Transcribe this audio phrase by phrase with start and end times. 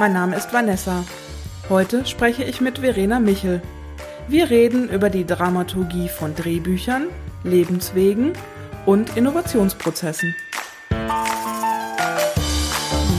[0.00, 1.04] mein Name ist Vanessa.
[1.68, 3.60] Heute spreche ich mit Verena Michel.
[4.28, 7.08] Wir reden über die Dramaturgie von Drehbüchern,
[7.44, 8.32] Lebenswegen
[8.86, 10.34] und Innovationsprozessen.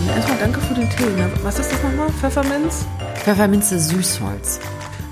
[0.07, 1.04] Erstmal danke für den Tee.
[1.43, 2.09] Was ist das nochmal?
[2.14, 2.88] Pfefferminz?
[3.13, 4.59] Pfefferminze Süßholz.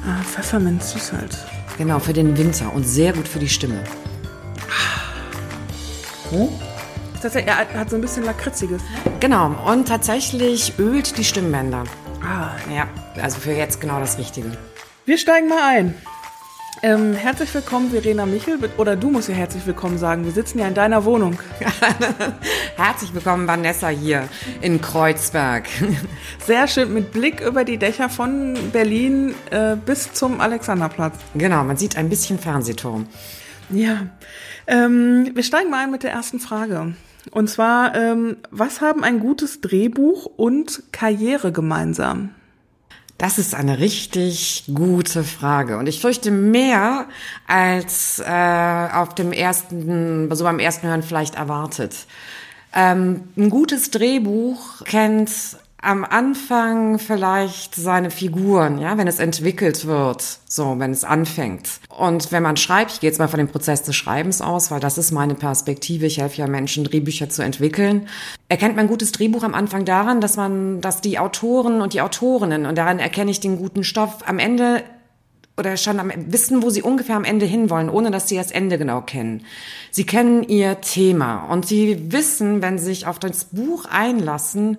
[0.07, 1.37] Ah, Pfefferminz Süßholz.
[1.77, 3.83] Genau, für den Winter und sehr gut für die Stimme.
[6.31, 6.49] Hm?
[7.21, 8.81] Er hat so ein bisschen Lakritziges.
[9.19, 11.83] Genau, und tatsächlich ölt die Stimmbänder.
[12.23, 12.51] Ah.
[12.73, 12.87] Ja,
[13.21, 14.51] also für jetzt genau das Richtige.
[15.05, 15.95] Wir steigen mal ein.
[16.81, 18.57] Ähm, herzlich willkommen, Verena Michel.
[18.77, 20.23] Oder du musst ja herzlich willkommen sagen.
[20.23, 21.37] Wir sitzen ja in deiner Wohnung.
[22.77, 24.29] herzlich willkommen, Vanessa, hier
[24.61, 25.67] in Kreuzberg.
[26.45, 31.15] Sehr schön, mit Blick über die Dächer von Berlin äh, bis zum Alexanderplatz.
[31.35, 33.07] Genau, man sieht ein bisschen Fernsehturm.
[33.69, 34.07] Ja.
[34.67, 36.93] Ähm, wir steigen mal ein mit der ersten Frage.
[37.31, 42.29] Und zwar, ähm, was haben ein gutes Drehbuch und Karriere gemeinsam?
[43.19, 45.77] Das ist eine richtig gute Frage.
[45.77, 47.05] Und ich fürchte mehr
[47.47, 52.07] als äh, auf dem ersten, so beim ersten Hören vielleicht erwartet.
[52.73, 55.29] Ähm, ein gutes Drehbuch kennt
[55.81, 61.79] am Anfang vielleicht seine Figuren, ja, wenn es entwickelt wird, so, wenn es anfängt.
[61.87, 64.81] Und wenn man schreibt, ich gehe jetzt mal von dem Prozess des Schreibens aus, weil
[64.81, 68.07] das ist meine Perspektive, ich helfe ja Menschen, Drehbücher zu entwickeln,
[68.49, 72.01] erkennt man ein gutes Drehbuch am Anfang daran, dass man, dass die Autoren und die
[72.01, 74.83] Autorinnen, und daran erkenne ich den guten Stoff, am Ende
[75.57, 78.77] oder schon am, wissen, wo sie ungefähr am Ende hinwollen, ohne dass sie das Ende
[78.77, 79.45] genau kennen.
[79.91, 84.77] Sie kennen ihr Thema und sie wissen, wenn sie sich auf das Buch einlassen,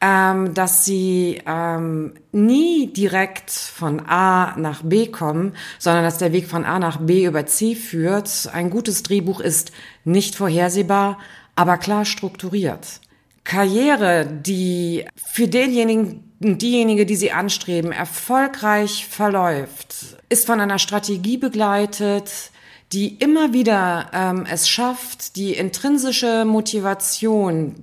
[0.00, 6.46] ähm, dass sie ähm, nie direkt von A nach B kommen, sondern dass der Weg
[6.46, 8.50] von A nach B über C führt.
[8.52, 9.72] Ein gutes Drehbuch ist
[10.04, 11.18] nicht vorhersehbar,
[11.54, 13.00] aber klar strukturiert.
[13.44, 22.50] Karriere, die für denjenigen, diejenige, die sie anstreben, erfolgreich verläuft, ist von einer Strategie begleitet,
[22.92, 27.74] die immer wieder ähm, es schafft, die intrinsische Motivation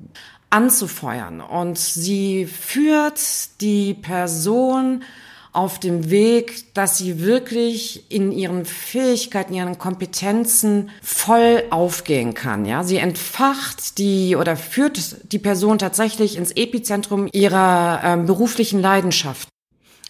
[0.54, 1.42] anzufeuern.
[1.42, 3.20] Und sie führt
[3.62, 5.04] die Person
[5.52, 12.66] auf dem Weg, dass sie wirklich in ihren Fähigkeiten, ihren Kompetenzen voll aufgehen kann.
[12.66, 19.48] Ja, sie entfacht die oder führt die Person tatsächlich ins Epizentrum ihrer ähm, beruflichen Leidenschaft.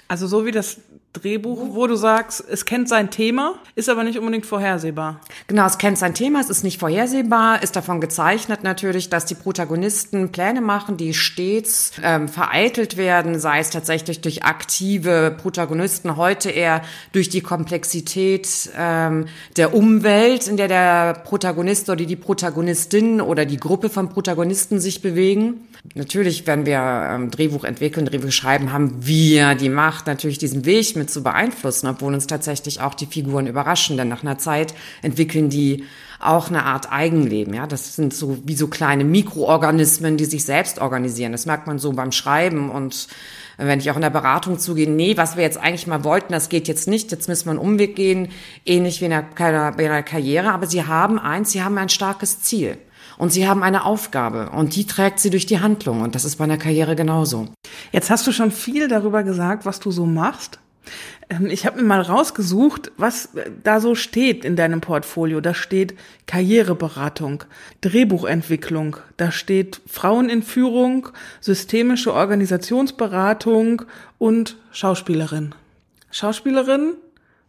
[0.07, 0.77] Also so wie das
[1.13, 5.21] Drehbuch, wo du sagst, es kennt sein Thema, ist aber nicht unbedingt vorhersehbar.
[5.45, 9.35] Genau, es kennt sein Thema, es ist nicht vorhersehbar, ist davon gezeichnet natürlich, dass die
[9.35, 16.49] Protagonisten Pläne machen, die stets ähm, vereitelt werden, sei es tatsächlich durch aktive Protagonisten, heute
[16.49, 16.81] eher
[17.11, 23.57] durch die Komplexität ähm, der Umwelt, in der der Protagonist oder die Protagonistin oder die
[23.57, 25.67] Gruppe von Protagonisten sich bewegen.
[25.93, 30.95] Natürlich, wenn wir ähm, Drehbuch entwickeln, Drehbuch schreiben, haben wir die Macht, natürlich diesen Weg
[30.95, 35.49] mit zu beeinflussen, obwohl uns tatsächlich auch die Figuren überraschen, denn nach einer Zeit entwickeln
[35.49, 35.85] die
[36.19, 37.53] auch eine Art Eigenleben.
[37.53, 41.33] Ja, das sind so wie so kleine Mikroorganismen, die sich selbst organisieren.
[41.33, 43.07] Das merkt man so beim Schreiben und
[43.57, 46.49] wenn ich auch in der Beratung zugehe, nee, was wir jetzt eigentlich mal wollten, das
[46.49, 48.29] geht jetzt nicht, jetzt müssen wir einen Umweg gehen,
[48.65, 50.51] ähnlich wie in einer Karriere.
[50.51, 52.77] Aber sie haben eins, sie haben ein starkes Ziel.
[53.17, 56.01] Und sie haben eine Aufgabe und die trägt sie durch die Handlung.
[56.01, 57.47] Und das ist bei einer Karriere genauso.
[57.91, 60.59] Jetzt hast du schon viel darüber gesagt, was du so machst.
[61.29, 63.29] Ähm, ich habe mir mal rausgesucht, was
[63.63, 65.41] da so steht in deinem Portfolio.
[65.41, 65.95] Da steht
[66.25, 67.43] Karriereberatung,
[67.81, 71.09] Drehbuchentwicklung, da steht Frauen in Führung,
[71.41, 73.83] systemische Organisationsberatung
[74.17, 75.55] und Schauspielerin.
[76.11, 76.93] Schauspielerin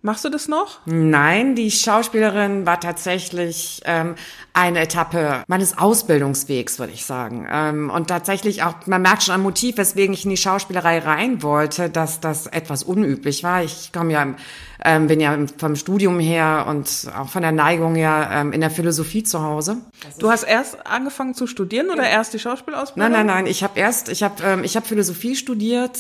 [0.05, 0.81] Machst du das noch?
[0.85, 4.17] Nein, die Schauspielerin war tatsächlich ähm,
[4.53, 7.49] eine Etappe meines Ausbildungswegs, würde ich sagen.
[7.51, 11.43] Ähm, und tatsächlich auch, man merkt schon am Motiv, weswegen ich in die Schauspielerei rein
[11.43, 13.63] wollte, dass das etwas unüblich war.
[13.63, 14.35] Ich komme ja
[14.85, 18.71] ähm, bin ja vom Studium her und auch von der Neigung her ähm, in der
[18.71, 19.79] Philosophie zu Hause.
[20.19, 23.11] Du hast erst angefangen zu studieren oder erst die Schauspielausbildung?
[23.11, 23.47] Nein, nein, nein.
[23.47, 25.99] Ich habe erst, ich habe, ähm, ich habe Philosophie studiert,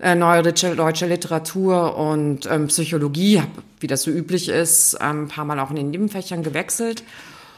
[0.00, 3.48] äh, neue deutsche, deutsche Literatur und ähm, Psychologie, hab,
[3.78, 7.04] wie das so üblich ist, ähm, ein paar Mal auch in den Nebenfächern gewechselt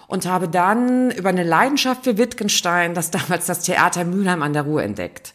[0.09, 4.63] und habe dann über eine Leidenschaft für Wittgenstein das damals das Theater Mülheim an der
[4.63, 5.33] Ruhr entdeckt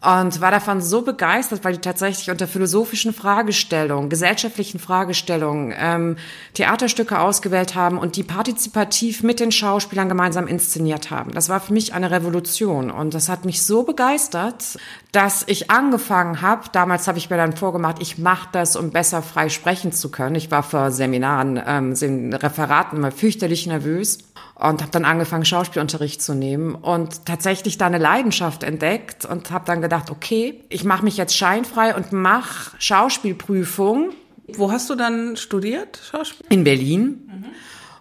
[0.00, 6.16] und war davon so begeistert, weil die tatsächlich unter philosophischen Fragestellungen, gesellschaftlichen Fragestellungen ähm,
[6.54, 11.32] Theaterstücke ausgewählt haben und die partizipativ mit den Schauspielern gemeinsam inszeniert haben.
[11.32, 14.78] Das war für mich eine Revolution und das hat mich so begeistert,
[15.12, 19.22] dass ich angefangen habe, damals habe ich mir dann vorgemacht, ich mache das, um besser
[19.22, 20.36] frei sprechen zu können.
[20.36, 24.18] Ich war vor Seminaren, ähm, Referaten immer fürchterlich nervös
[24.54, 29.64] und habe dann angefangen Schauspielunterricht zu nehmen und tatsächlich da eine Leidenschaft entdeckt und habe
[29.66, 34.10] dann gedacht, okay, ich mache mich jetzt scheinfrei und mache Schauspielprüfung.
[34.54, 36.46] Wo hast du dann studiert Schauspiel?
[36.48, 37.31] In Berlin.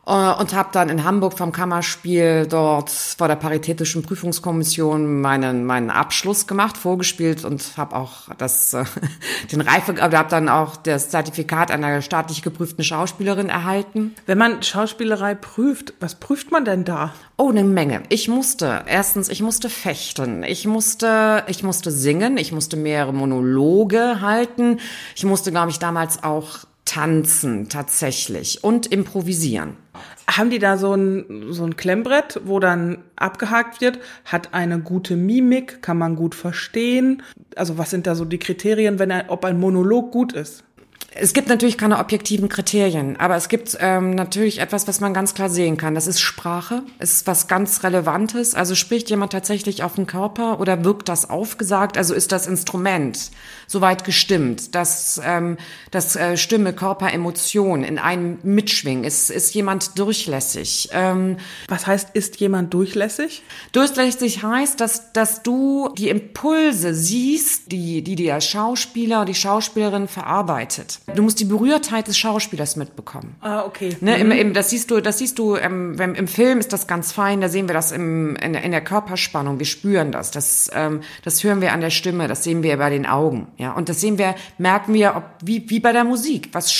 [0.05, 5.91] Äh, und habe dann in Hamburg vom Kammerspiel dort vor der Paritätischen Prüfungskommission meinen meinen
[5.91, 8.83] Abschluss gemacht, vorgespielt und habe auch das äh,
[9.51, 14.15] den Reife habe dann auch das Zertifikat einer staatlich geprüften Schauspielerin erhalten.
[14.25, 17.13] Wenn man Schauspielerei prüft, was prüft man denn da?
[17.37, 18.03] Oh, eine Menge.
[18.09, 24.21] Ich musste erstens, ich musste fechten, ich musste ich musste singen, ich musste mehrere Monologe
[24.21, 24.79] halten,
[25.15, 29.77] ich musste glaube ich damals auch tanzen tatsächlich und improvisieren.
[30.29, 33.99] Haben die da so ein, so ein Klemmbrett, wo dann abgehakt wird?
[34.25, 35.81] Hat eine gute Mimik?
[35.81, 37.23] Kann man gut verstehen?
[37.55, 40.63] Also was sind da so die Kriterien, wenn er, ob ein Monolog gut ist?
[41.13, 45.33] Es gibt natürlich keine objektiven Kriterien, aber es gibt ähm, natürlich etwas, was man ganz
[45.33, 45.93] klar sehen kann.
[45.93, 48.55] Das ist Sprache, ist was ganz Relevantes.
[48.55, 51.97] Also spricht jemand tatsächlich auf den Körper oder wirkt das aufgesagt?
[51.97, 53.31] Also ist das Instrument
[53.67, 55.57] soweit gestimmt, dass, ähm,
[55.91, 59.03] dass äh, Stimme, Körper, Emotion in einem mitschwingen?
[59.03, 60.91] Ist, ist jemand durchlässig?
[60.93, 61.35] Ähm,
[61.67, 63.43] was heißt, ist jemand durchlässig?
[63.73, 71.00] Durchlässig heißt, dass, dass du die Impulse siehst, die, die der Schauspieler, die Schauspielerin verarbeitet.
[71.15, 73.35] Du musst die Berührtheit des Schauspielers mitbekommen.
[73.41, 73.97] Ah, okay.
[74.01, 74.21] Ne, mhm.
[74.21, 77.11] im, im, das siehst du, das siehst du ähm, wenn, im Film ist das ganz
[77.11, 77.41] fein.
[77.41, 79.59] Da sehen wir das im, in, in der Körperspannung.
[79.59, 80.31] Wir spüren das.
[80.31, 82.27] Das, ähm, das hören wir an der Stimme.
[82.27, 83.47] Das sehen wir bei den Augen.
[83.57, 86.71] Ja, und das sehen wir, merken wir, ob wie wie bei der Musik, was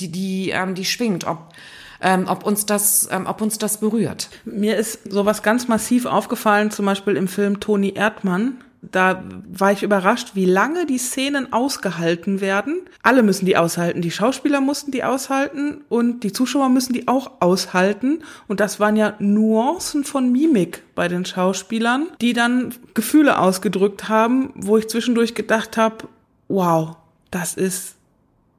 [0.00, 1.52] die die ähm, die schwingt, ob
[2.00, 4.28] ähm, ob uns das, ähm, ob uns das berührt.
[4.44, 9.82] Mir ist sowas ganz massiv aufgefallen, zum Beispiel im Film Toni Erdmann da war ich
[9.82, 12.82] überrascht, wie lange die Szenen ausgehalten werden.
[13.02, 14.02] Alle müssen die aushalten.
[14.02, 18.22] Die Schauspieler mussten die aushalten und die Zuschauer müssen die auch aushalten.
[18.46, 24.52] Und das waren ja Nuancen von Mimik bei den Schauspielern, die dann Gefühle ausgedrückt haben,
[24.54, 26.08] wo ich zwischendurch gedacht habe,
[26.48, 26.96] wow,
[27.30, 27.96] das ist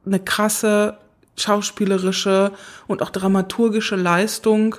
[0.06, 0.98] eine krasse
[1.42, 2.52] schauspielerische
[2.88, 4.76] und auch dramaturgische Leistung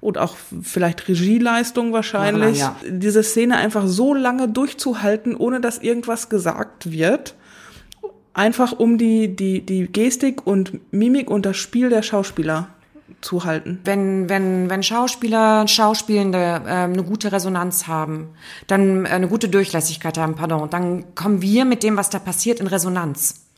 [0.00, 2.90] und auch vielleicht Regieleistung wahrscheinlich, ja, ja.
[2.90, 7.34] diese Szene einfach so lange durchzuhalten, ohne dass irgendwas gesagt wird.
[8.32, 12.68] Einfach um die, die, die Gestik und Mimik und das Spiel der Schauspieler
[13.20, 13.80] zu halten.
[13.84, 18.30] Wenn, wenn, wenn Schauspieler, Schauspielende äh, eine gute Resonanz haben,
[18.66, 22.60] dann äh, eine gute Durchlässigkeit haben, pardon, dann kommen wir mit dem, was da passiert,
[22.60, 23.49] in Resonanz.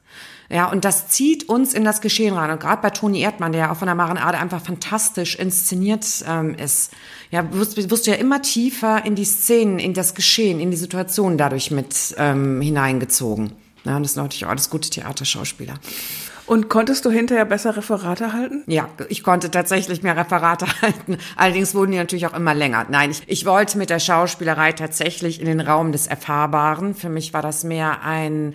[0.53, 2.51] Ja, und das zieht uns in das Geschehen rein.
[2.51, 6.05] Und gerade bei Toni Erdmann, der ja auch von der Maren Ade einfach fantastisch inszeniert
[6.29, 6.93] ähm, ist,
[7.31, 10.77] ja, wirst, wirst du ja immer tiefer in die Szenen, in das Geschehen, in die
[10.77, 13.53] Situation dadurch mit ähm, hineingezogen.
[13.85, 15.75] Ja, und das sind natürlich auch alles gute Theaterschauspieler.
[16.45, 18.63] Und konntest du hinterher besser Referate halten?
[18.67, 21.17] Ja, ich konnte tatsächlich mehr Referate halten.
[21.35, 22.85] Allerdings wurden die natürlich auch immer länger.
[22.91, 26.95] Nein, ich, ich wollte mit der Schauspielerei tatsächlich in den Raum des Erfahrbaren.
[26.95, 28.55] Für mich war das mehr ein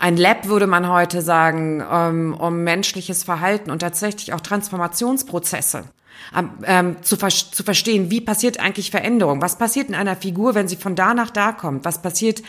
[0.00, 5.84] ein Lab, würde man heute sagen, ähm, um menschliches Verhalten und tatsächlich auch Transformationsprozesse
[6.34, 9.42] ähm, ähm, zu, ver zu verstehen, wie passiert eigentlich Veränderung?
[9.42, 11.84] Was passiert in einer Figur, wenn sie von da nach da kommt?
[11.84, 12.42] Was passiert,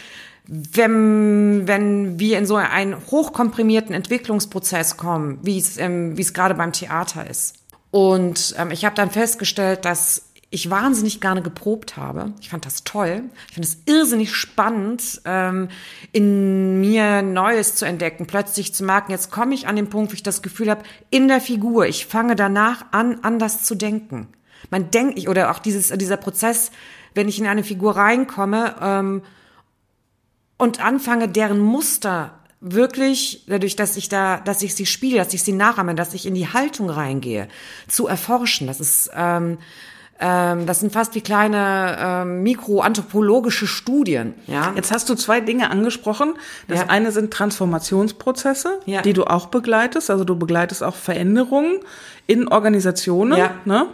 [0.48, 6.72] wenn, wenn wir in so einen hochkomprimierten Entwicklungsprozess kommen, wie es, ähm, es gerade beim
[6.72, 7.56] Theater ist?
[7.92, 12.34] Und ähm, ich habe dann festgestellt, dass ich wahnsinnig gerne geprobt habe.
[12.42, 13.24] Ich fand das toll.
[13.48, 15.70] Ich fand es irrsinnig spannend, ähm,
[16.12, 20.14] in mir Neues zu entdecken, plötzlich zu merken, jetzt komme ich an den Punkt, wo
[20.14, 24.28] ich das Gefühl habe, in der Figur, ich fange danach an, anders zu denken.
[24.70, 26.72] Man denkt, ich, oder auch dieses, dieser Prozess,
[27.16, 29.22] wenn ich in eine Figur reinkomme ähm,
[30.58, 35.44] und anfange, deren Muster wirklich, dadurch, dass ich da, dass ich sie spiele, dass ich
[35.44, 37.48] sie nachahme, dass ich in die Haltung reingehe,
[37.88, 38.68] zu erforschen.
[38.68, 39.58] Das ist ähm,
[40.22, 44.36] das sind fast wie kleine ähm, mikroanthropologische Studien.
[44.46, 44.74] Ja.
[44.76, 46.36] Jetzt hast du zwei Dinge angesprochen.
[46.68, 46.86] Das ja.
[46.90, 49.02] eine sind Transformationsprozesse, ja.
[49.02, 50.12] die du auch begleitest.
[50.12, 51.80] Also du begleitest auch Veränderungen
[52.28, 53.38] in Organisationen.
[53.38, 53.56] Ja.
[53.66, 53.88] Ne?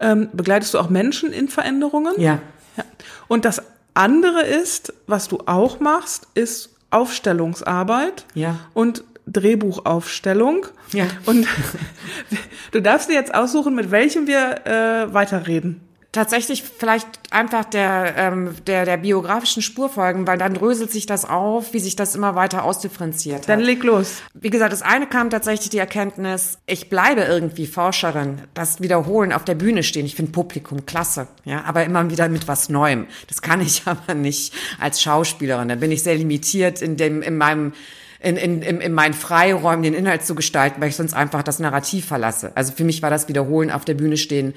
[0.00, 2.12] Ähm, begleitest du auch Menschen in Veränderungen?
[2.18, 2.40] Ja.
[2.76, 2.84] ja.
[3.28, 3.62] Und das
[3.94, 8.26] andere ist, was du auch machst, ist Aufstellungsarbeit.
[8.34, 8.56] Ja.
[8.74, 10.66] Und Drehbuchaufstellung.
[10.92, 11.06] Ja.
[11.26, 11.46] Und
[12.72, 15.80] du darfst dir jetzt aussuchen, mit welchem wir äh, weiterreden.
[16.14, 21.24] Tatsächlich vielleicht einfach der, ähm, der, der biografischen Spur folgen, weil dann dröselt sich das
[21.24, 23.48] auf, wie sich das immer weiter ausdifferenziert hat.
[23.48, 24.22] Dann leg los.
[24.32, 29.44] Wie gesagt, das eine kam tatsächlich die Erkenntnis, ich bleibe irgendwie Forscherin, das Wiederholen auf
[29.44, 30.06] der Bühne stehen.
[30.06, 33.08] Ich finde Publikum klasse, ja, aber immer wieder mit was Neuem.
[33.26, 35.68] Das kann ich aber nicht als Schauspielerin.
[35.68, 37.72] Da bin ich sehr limitiert in dem, in meinem,
[38.24, 41.58] in, in, in, in meinen Freiräumen den Inhalt zu gestalten, weil ich sonst einfach das
[41.58, 42.52] Narrativ verlasse.
[42.54, 44.54] Also für mich war das Wiederholen auf der Bühne stehen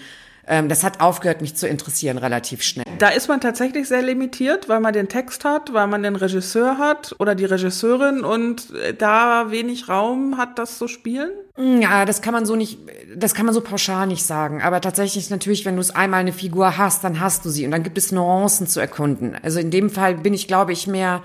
[0.47, 2.85] ähm, das hat aufgehört, mich zu interessieren, relativ schnell.
[2.99, 6.77] Da ist man tatsächlich sehr limitiert, weil man den Text hat, weil man den Regisseur
[6.77, 11.31] hat oder die Regisseurin und äh, da wenig Raum hat, das zu spielen?
[11.57, 12.79] Ja, das kann man so nicht,
[13.15, 14.61] das kann man so pauschal nicht sagen.
[14.61, 17.71] Aber tatsächlich natürlich, wenn du es einmal eine Figur hast, dann hast du sie und
[17.71, 19.35] dann gibt es Nuancen zu erkunden.
[19.43, 21.23] Also in dem Fall bin ich, glaube ich, mehr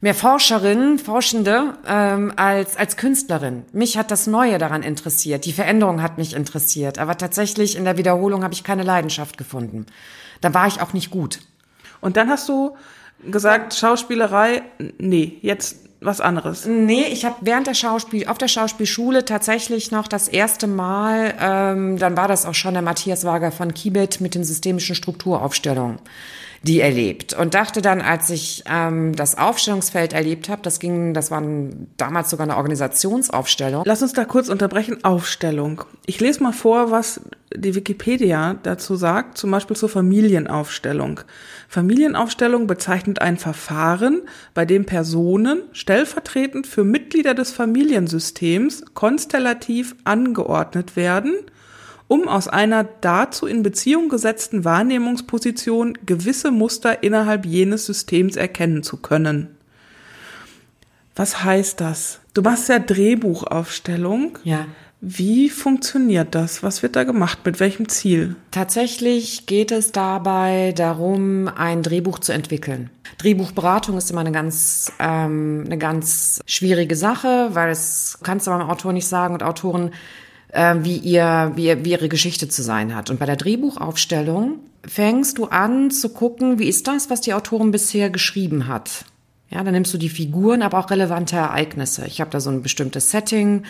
[0.00, 3.64] mehr Forscherin, Forschende ähm, als als Künstlerin.
[3.72, 7.96] Mich hat das Neue daran interessiert, die Veränderung hat mich interessiert, aber tatsächlich in der
[7.96, 9.86] Wiederholung habe ich keine Leidenschaft gefunden.
[10.40, 11.40] Da war ich auch nicht gut.
[12.00, 12.76] Und dann hast du
[13.30, 14.62] gesagt, Schauspielerei,
[14.98, 16.66] nee, jetzt was anderes.
[16.66, 21.98] Nee, ich habe während der Schauspiel, auf der Schauspielschule tatsächlich noch das erste Mal, ähm,
[21.98, 25.98] dann war das auch schon der Matthias Wager von Kibet mit den systemischen Strukturaufstellungen
[26.66, 27.32] die erlebt.
[27.34, 31.42] Und dachte dann, als ich ähm, das Aufstellungsfeld erlebt habe, das ging, das war
[31.96, 33.82] damals sogar eine Organisationsaufstellung.
[33.86, 35.02] Lass uns da kurz unterbrechen.
[35.04, 35.84] Aufstellung.
[36.06, 37.20] Ich lese mal vor, was
[37.54, 41.20] die Wikipedia dazu sagt, zum Beispiel zur Familienaufstellung.
[41.68, 51.34] Familienaufstellung bezeichnet ein Verfahren, bei dem Personen stellvertretend für Mitglieder des Familiensystems konstellativ angeordnet werden–
[52.08, 58.98] um aus einer dazu in Beziehung gesetzten Wahrnehmungsposition gewisse Muster innerhalb jenes Systems erkennen zu
[58.98, 59.56] können.
[61.14, 62.20] Was heißt das?
[62.34, 64.38] Du machst ja Drehbuchaufstellung.
[64.44, 64.66] Ja.
[65.00, 66.62] Wie funktioniert das?
[66.62, 67.40] Was wird da gemacht?
[67.44, 68.36] Mit welchem Ziel?
[68.50, 72.90] Tatsächlich geht es dabei darum, ein Drehbuch zu entwickeln.
[73.18, 78.68] Drehbuchberatung ist immer eine ganz, ähm, eine ganz schwierige Sache, weil es kannst du beim
[78.68, 79.92] Autor nicht sagen und Autoren
[80.56, 83.10] äh, wie, ihr, wie, wie ihre Geschichte zu sein hat.
[83.10, 87.70] Und bei der Drehbuchaufstellung fängst du an zu gucken, wie ist das, was die Autorin
[87.70, 89.04] bisher geschrieben hat.
[89.50, 92.06] Ja, dann nimmst du die Figuren, aber auch relevante Ereignisse.
[92.06, 93.62] Ich habe da so ein bestimmtes Setting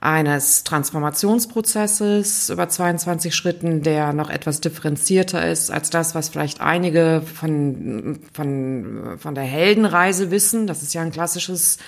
[0.00, 7.22] eines Transformationsprozesses über 22 Schritten, der noch etwas differenzierter ist als das, was vielleicht einige
[7.34, 10.68] von, von, von der Heldenreise wissen.
[10.68, 11.78] Das ist ja ein klassisches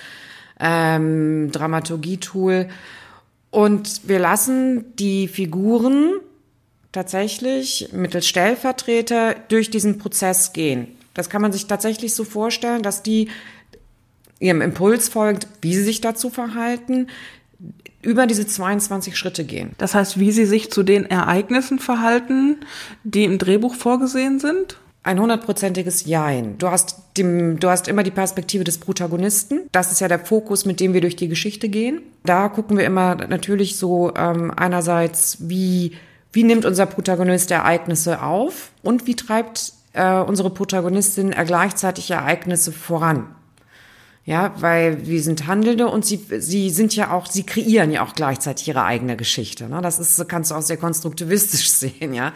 [0.59, 2.67] ähm, Dramaturgie-Tool.
[3.51, 6.13] Und wir lassen die Figuren
[6.91, 10.87] tatsächlich mittels Stellvertreter durch diesen Prozess gehen.
[11.13, 13.29] Das kann man sich tatsächlich so vorstellen, dass die
[14.39, 17.07] ihrem Impuls folgt, wie sie sich dazu verhalten,
[18.01, 19.71] über diese 22 Schritte gehen.
[19.77, 22.57] Das heißt, wie sie sich zu den Ereignissen verhalten,
[23.03, 24.77] die im Drehbuch vorgesehen sind?
[25.03, 26.59] Ein hundertprozentiges Jein.
[26.59, 29.61] Du hast, dem, du hast immer die Perspektive des Protagonisten.
[29.71, 32.01] Das ist ja der Fokus, mit dem wir durch die Geschichte gehen.
[32.23, 35.93] Da gucken wir immer natürlich so ähm, einerseits, wie,
[36.31, 43.35] wie nimmt unser Protagonist Ereignisse auf und wie treibt äh, unsere Protagonistin gleichzeitig Ereignisse voran.
[44.23, 48.13] Ja, weil wir sind Handelnde und sie, sie sind ja auch, sie kreieren ja auch
[48.13, 49.67] gleichzeitig ihre eigene Geschichte.
[49.67, 49.81] Ne?
[49.81, 52.31] Das ist, kannst du auch sehr konstruktivistisch sehen, ja.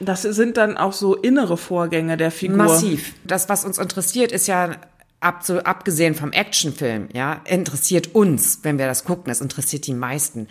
[0.00, 2.58] Das sind dann auch so innere Vorgänge der Figur.
[2.58, 3.14] Massiv.
[3.24, 4.76] Das, was uns interessiert, ist ja
[5.20, 9.94] ab, so, abgesehen vom Actionfilm, ja, interessiert uns, wenn wir das gucken, das interessiert die
[9.94, 10.46] meisten,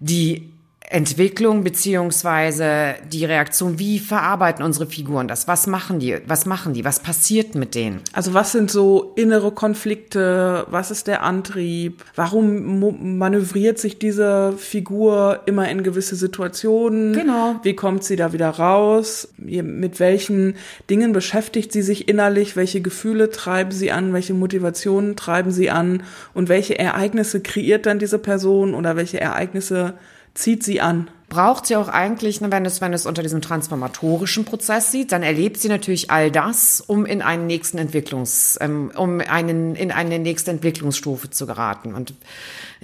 [0.00, 0.52] die
[0.88, 5.48] Entwicklung beziehungsweise die Reaktion, wie verarbeiten unsere Figuren das?
[5.48, 6.18] Was machen die?
[6.26, 6.84] Was machen die?
[6.84, 8.00] Was passiert mit denen?
[8.12, 10.66] Also was sind so innere Konflikte?
[10.70, 12.04] Was ist der Antrieb?
[12.14, 17.12] Warum manövriert sich diese Figur immer in gewisse Situationen?
[17.12, 17.56] Genau.
[17.64, 19.28] Wie kommt sie da wieder raus?
[19.38, 20.54] Mit welchen
[20.88, 22.54] Dingen beschäftigt sie sich innerlich?
[22.54, 24.12] Welche Gefühle treiben sie an?
[24.12, 26.04] Welche Motivationen treiben sie an?
[26.32, 29.94] Und welche Ereignisse kreiert dann diese Person oder welche Ereignisse
[30.36, 31.08] zieht sie an.
[31.28, 35.24] Braucht sie auch eigentlich, ne, wenn es, wenn es unter diesem transformatorischen Prozess sieht, dann
[35.24, 40.20] erlebt sie natürlich all das, um in einen nächsten Entwicklungs, ähm, um einen, in eine
[40.20, 41.94] nächste Entwicklungsstufe zu geraten.
[41.94, 42.14] Und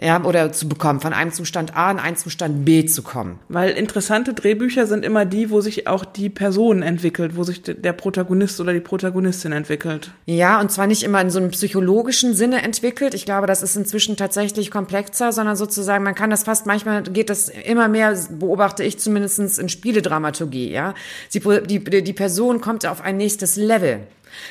[0.00, 3.38] ja, oder zu bekommen, von einem Zustand A in einen Zustand B zu kommen.
[3.48, 7.92] Weil interessante Drehbücher sind immer die, wo sich auch die Person entwickelt, wo sich der
[7.92, 10.10] Protagonist oder die Protagonistin entwickelt.
[10.26, 13.14] Ja, und zwar nicht immer in so einem psychologischen Sinne entwickelt.
[13.14, 17.30] Ich glaube, das ist inzwischen tatsächlich komplexer, sondern sozusagen, man kann das fast, manchmal geht
[17.30, 20.94] das immer mehr, beobachte ich zumindestens in Spieledramaturgie, ja.
[21.34, 24.00] Die, die, die Person kommt auf ein nächstes Level.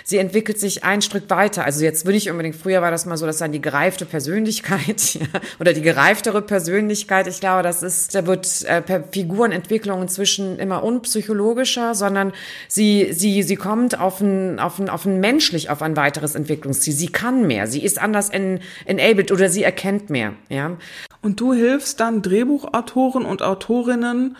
[0.04, 1.66] Sie entwickelt sich ein Stück weiter.
[1.66, 5.14] Also jetzt würde ich unbedingt, früher war das mal so, dass dann die gereifte Persönlichkeit
[5.16, 5.28] ja,
[5.60, 7.28] oder die gereiftere Persönlichkeit.
[7.28, 12.34] Ich glaube, das ist, da wird äh, per Figurenentwicklung inzwischen immer unpsychologischer, sondern
[12.68, 16.94] sie, sie, sie kommt auf ein, auf ein, auf ein menschlich, auf ein weiteres Entwicklungsziel.
[16.94, 17.68] Sie kann mehr.
[17.68, 20.78] Sie ist anders en, enabled oder sie erkennt mehr, ja.
[21.22, 24.38] Und du hilfst dann Drehbuchautoren und Autorinnen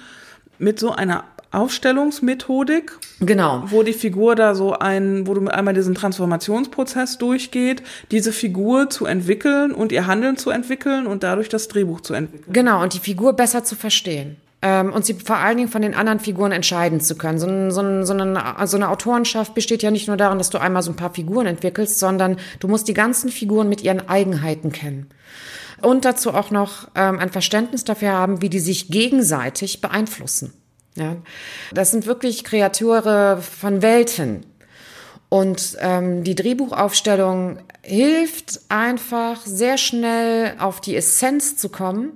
[0.58, 2.98] mit so einer Aufstellungsmethodik.
[3.20, 3.64] Genau.
[3.68, 9.06] Wo die Figur da so ein, wo du einmal diesen Transformationsprozess durchgeht, diese Figur zu
[9.06, 12.54] entwickeln und ihr Handeln zu entwickeln und dadurch das Drehbuch zu entwickeln.
[12.54, 14.38] Genau, und die Figur besser zu verstehen.
[14.62, 17.40] ähm, und sie vor allen Dingen von den anderen Figuren entscheiden zu können.
[17.40, 20.84] So, so, so, eine, so eine Autorenschaft besteht ja nicht nur darin, dass du einmal
[20.84, 25.08] so ein paar Figuren entwickelst, sondern du musst die ganzen Figuren mit ihren Eigenheiten kennen.
[25.82, 30.54] Und dazu auch noch ähm, ein Verständnis dafür haben, wie die sich gegenseitig beeinflussen.
[30.96, 31.16] Ja,
[31.74, 34.46] das sind wirklich Kreature von Welten.
[35.30, 42.12] Und ähm, die Drehbuchaufstellung hilft einfach sehr schnell auf die Essenz zu kommen,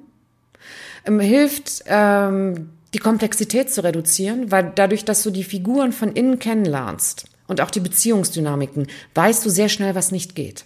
[1.05, 6.39] ähm, hilft ähm, die Komplexität zu reduzieren, weil dadurch, dass du die Figuren von innen
[6.39, 10.65] kennenlernst und auch die Beziehungsdynamiken, weißt du sehr schnell, was nicht geht.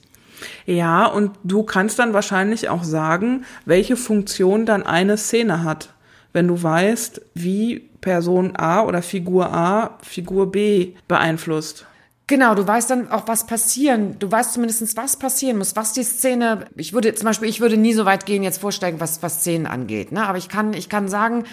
[0.65, 5.93] Ja, und du kannst dann wahrscheinlich auch sagen, welche Funktion dann eine Szene hat,
[6.33, 11.85] wenn du weißt, wie Person A oder Figur A Figur B beeinflusst.
[12.29, 14.17] Genau, du weißt dann auch, was passieren.
[14.19, 16.67] Du weißt zumindest, was passieren muss, was die Szene.
[16.75, 19.65] Ich würde zum Beispiel, ich würde nie so weit gehen, jetzt vorstellen, was, was Szenen
[19.65, 20.11] angeht.
[20.11, 20.27] Ne?
[20.27, 21.45] Aber ich kann, ich kann sagen,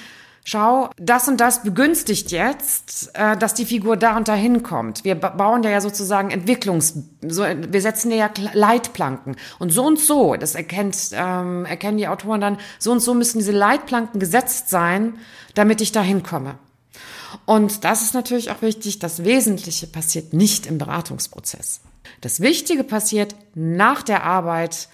[0.47, 5.05] schau, das und das begünstigt jetzt, äh, dass die Figur da und da hinkommt.
[5.05, 9.37] Wir bauen ja sozusagen Entwicklungs, so, wir setzen ja Leitplanken.
[9.59, 13.39] Und so und so, das erkennt, ähm, erkennen die Autoren dann, so und so müssen
[13.39, 15.19] diese Leitplanken gesetzt sein,
[15.55, 16.55] damit ich da hinkomme.
[17.45, 21.81] Und das ist natürlich auch wichtig, das Wesentliche passiert nicht im Beratungsprozess.
[22.21, 24.89] Das Wichtige passiert nach der Arbeit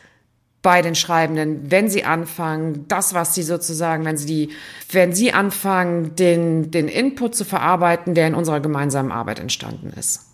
[0.62, 4.50] bei den Schreibenden, wenn sie anfangen, das, was sie sozusagen, wenn sie die,
[4.90, 10.26] wenn sie anfangen, den, den Input zu verarbeiten, der in unserer gemeinsamen Arbeit entstanden ist.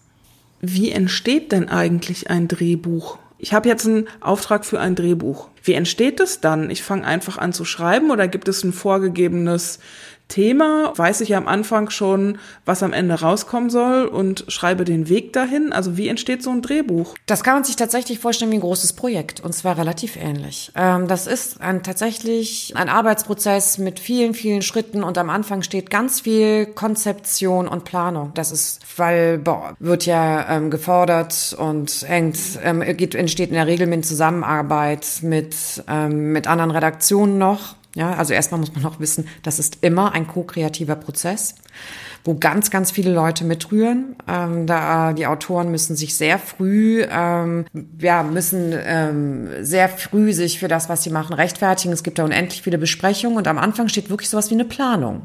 [0.61, 3.19] Wie entsteht denn eigentlich ein Drehbuch?
[3.39, 5.49] Ich habe jetzt einen Auftrag für ein Drehbuch.
[5.63, 6.71] Wie entsteht es dann?
[6.71, 9.79] Ich fange einfach an zu schreiben oder gibt es ein vorgegebenes
[10.29, 15.09] Thema, weiß ich ja am Anfang schon, was am Ende rauskommen soll und schreibe den
[15.09, 15.73] Weg dahin.
[15.73, 17.15] Also wie entsteht so ein Drehbuch?
[17.27, 20.71] Das kann man sich tatsächlich vorstellen wie ein großes Projekt und zwar relativ ähnlich.
[20.75, 25.91] Ähm, das ist ein, tatsächlich ein Arbeitsprozess mit vielen, vielen Schritten und am Anfang steht
[25.91, 28.33] ganz viel Konzeption und Planung.
[28.35, 33.87] Das ist, weil boah, wird ja ähm, gefordert und hängt, ähm, entsteht in der Regel
[33.87, 39.59] mit Zusammenarbeit mit, mit anderen Redaktionen noch ja, also erstmal muss man auch wissen, das
[39.59, 41.55] ist immer ein ko-kreativer Prozess,
[42.23, 44.17] wo ganz, ganz viele Leute mitrühren.
[44.29, 47.65] Ähm, da die Autoren müssen sich sehr früh, ähm,
[47.99, 51.93] ja, müssen ähm, sehr früh sich für das, was sie machen, rechtfertigen.
[51.93, 55.23] Es gibt da unendlich viele Besprechungen und am Anfang steht wirklich sowas wie eine Planung.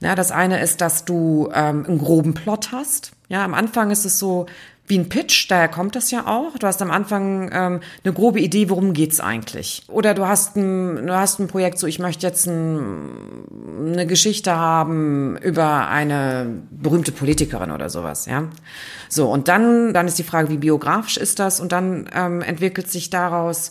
[0.00, 3.12] Ja, das eine ist, dass du ähm, einen groben Plot hast.
[3.28, 4.46] Ja, am Anfang ist es so,
[4.90, 6.58] wie ein Pitch, daher kommt das ja auch.
[6.58, 9.84] Du hast am Anfang ähm, eine grobe Idee, worum geht's eigentlich.
[9.88, 13.08] Oder du hast ein, du hast ein Projekt, so ich möchte jetzt ein,
[13.86, 18.48] eine Geschichte haben über eine berühmte Politikerin oder sowas, ja.
[19.08, 21.60] So, und dann, dann ist die Frage, wie biografisch ist das?
[21.60, 23.70] Und dann ähm, entwickelt sich daraus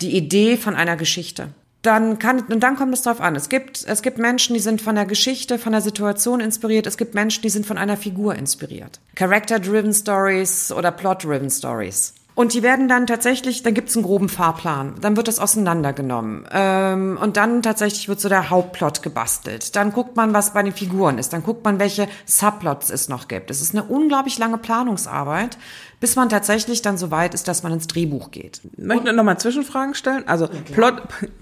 [0.00, 1.48] die Idee von einer Geschichte
[1.82, 3.36] dann kann, und dann kommt es drauf an.
[3.36, 6.86] Es gibt, es gibt Menschen, die sind von der Geschichte, von der Situation inspiriert.
[6.86, 9.00] Es gibt Menschen, die sind von einer Figur inspiriert.
[9.14, 12.14] Character-driven Stories oder Plot-driven Stories.
[12.40, 17.18] Und die werden dann tatsächlich, dann gibt's einen groben Fahrplan, dann wird das auseinandergenommen ähm,
[17.20, 19.76] und dann tatsächlich wird so der Hauptplot gebastelt.
[19.76, 23.28] Dann guckt man, was bei den Figuren ist, dann guckt man, welche Subplots es noch
[23.28, 23.50] gibt.
[23.50, 25.58] Es ist eine unglaublich lange Planungsarbeit,
[26.00, 28.62] bis man tatsächlich dann so weit ist, dass man ins Drehbuch geht.
[28.64, 30.26] Ich möchte noch mal Zwischenfragen stellen.
[30.26, 30.94] Also Plot,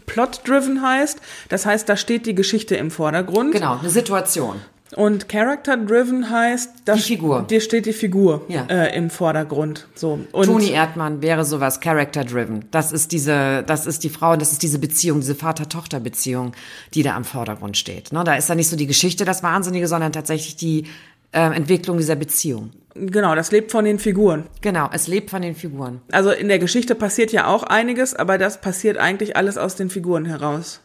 [0.06, 3.52] Plot-driven heißt, das heißt, da steht die Geschichte im Vordergrund.
[3.52, 4.56] Genau, eine Situation.
[4.96, 7.42] Und Character-driven heißt, dass die Figur.
[7.42, 8.64] dir steht die Figur ja.
[8.68, 9.86] äh, im Vordergrund.
[9.94, 10.20] So.
[10.32, 12.66] Und Toni Erdmann wäre sowas Character-driven.
[12.70, 16.52] Das ist diese, das ist die Frau, das ist diese Beziehung, diese Vater-Tochter-Beziehung,
[16.94, 18.12] die da am Vordergrund steht.
[18.12, 18.24] Ne?
[18.24, 20.86] Da ist da nicht so die Geschichte das Wahnsinnige, sondern tatsächlich die
[21.32, 22.70] äh, Entwicklung dieser Beziehung.
[22.94, 24.44] Genau, das lebt von den Figuren.
[24.60, 26.00] Genau, es lebt von den Figuren.
[26.10, 29.90] Also in der Geschichte passiert ja auch einiges, aber das passiert eigentlich alles aus den
[29.90, 30.80] Figuren heraus.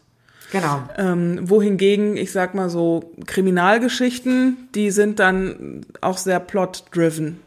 [0.54, 0.84] Genau.
[1.00, 7.42] Ähm, wohingegen, ich sag mal so, Kriminalgeschichten, die sind dann auch sehr plot-driven.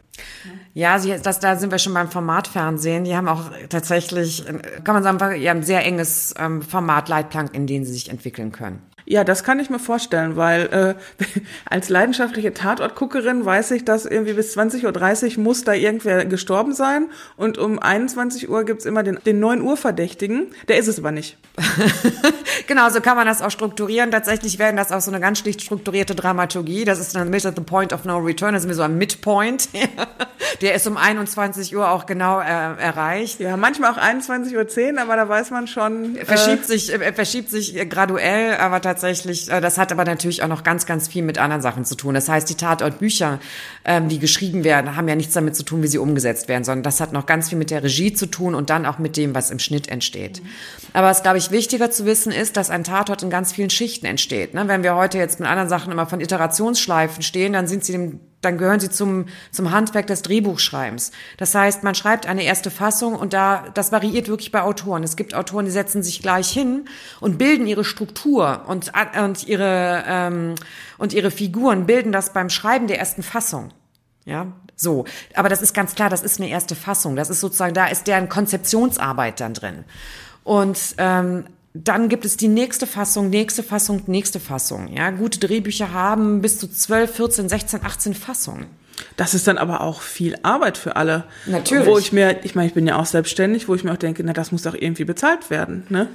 [0.73, 3.05] Ja, sie, das, da sind wir schon beim Formatfernsehen.
[3.05, 4.43] Die haben auch tatsächlich,
[4.83, 8.51] kann man sagen, ja, ein sehr enges ähm, Format Leitplank, in denen sie sich entwickeln
[8.51, 8.81] können.
[9.09, 10.95] Ja, das kann ich mir vorstellen, weil äh,
[11.69, 17.09] als leidenschaftliche Tatortguckerin weiß ich, dass irgendwie bis 20.30 Uhr muss da irgendwer gestorben sein
[17.37, 20.47] und um 21 Uhr gibt's immer den, den 9 Uhr Verdächtigen.
[20.67, 21.37] Der ist es aber nicht.
[22.67, 24.11] genau, so kann man das auch strukturieren.
[24.11, 26.83] Tatsächlich werden das auch so eine ganz schlicht strukturierte Dramaturgie.
[26.83, 28.97] Das ist dann mit at the point of no return, das ist mir so ein
[28.97, 29.69] Midpoint.
[30.61, 33.39] Der ist um 21 Uhr auch genau äh, erreicht.
[33.39, 36.15] Ja, manchmal auch 21.10 Uhr, aber da weiß man schon.
[36.15, 40.47] Äh, verschiebt sich, äh, verschiebt sich graduell, aber tatsächlich, äh, das hat aber natürlich auch
[40.47, 42.13] noch ganz, ganz viel mit anderen Sachen zu tun.
[42.13, 43.39] Das heißt, die Tatortbücher,
[43.85, 46.83] ähm, die geschrieben werden, haben ja nichts damit zu tun, wie sie umgesetzt werden, sondern
[46.83, 49.35] das hat noch ganz viel mit der Regie zu tun und dann auch mit dem,
[49.35, 50.41] was im Schnitt entsteht.
[50.41, 50.47] Mhm.
[50.93, 54.05] Aber was, glaube ich, wichtiger zu wissen ist, dass ein Tatort in ganz vielen Schichten
[54.05, 54.53] entsteht.
[54.53, 54.67] Ne?
[54.67, 58.19] Wenn wir heute jetzt mit anderen Sachen immer von Iterationsschleifen stehen, dann sind sie dem
[58.41, 61.11] dann gehören sie zum, zum Handwerk des Drehbuchschreibens.
[61.37, 65.03] Das heißt, man schreibt eine erste Fassung und da, das variiert wirklich bei Autoren.
[65.03, 66.85] Es gibt Autoren, die setzen sich gleich hin
[67.19, 70.55] und bilden ihre Struktur und, und ihre, ähm,
[70.97, 73.69] und ihre Figuren bilden das beim Schreiben der ersten Fassung.
[74.25, 75.05] Ja, so.
[75.33, 77.15] Aber das ist ganz klar, das ist eine erste Fassung.
[77.15, 79.85] Das ist sozusagen, da ist deren Konzeptionsarbeit dann drin.
[80.43, 81.45] Und ähm,
[81.83, 84.87] dann gibt es die nächste Fassung, nächste Fassung, nächste Fassung.
[84.93, 88.65] Ja, gute Drehbücher haben bis zu 12, 14, 16, 18 Fassungen.
[89.15, 91.25] Das ist dann aber auch viel Arbeit für alle.
[91.45, 91.87] Natürlich.
[91.87, 94.23] Wo ich mir, ich meine, ich bin ja auch selbstständig, wo ich mir auch denke,
[94.23, 96.07] na, das muss doch irgendwie bezahlt werden, ne?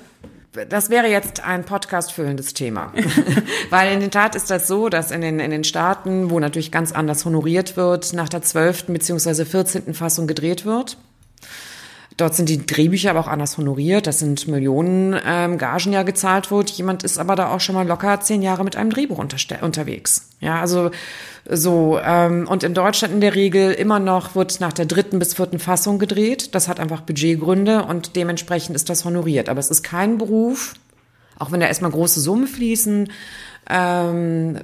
[0.69, 2.93] Das wäre jetzt ein Podcast füllendes Thema.
[3.71, 6.71] Weil in der Tat ist das so, dass in den, in den Staaten, wo natürlich
[6.71, 10.99] ganz anders honoriert wird, nach der zwölften beziehungsweise vierzehnten Fassung gedreht wird.
[12.23, 14.07] Dort sind die Drehbücher aber auch anders honoriert.
[14.07, 16.71] Das sind Millionen ähm, Gagen ja gezahlt wird.
[16.71, 20.29] Jemand ist aber da auch schon mal locker zehn Jahre mit einem Drehbuch unterwegs.
[20.39, 20.93] Ja, also
[21.51, 21.99] so.
[22.01, 25.59] Ähm, und in Deutschland in der Regel immer noch wird nach der dritten bis vierten
[25.59, 26.55] Fassung gedreht.
[26.55, 29.49] Das hat einfach Budgetgründe und dementsprechend ist das honoriert.
[29.49, 30.75] Aber es ist kein Beruf,
[31.41, 33.11] auch wenn da erstmal große Summen fließen.
[33.69, 34.61] Ähm,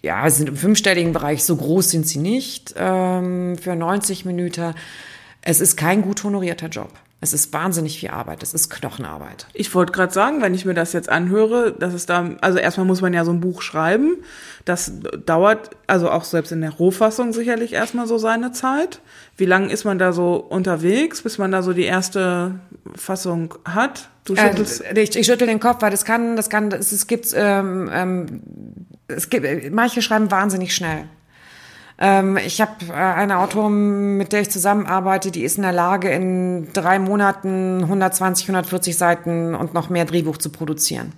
[0.00, 4.74] ja, sind im fünfstelligen Bereich, so groß sind sie nicht ähm, für 90 Minuten.
[5.46, 6.88] Es ist kein gut honorierter Job.
[7.20, 8.42] Es ist wahnsinnig viel Arbeit.
[8.42, 9.46] Es ist Knochenarbeit.
[9.52, 12.86] Ich wollte gerade sagen, wenn ich mir das jetzt anhöre, dass es da, also erstmal
[12.86, 14.16] muss man ja so ein Buch schreiben.
[14.64, 14.92] Das
[15.24, 19.00] dauert, also auch selbst in der Rohfassung sicherlich erstmal so seine Zeit.
[19.36, 22.58] Wie lange ist man da so unterwegs, bis man da so die erste
[22.94, 24.08] Fassung hat?
[24.24, 24.82] Du schüttelst.
[24.82, 27.90] Äh, ich, ich schüttel den Kopf, weil das kann, das kann, es, es gibt, ähm,
[27.92, 28.42] ähm,
[29.08, 31.04] es gibt, manche schreiben wahnsinnig schnell.
[32.04, 36.10] Ähm, ich habe äh, eine Autorin, mit der ich zusammenarbeite, die ist in der Lage,
[36.10, 41.12] in drei Monaten 120, 140 Seiten und noch mehr Drehbuch zu produzieren.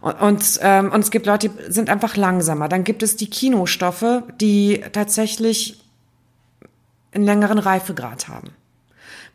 [0.00, 2.68] Und, und, ähm, und es gibt Leute, die sind einfach langsamer.
[2.68, 5.82] Dann gibt es die Kinostoffe, die tatsächlich
[7.12, 8.52] einen längeren Reifegrad haben.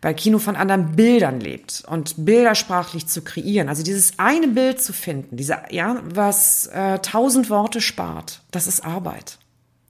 [0.02, 3.70] Weil Kino von anderen Bildern lebt und bildersprachlich zu kreieren.
[3.70, 8.86] Also dieses eine Bild zu finden, diese, ja, was äh, tausend Worte spart, das ist
[8.86, 9.39] Arbeit.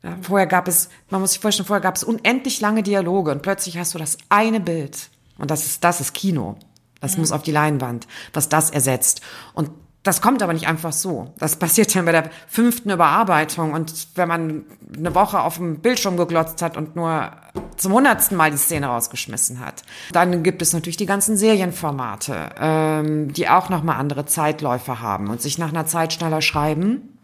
[0.03, 3.41] Ja, vorher gab es, man muss sich vorstellen, vorher gab es unendlich lange Dialoge und
[3.41, 5.09] plötzlich hast du das eine Bild.
[5.38, 6.57] Und das ist, das ist Kino.
[7.01, 7.21] Das mhm.
[7.21, 9.21] muss auf die Leinwand, was das ersetzt.
[9.53, 9.71] Und
[10.03, 11.33] das kommt aber nicht einfach so.
[11.38, 13.73] Das passiert dann bei der fünften Überarbeitung.
[13.73, 14.63] Und wenn man
[14.95, 17.31] eine Woche auf dem Bildschirm geglotzt hat und nur
[17.75, 19.83] zum hundertsten Mal die Szene rausgeschmissen hat,
[20.13, 25.41] dann gibt es natürlich die ganzen Serienformate, ähm, die auch nochmal andere Zeitläufe haben und
[25.41, 27.18] sich nach einer Zeit schneller schreiben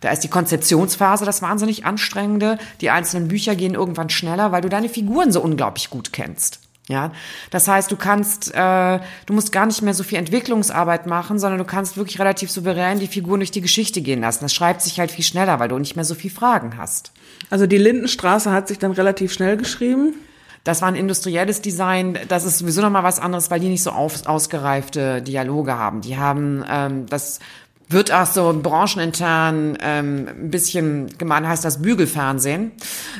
[0.00, 2.58] da ist die Konzeptionsphase das wahnsinnig anstrengende.
[2.80, 6.60] Die einzelnen Bücher gehen irgendwann schneller, weil du deine Figuren so unglaublich gut kennst.
[6.88, 7.10] Ja,
[7.50, 11.58] das heißt, du kannst, äh, du musst gar nicht mehr so viel Entwicklungsarbeit machen, sondern
[11.58, 14.44] du kannst wirklich relativ souverän die Figuren durch die Geschichte gehen lassen.
[14.44, 17.10] Das schreibt sich halt viel schneller, weil du nicht mehr so viel Fragen hast.
[17.50, 20.14] Also die Lindenstraße hat sich dann relativ schnell geschrieben.
[20.62, 22.18] Das war ein industrielles Design.
[22.28, 26.02] Das ist sowieso noch mal was anderes, weil die nicht so auf, ausgereifte Dialoge haben.
[26.02, 27.40] Die haben ähm, das
[27.88, 32.72] wird auch so branchenintern ähm, ein bisschen gemein heißt das Bügelfernsehen.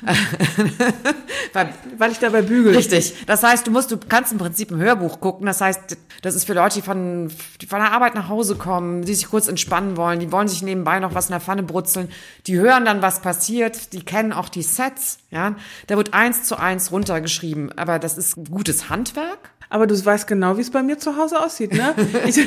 [1.52, 2.74] weil, weil ich dabei bügel.
[2.74, 3.14] Richtig.
[3.26, 5.46] Das heißt, du musst, du kannst im Prinzip ein Hörbuch gucken.
[5.46, 9.04] Das heißt, das ist für Leute, die von, die von der Arbeit nach Hause kommen,
[9.04, 12.08] die sich kurz entspannen wollen, die wollen sich nebenbei noch was in der Pfanne brutzeln,
[12.48, 15.54] die hören dann, was passiert, die kennen auch die Sets, ja.
[15.86, 19.50] Da wird eins zu eins runtergeschrieben, aber das ist gutes Handwerk.
[19.68, 21.94] Aber du weißt genau, wie es bei mir zu Hause aussieht, ne?
[22.26, 22.46] ich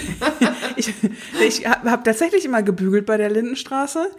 [0.75, 0.93] ich,
[1.39, 4.10] ich habe hab tatsächlich immer gebügelt bei der Lindenstraße.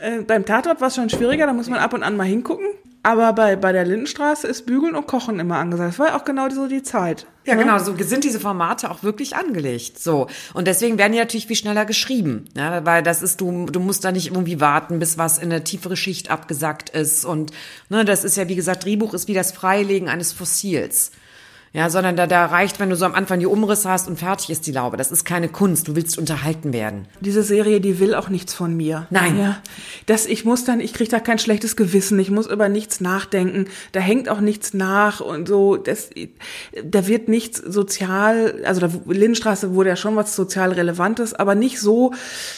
[0.00, 2.66] Äh, beim Tatort war es schon schwieriger, da muss man ab und an mal hingucken.
[3.02, 5.90] Aber bei, bei der Lindenstraße ist Bügeln und Kochen immer angesagt.
[5.90, 7.26] Das war ja auch genau so die Zeit.
[7.44, 7.62] Ja, ne?
[7.62, 9.98] genau, so sind diese Formate auch wirklich angelegt.
[9.98, 10.26] So.
[10.54, 12.46] Und deswegen werden die natürlich viel schneller geschrieben.
[12.56, 15.62] Ja, weil das ist, du, du musst da nicht irgendwie warten, bis was in eine
[15.62, 17.26] tiefere Schicht abgesackt ist.
[17.26, 17.52] Und
[17.90, 21.10] ne, das ist ja, wie gesagt, Drehbuch ist wie das Freilegen eines Fossils.
[21.74, 24.48] Ja, sondern da, da reicht, wenn du so am Anfang die Umrisse hast und fertig
[24.48, 24.96] ist die Laube.
[24.96, 25.88] Das ist keine Kunst.
[25.88, 27.08] Du willst unterhalten werden.
[27.20, 29.08] Diese Serie, die will auch nichts von mir.
[29.10, 29.36] Nein.
[29.36, 29.60] Ja,
[30.06, 32.16] das, ich muss dann, ich kriege da kein schlechtes Gewissen.
[32.20, 33.66] Ich muss über nichts nachdenken.
[33.90, 35.76] Da hängt auch nichts nach und so.
[35.76, 36.10] Das,
[36.84, 41.80] da wird nichts sozial, also da, Lindenstraße wurde ja schon was sozial Relevantes, aber nicht
[41.80, 42.12] so,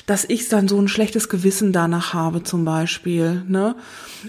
[0.05, 3.76] dass ich dann so ein schlechtes Gewissen danach habe, zum Beispiel, ne?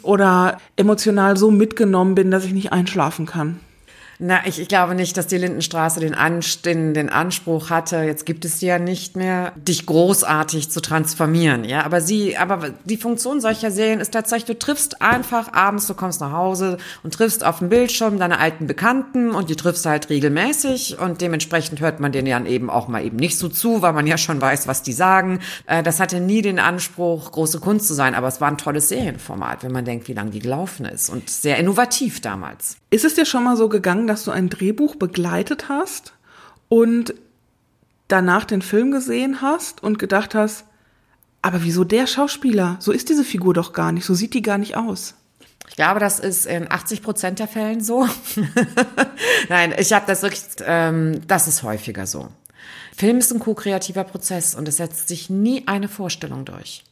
[0.01, 3.59] Oder emotional so mitgenommen bin, dass ich nicht einschlafen kann.
[4.19, 8.25] Na, ich, ich glaube nicht, dass die Lindenstraße den, An, den, den Anspruch hatte, jetzt
[8.25, 11.83] gibt es sie ja nicht mehr, dich großartig zu transformieren, ja.
[11.83, 16.19] Aber sie, aber die Funktion solcher Serien ist tatsächlich, du triffst einfach abends, du kommst
[16.19, 20.09] nach Hause und triffst auf dem Bildschirm deine alten Bekannten und die triffst du halt
[20.09, 23.93] regelmäßig und dementsprechend hört man denen dann eben auch mal eben nicht so zu, weil
[23.93, 25.41] man ja schon weiß, was die sagen.
[25.67, 28.89] Äh, das hatte nie den Anspruch, große Kunst zu sein, aber es war ein tolles
[28.89, 32.77] Serienformat, wenn man denkt, wie lange die gelaufen ist und sehr innovativ damals.
[32.89, 36.13] Ist es dir schon mal so gegangen, dass du ein Drehbuch begleitet hast
[36.69, 37.13] und
[38.07, 40.65] danach den Film gesehen hast und gedacht hast,
[41.41, 42.77] aber wieso der Schauspieler?
[42.79, 45.15] So ist diese Figur doch gar nicht, so sieht die gar nicht aus.
[45.69, 48.07] Ich glaube, das ist in 80 Prozent der Fällen so.
[49.49, 52.29] Nein, ich habe das wirklich, ähm, das ist häufiger so.
[52.95, 56.83] Film ist ein ko-kreativer Prozess und es setzt sich nie eine Vorstellung durch.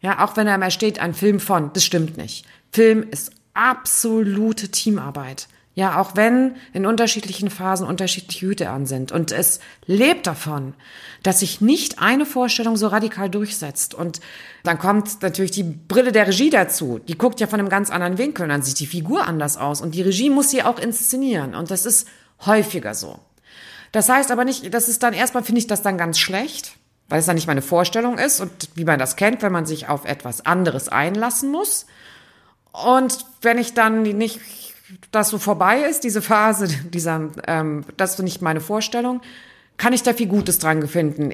[0.00, 2.46] Ja, auch wenn er mal steht, ein Film von, das stimmt nicht.
[2.72, 5.48] Film ist absolute Teamarbeit.
[5.74, 9.10] Ja, auch wenn in unterschiedlichen Phasen unterschiedliche Hüte an sind.
[9.10, 10.74] Und es lebt davon,
[11.22, 13.94] dass sich nicht eine Vorstellung so radikal durchsetzt.
[13.94, 14.20] Und
[14.64, 17.00] dann kommt natürlich die Brille der Regie dazu.
[17.08, 19.80] Die guckt ja von einem ganz anderen Winkel und dann sieht die Figur anders aus.
[19.80, 21.54] Und die Regie muss sie auch inszenieren.
[21.54, 22.06] Und das ist
[22.44, 23.18] häufiger so.
[23.92, 26.76] Das heißt aber nicht, das ist dann erstmal finde ich das dann ganz schlecht,
[27.08, 29.88] weil es dann nicht meine Vorstellung ist und wie man das kennt, wenn man sich
[29.88, 31.86] auf etwas anderes einlassen muss.
[32.72, 34.40] Und wenn ich dann nicht,
[35.10, 39.20] das so vorbei ist, diese Phase, dieser, ähm, das ist nicht meine Vorstellung,
[39.78, 41.32] kann ich da viel Gutes dran finden.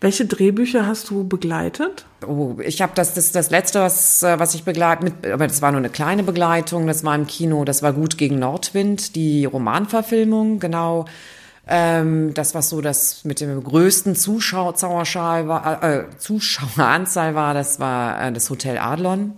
[0.00, 2.04] Welche Drehbücher hast du begleitet?
[2.26, 5.72] Oh, ich habe das, das, das letzte, was, äh, was ich begleitet, aber das war
[5.72, 10.60] nur eine kleine Begleitung, das war im Kino, das war Gut gegen Nordwind, die Romanverfilmung,
[10.60, 11.06] genau.
[11.70, 18.28] Ähm, das, was so das mit dem größten Zuschauerzahl war, äh, Zuschaueranzahl war, das war
[18.28, 19.34] äh, das Hotel Adlon.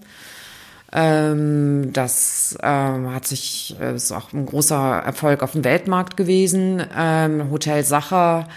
[0.93, 6.83] Ähm, das ähm, hat sich, äh, ist auch ein großer Erfolg auf dem Weltmarkt gewesen.
[6.97, 8.49] Ähm, Hotel Sacher,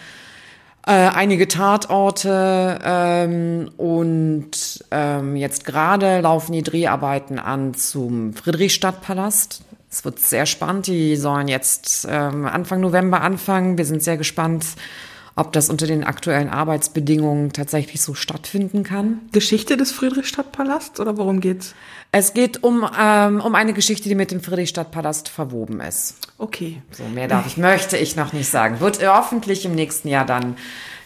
[0.86, 9.62] äh, einige Tatorte ähm, und ähm, jetzt gerade laufen die Dreharbeiten an zum Friedrichstadtpalast.
[9.89, 10.88] Es wird sehr spannend.
[10.88, 13.78] Die sollen jetzt ähm, Anfang November anfangen.
[13.78, 14.65] Wir sind sehr gespannt,
[15.36, 19.22] ob das unter den aktuellen Arbeitsbedingungen tatsächlich so stattfinden kann.
[19.32, 21.74] Geschichte des Friedrichstadtpalasts oder worum geht's?
[22.12, 26.17] Es geht um, ähm, um eine Geschichte, die mit dem Friedrichstadtpalast verwoben ist.
[26.38, 26.82] Okay.
[26.91, 28.80] So, mehr darf ich, möchte ich noch nicht sagen.
[28.80, 30.56] Wird hoffentlich im nächsten Jahr dann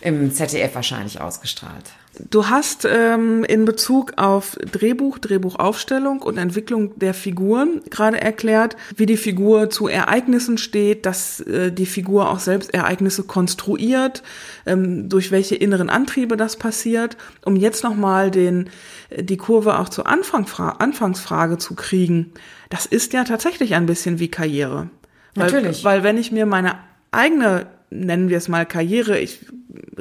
[0.01, 1.85] im ZDF wahrscheinlich ausgestrahlt.
[2.29, 9.05] Du hast ähm, in Bezug auf Drehbuch, Drehbuchaufstellung und Entwicklung der Figuren gerade erklärt, wie
[9.05, 14.23] die Figur zu Ereignissen steht, dass äh, die Figur auch selbst Ereignisse konstruiert,
[14.65, 18.69] ähm, durch welche inneren Antriebe das passiert, um jetzt nochmal den
[19.09, 22.33] äh, die Kurve auch zur Anfangfra Anfangsfrage zu kriegen.
[22.69, 24.89] Das ist ja tatsächlich ein bisschen wie Karriere.
[25.35, 25.83] Weil, Natürlich.
[25.83, 26.79] Weil wenn ich mir meine
[27.11, 29.19] eigene nennen wir es mal Karriere.
[29.19, 29.39] Ich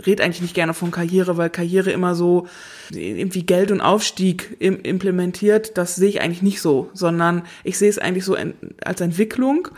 [0.07, 2.47] rede eigentlich nicht gerne von Karriere, weil Karriere immer so
[2.91, 5.77] irgendwie Geld und Aufstieg im, implementiert.
[5.79, 8.37] Das sehe ich eigentlich nicht so, sondern ich sehe es eigentlich so
[8.85, 9.69] als Entwicklung.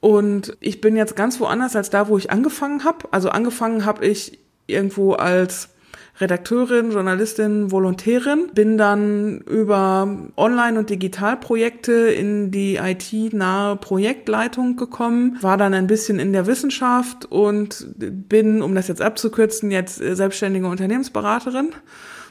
[0.00, 3.08] Und ich bin jetzt ganz woanders als da, wo ich angefangen habe.
[3.12, 5.70] Also angefangen habe ich irgendwo als
[6.18, 15.56] Redakteurin, Journalistin, Volontärin, bin dann über Online- und Digitalprojekte in die IT-nahe Projektleitung gekommen, war
[15.56, 21.72] dann ein bisschen in der Wissenschaft und bin, um das jetzt abzukürzen, jetzt selbstständige Unternehmensberaterin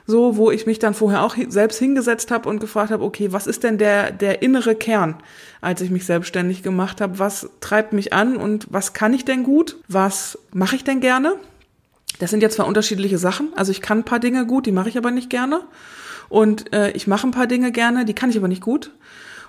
[0.07, 3.47] so, wo ich mich dann vorher auch selbst hingesetzt habe und gefragt habe, okay, was
[3.47, 5.15] ist denn der der innere Kern,
[5.61, 7.17] als ich mich selbstständig gemacht habe?
[7.19, 9.77] Was treibt mich an und was kann ich denn gut?
[9.87, 11.35] Was mache ich denn gerne?
[12.19, 13.49] Das sind jetzt zwar unterschiedliche Sachen.
[13.55, 15.61] Also ich kann ein paar Dinge gut, die mache ich aber nicht gerne.
[16.29, 18.91] Und äh, ich mache ein paar Dinge gerne, die kann ich aber nicht gut.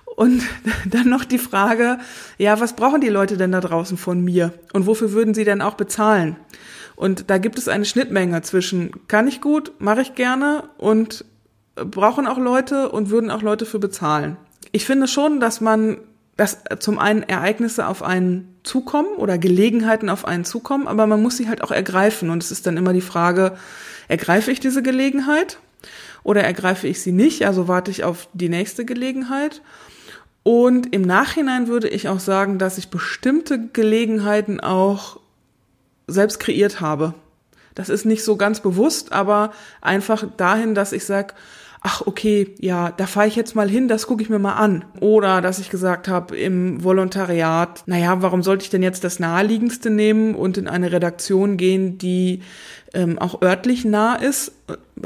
[0.05, 0.43] Und
[0.87, 1.99] dann noch die Frage,
[2.39, 4.53] ja, was brauchen die Leute denn da draußen von mir?
[4.73, 6.37] Und wofür würden sie denn auch bezahlen?
[6.97, 11.27] Und da gibt es eine Schnittmenge zwischen kann ich gut, mache ich gerne und
[11.75, 14.39] brauchen auch Leute und würden auch Leute für bezahlen.
[14.73, 15.99] Ich finde schon, dass man
[16.37, 21.37] dass zum einen Ereignisse auf einen zukommen oder Gelegenheiten auf einen zukommen, aber man muss
[21.37, 22.31] sie halt auch ergreifen.
[22.31, 23.57] Und es ist dann immer die Frage,
[24.09, 25.59] ergreife ich diese Gelegenheit
[26.23, 27.47] oder ergreife ich sie nicht?
[27.47, 29.63] Also warte ich auf die nächste Gelegenheit.
[30.43, 35.19] Und im Nachhinein würde ich auch sagen, dass ich bestimmte Gelegenheiten auch
[36.07, 37.15] selbst kreiert habe.
[37.75, 41.35] Das ist nicht so ganz bewusst, aber einfach dahin, dass ich sage,
[41.87, 44.85] ach okay, ja, da fahre ich jetzt mal hin, das gucke ich mir mal an.
[44.99, 49.89] Oder dass ich gesagt habe im Volontariat, naja, warum sollte ich denn jetzt das Naheliegendste
[49.89, 52.43] nehmen und in eine Redaktion gehen, die
[52.93, 54.51] ähm, auch örtlich nah ist?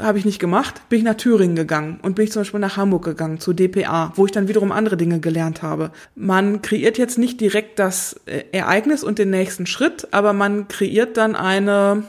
[0.01, 0.81] Habe ich nicht gemacht.
[0.89, 4.11] Bin ich nach Thüringen gegangen und bin ich zum Beispiel nach Hamburg gegangen, zu DPA,
[4.15, 5.91] wo ich dann wiederum andere Dinge gelernt habe.
[6.15, 11.17] Man kreiert jetzt nicht direkt das äh, Ereignis und den nächsten Schritt, aber man kreiert
[11.17, 12.05] dann eine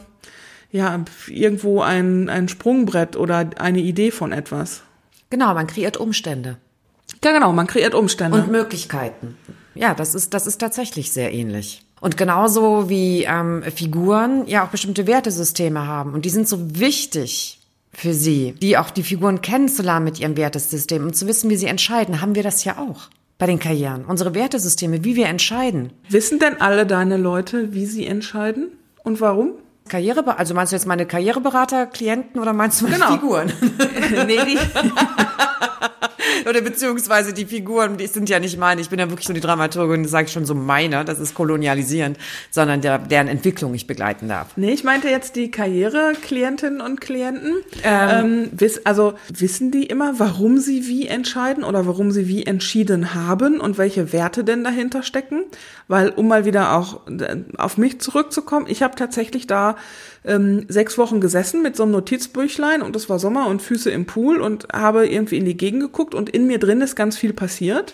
[0.73, 4.81] ja, irgendwo ein, ein Sprungbrett oder eine Idee von etwas.
[5.29, 6.57] Genau, man kreiert Umstände.
[7.23, 8.39] Ja, genau, man kreiert Umstände.
[8.39, 9.37] Und Möglichkeiten.
[9.75, 11.85] Ja, das ist, das ist tatsächlich sehr ähnlich.
[12.01, 16.13] Und genauso wie ähm, Figuren ja auch bestimmte Wertesysteme haben.
[16.13, 17.59] Und die sind so wichtig
[17.93, 21.67] für sie, die auch die Figuren kennenzulernen mit ihrem Wertesystem und zu wissen, wie sie
[21.67, 24.05] entscheiden, haben wir das ja auch bei den Karrieren.
[24.05, 25.93] Unsere Wertesysteme, wie wir entscheiden.
[26.09, 28.71] Wissen denn alle deine Leute, wie sie entscheiden
[29.03, 29.51] und warum?
[29.87, 33.11] Karriere, also meinst du jetzt meine Karriereberater, Klienten oder meinst du meine genau.
[33.13, 33.53] Figuren?
[34.27, 34.57] nee, die.
[36.49, 38.81] oder beziehungsweise die Figuren, die sind ja nicht meine.
[38.81, 42.17] Ich bin ja wirklich so die Dramaturgin, sage ich schon so meine, das ist kolonialisierend,
[42.49, 44.55] sondern der, deren Entwicklung ich begleiten darf.
[44.55, 47.55] Nee, ich meinte jetzt die Karriereklientinnen und Klienten.
[47.83, 53.13] Ähm, ähm, also wissen die immer, warum sie wie entscheiden oder warum sie wie entschieden
[53.13, 55.43] haben und welche Werte denn dahinter stecken?
[55.87, 59.75] Weil, um mal wieder auch äh, auf mich zurückzukommen, ich habe tatsächlich da
[60.23, 64.05] ähm, sechs Wochen gesessen mit so einem Notizbüchlein und es war Sommer und Füße im
[64.05, 67.33] Pool und habe irgendwie in die Gegend geguckt und in mir drin ist ganz viel
[67.33, 67.93] passiert.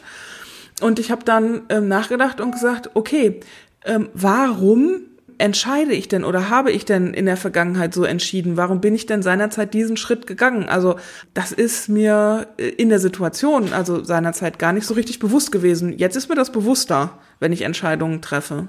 [0.82, 3.42] Und ich habe dann ähm, nachgedacht und gesagt, okay,
[3.86, 5.02] ähm, warum
[5.40, 8.58] entscheide ich denn oder habe ich denn in der Vergangenheit so entschieden?
[8.58, 10.70] Warum bin ich denn seinerzeit diesen Schritt gegangen?
[10.70, 10.98] Also
[11.34, 15.98] das ist mir äh, in der Situation, also seinerzeit gar nicht so richtig bewusst gewesen.
[15.98, 18.68] Jetzt ist mir das bewusster, wenn ich Entscheidungen treffe.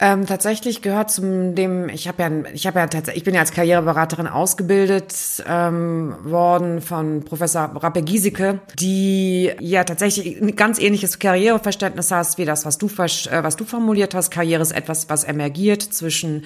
[0.00, 3.40] Ähm, tatsächlich gehört zum dem, ich habe ja, ich habe ja tatsächlich, ich bin ja
[3.40, 11.18] als Karriereberaterin ausgebildet ähm, worden von Professor Rappe Giesecke, die ja tatsächlich ein ganz ähnliches
[11.18, 14.30] Karriereverständnis hast wie das, was du äh, was du formuliert hast.
[14.30, 16.44] Karriere ist etwas, was emergiert zwischen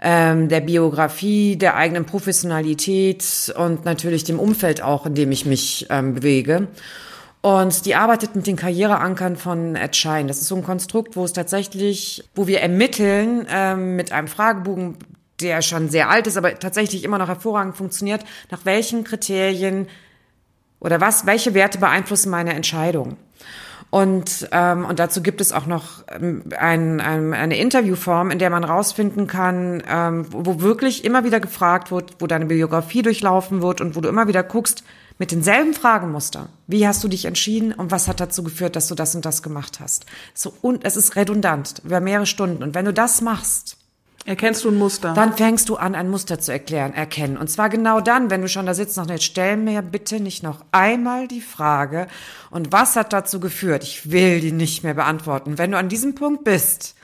[0.00, 5.88] ähm, der Biografie, der eigenen Professionalität und natürlich dem Umfeld auch, in dem ich mich
[5.90, 6.68] ähm, bewege.
[7.42, 10.26] Und die arbeitet mit den Karriereankern von Ed Shine.
[10.26, 14.96] Das ist so ein Konstrukt, wo es tatsächlich, wo wir ermitteln ähm, mit einem Fragebogen,
[15.40, 19.88] der schon sehr alt ist, aber tatsächlich immer noch hervorragend funktioniert, nach welchen Kriterien
[20.78, 23.16] oder was, welche Werte beeinflussen meine Entscheidung.
[23.90, 28.50] Und, ähm, und dazu gibt es auch noch ähm, ein, ein, eine Interviewform, in der
[28.50, 33.62] man rausfinden kann, ähm, wo, wo wirklich immer wieder gefragt wird, wo deine Biografie durchlaufen
[33.62, 34.84] wird und wo du immer wieder guckst,
[35.22, 36.48] mit denselben Fragemuster.
[36.66, 39.44] Wie hast du dich entschieden und was hat dazu geführt, dass du das und das
[39.44, 40.04] gemacht hast?
[40.34, 42.64] So, und es ist redundant über mehrere Stunden.
[42.64, 43.76] Und wenn du das machst,
[44.24, 45.14] Erkennst du ein Muster?
[45.14, 47.36] Dann fängst du an, ein Muster zu erklären, erkennen.
[47.36, 50.42] Und zwar genau dann, wenn du schon da sitzt, noch nicht, stell mir bitte nicht
[50.42, 52.08] noch einmal die Frage,
[52.50, 53.84] und was hat dazu geführt?
[53.84, 55.56] Ich will die nicht mehr beantworten.
[55.56, 56.96] Wenn du an diesem Punkt bist,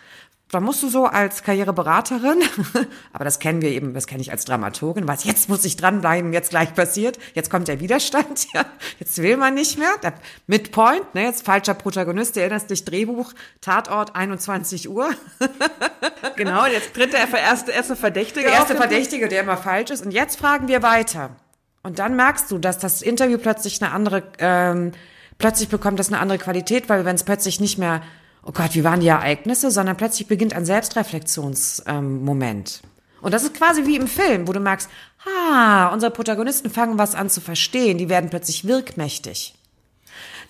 [0.50, 2.42] da musst du so als Karriereberaterin,
[3.12, 6.32] aber das kennen wir eben, das kenne ich als Dramaturgin, was jetzt muss ich dranbleiben,
[6.32, 8.64] jetzt gleich passiert, jetzt kommt der Widerstand, ja,
[8.98, 10.14] jetzt will man nicht mehr, der
[10.46, 15.10] Midpoint, ne, jetzt falscher Protagonist, du erinnerst dich Drehbuch, Tatort 21 Uhr.
[16.36, 20.12] genau, jetzt tritt der erste, erste Verdächtige Der erste Verdächtige, der immer falsch ist und
[20.12, 21.36] jetzt fragen wir weiter.
[21.82, 24.92] Und dann merkst du, dass das Interview plötzlich eine andere, ähm,
[25.36, 28.02] plötzlich bekommt das eine andere Qualität, weil wenn es plötzlich nicht mehr
[28.48, 32.80] oh Gott, wie waren die Ereignisse, sondern plötzlich beginnt ein Selbstreflexionsmoment.
[32.82, 34.88] Ähm, und das ist quasi wie im Film, wo du merkst,
[35.26, 39.54] ah, unsere Protagonisten fangen was an zu verstehen, die werden plötzlich wirkmächtig.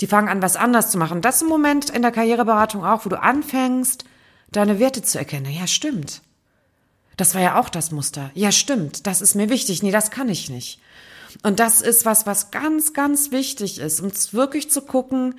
[0.00, 1.22] Die fangen an, was anders zu machen.
[1.22, 4.04] Das ist ein Moment in der Karriereberatung auch, wo du anfängst,
[4.52, 5.50] deine Werte zu erkennen.
[5.50, 6.22] Ja, stimmt.
[7.16, 8.30] Das war ja auch das Muster.
[8.34, 9.08] Ja, stimmt.
[9.08, 9.82] Das ist mir wichtig.
[9.82, 10.80] Nee, das kann ich nicht.
[11.42, 15.34] Und das ist was, was ganz, ganz wichtig ist, um wirklich zu gucken,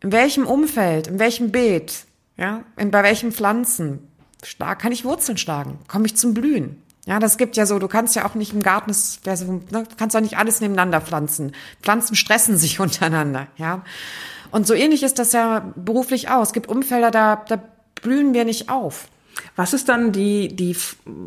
[0.00, 2.04] in welchem Umfeld, in welchem Beet,
[2.36, 4.08] ja, in, bei welchen Pflanzen
[4.42, 5.78] schlag, kann ich Wurzeln schlagen?
[5.88, 6.82] Komme ich zum Blühen?
[7.06, 10.14] Ja, das gibt ja so, du kannst ja auch nicht im Garten, ne, du kannst
[10.14, 11.52] auch nicht alles nebeneinander pflanzen.
[11.82, 13.82] Pflanzen stressen sich untereinander, ja.
[14.50, 16.42] Und so ähnlich ist das ja beruflich auch.
[16.42, 17.60] Es gibt Umfelder, da, da
[18.02, 19.08] blühen wir nicht auf.
[19.56, 20.76] Was ist dann die, die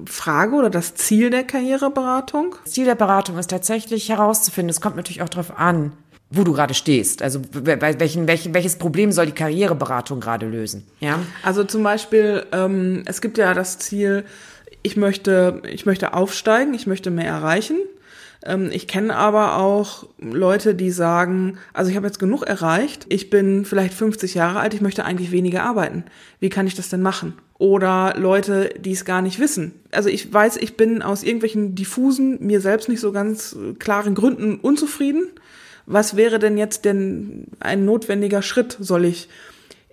[0.05, 2.55] Frage oder das Ziel der Karriereberatung?
[2.63, 5.93] Das Ziel der Beratung ist tatsächlich herauszufinden, es kommt natürlich auch darauf an,
[6.31, 7.21] wo du gerade stehst.
[7.21, 10.87] Also welchen, welchen, welches Problem soll die Karriereberatung gerade lösen?
[11.01, 11.19] Ja.
[11.43, 14.23] Also zum Beispiel, ähm, es gibt ja das Ziel,
[14.81, 17.77] ich möchte, ich möchte aufsteigen, ich möchte mehr erreichen.
[18.45, 23.29] Ähm, ich kenne aber auch Leute, die sagen, also ich habe jetzt genug erreicht, ich
[23.29, 26.05] bin vielleicht 50 Jahre alt, ich möchte eigentlich weniger arbeiten.
[26.39, 27.34] Wie kann ich das denn machen?
[27.57, 29.73] Oder Leute, die es gar nicht wissen.
[29.91, 34.55] Also ich weiß, ich bin aus irgendwelchen diffusen, mir selbst nicht so ganz klaren Gründen
[34.55, 35.27] unzufrieden.
[35.91, 38.77] Was wäre denn jetzt denn ein notwendiger Schritt?
[38.79, 39.27] Soll ich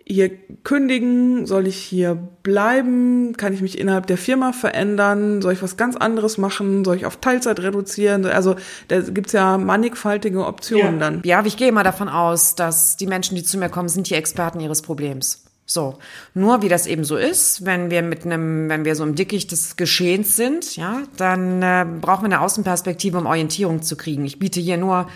[0.07, 0.30] hier
[0.64, 1.44] kündigen?
[1.46, 3.36] Soll ich hier bleiben?
[3.36, 5.42] Kann ich mich innerhalb der Firma verändern?
[5.42, 6.84] Soll ich was ganz anderes machen?
[6.84, 8.24] Soll ich auf Teilzeit reduzieren?
[8.24, 8.57] Also
[8.88, 10.99] da gibt's ja mannigfaltige Optionen ja.
[10.99, 11.22] dann.
[11.24, 14.09] Ja, aber ich gehe immer davon aus, dass die Menschen, die zu mir kommen, sind
[14.09, 15.44] die Experten ihres Problems.
[15.66, 15.99] So.
[16.32, 19.53] Nur wie das eben so ist, wenn wir mit einem, wenn wir so im Dickicht
[19.53, 24.24] des Geschehens sind, ja, dann äh, brauchen wir eine Außenperspektive, um Orientierung zu kriegen.
[24.24, 25.09] Ich biete hier nur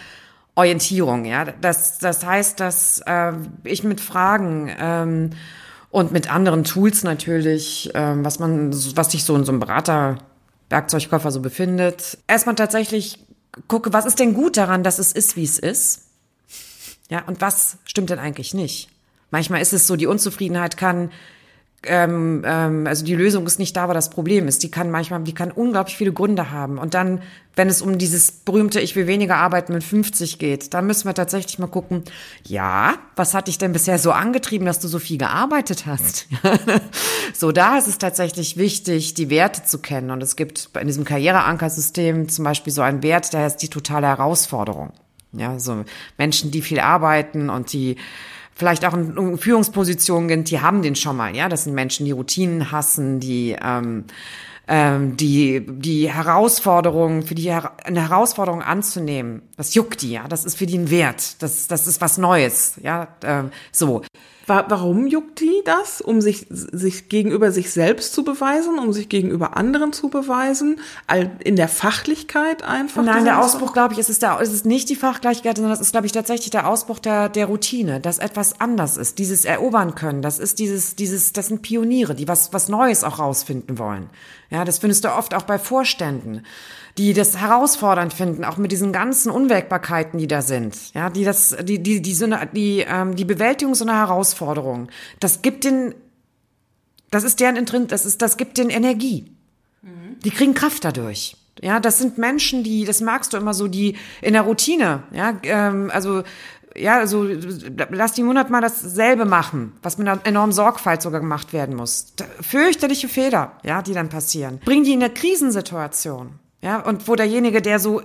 [0.54, 1.46] Orientierung, ja.
[1.60, 3.32] Das, das heißt, dass äh,
[3.64, 5.30] ich mit Fragen ähm,
[5.90, 11.30] und mit anderen Tools natürlich, ähm, was man, was sich so in so einem Berater-Werkzeugkoffer
[11.30, 13.18] so befindet, erstmal tatsächlich
[13.68, 16.06] gucke, was ist denn gut daran, dass es ist, wie es ist?
[17.10, 18.88] Ja, und was stimmt denn eigentlich nicht?
[19.30, 21.10] Manchmal ist es so, die Unzufriedenheit kann
[21.84, 24.62] ähm, ähm, also die Lösung ist nicht da, wo das Problem ist.
[24.62, 26.78] Die kann manchmal, die kann unglaublich viele Gründe haben.
[26.78, 27.22] Und dann,
[27.56, 31.14] wenn es um dieses berühmte Ich will weniger arbeiten mit 50 geht, dann müssen wir
[31.14, 32.04] tatsächlich mal gucken,
[32.46, 36.28] ja, was hat dich denn bisher so angetrieben, dass du so viel gearbeitet hast?
[37.34, 40.10] so, da ist es tatsächlich wichtig, die Werte zu kennen.
[40.10, 44.06] Und es gibt in diesem Karriereankersystem zum Beispiel so einen Wert, der heißt die totale
[44.06, 44.92] Herausforderung.
[45.32, 45.84] Ja, so
[46.18, 47.96] Menschen, die viel arbeiten und die
[48.54, 51.48] vielleicht auch in Führungspositionen sind, die haben den schon mal, ja.
[51.48, 54.04] Das sind Menschen, die Routinen hassen, die ähm,
[54.68, 60.28] ähm, die die Herausforderung für die eine Herausforderung anzunehmen, das juckt die, ja.
[60.28, 61.42] Das ist für die ein Wert.
[61.42, 63.08] Das das ist was Neues, ja.
[63.24, 64.02] Ähm, so.
[64.68, 66.00] Warum juckt die das?
[66.00, 70.80] Um sich, sich gegenüber sich selbst zu beweisen, um sich gegenüber anderen zu beweisen?
[71.44, 73.02] In der Fachlichkeit einfach?
[73.02, 75.80] Nein, der Ausbruch, glaube ich, ist es, der, ist es nicht die Fachgleichheit, sondern das
[75.80, 79.94] ist, glaube ich, tatsächlich der Ausbruch der, der Routine, dass etwas anders ist, dieses Erobern
[79.94, 80.22] können.
[80.22, 84.10] Das ist dieses, dieses, das sind Pioniere, die was, was Neues auch rausfinden wollen.
[84.50, 86.42] Ja, das findest du oft auch bei Vorständen
[86.98, 91.56] die das herausfordernd finden, auch mit diesen ganzen Unwägbarkeiten, die da sind, ja, die das,
[91.62, 94.41] die, die, die, so eine, die, ähm, die Bewältigung so einer Herausforderung,
[95.20, 95.94] das gibt den,
[97.10, 99.32] das ist deren Intrin, das ist, das gibt den Energie.
[99.82, 100.18] Mhm.
[100.24, 101.36] Die kriegen Kraft dadurch.
[101.60, 105.38] Ja, das sind Menschen, die, das magst du immer so, die in der Routine, ja,
[105.42, 106.22] ähm, also
[106.74, 107.28] ja, also
[107.90, 112.14] lass die Monat mal dasselbe machen, was mit einer enormen Sorgfalt sogar gemacht werden muss.
[112.40, 114.58] Fürchterliche Fehler, ja, die dann passieren.
[114.64, 116.38] Bring die in eine Krisensituation.
[116.62, 118.02] Ja, und wo derjenige, der so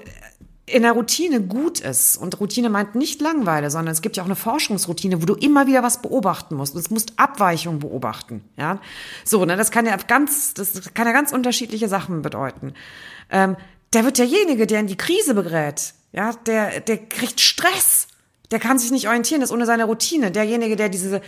[0.70, 4.28] in der Routine gut ist, und Routine meint nicht Langweile, sondern es gibt ja auch
[4.28, 6.76] eine Forschungsroutine, wo du immer wieder was beobachten musst.
[6.76, 8.80] Du musst Abweichungen beobachten, ja.
[9.24, 12.74] So, ne, das kann ja ganz, das kann ja ganz unterschiedliche Sachen bedeuten.
[13.32, 13.56] Ähm,
[13.94, 18.08] der wird derjenige, der in die Krise berät, ja, der, der kriegt Stress.
[18.52, 20.32] Der kann sich nicht orientieren, das ist ohne seine Routine.
[20.32, 21.22] Derjenige, der diese,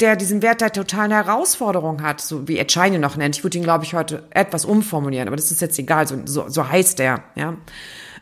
[0.00, 3.36] der diesen Wert der totalen Herausforderung hat, so wie Ed Scheine noch nennt.
[3.36, 6.48] Ich würde ihn, glaube ich, heute etwas umformulieren, aber das ist jetzt egal, so, so,
[6.48, 7.56] so heißt der, ja.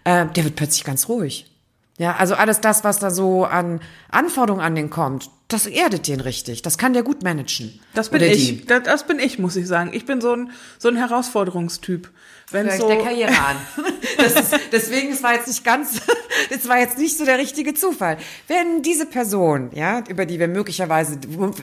[0.05, 1.50] Äh, der wird plötzlich ganz ruhig.
[1.96, 3.80] Ja, also alles das, was da so an
[4.11, 6.62] Anforderungen an den kommt, das erdet den richtig.
[6.62, 7.78] Das kann der gut managen.
[7.94, 8.66] Das bin ich.
[8.66, 9.90] Das, das, bin ich, muss ich sagen.
[9.92, 12.11] Ich bin so ein, so ein Herausforderungstyp.
[12.50, 13.57] Wenn so der Karriere an.
[14.24, 16.00] Ist, deswegen, es war jetzt nicht ganz,
[16.50, 18.16] es war jetzt nicht so der richtige Zufall.
[18.48, 21.18] Wenn diese Person, ja, über die wir möglicherweise,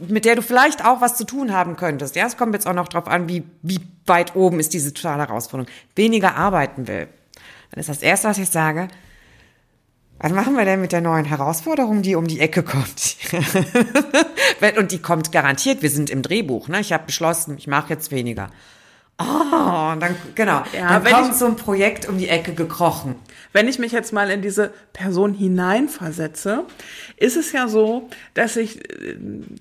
[0.08, 2.74] mit der du vielleicht auch was zu tun haben könntest, ja, es kommt jetzt auch
[2.74, 7.08] noch drauf an, wie, wie weit oben ist diese totale Herausforderung, weniger arbeiten will,
[7.72, 8.88] dann ist das erste, was ich sage,
[10.20, 13.18] was machen wir denn mit der neuen Herausforderung, die um die Ecke kommt?
[14.78, 16.80] und die kommt garantiert, wir sind im Drehbuch, ne?
[16.80, 18.52] Ich habe beschlossen, ich mache jetzt weniger.
[19.20, 20.64] Oh, dann, genau.
[20.74, 23.16] Ja, dann kommt ich, so ein Projekt um die Ecke gekrochen.
[23.54, 26.64] Wenn ich mich jetzt mal in diese Person hineinversetze,
[27.18, 28.80] ist es ja so, dass ich,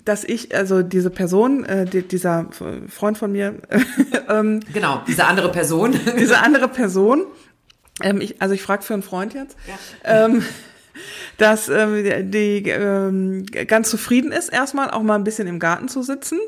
[0.05, 2.47] dass ich, also diese Person, äh, die, dieser
[2.87, 3.55] Freund von mir,
[4.29, 7.25] ähm, genau, diese andere Person, diese andere Person,
[8.03, 9.55] ähm, ich, also ich frage für einen Freund jetzt.
[9.67, 10.25] Ja.
[10.25, 10.43] Ähm,
[11.37, 16.03] dass ähm, die ähm, ganz zufrieden ist, erstmal auch mal ein bisschen im Garten zu
[16.03, 16.39] sitzen.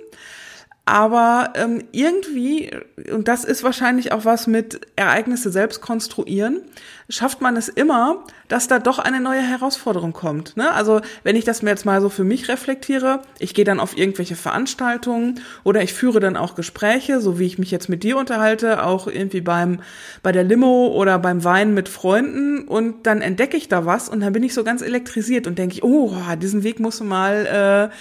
[0.85, 2.71] Aber ähm, irgendwie,
[3.09, 6.61] und das ist wahrscheinlich auch was mit Ereignisse selbst konstruieren,
[7.07, 10.57] schafft man es immer, dass da doch eine neue Herausforderung kommt.
[10.57, 10.71] Ne?
[10.73, 13.97] Also wenn ich das mir jetzt mal so für mich reflektiere, ich gehe dann auf
[13.97, 18.17] irgendwelche Veranstaltungen oder ich führe dann auch Gespräche, so wie ich mich jetzt mit dir
[18.17, 19.79] unterhalte, auch irgendwie beim
[20.21, 24.19] bei der Limo oder beim Wein mit Freunden und dann entdecke ich da was und
[24.19, 27.91] dann bin ich so ganz elektrisiert und denke ich, oh, diesen Weg muss du mal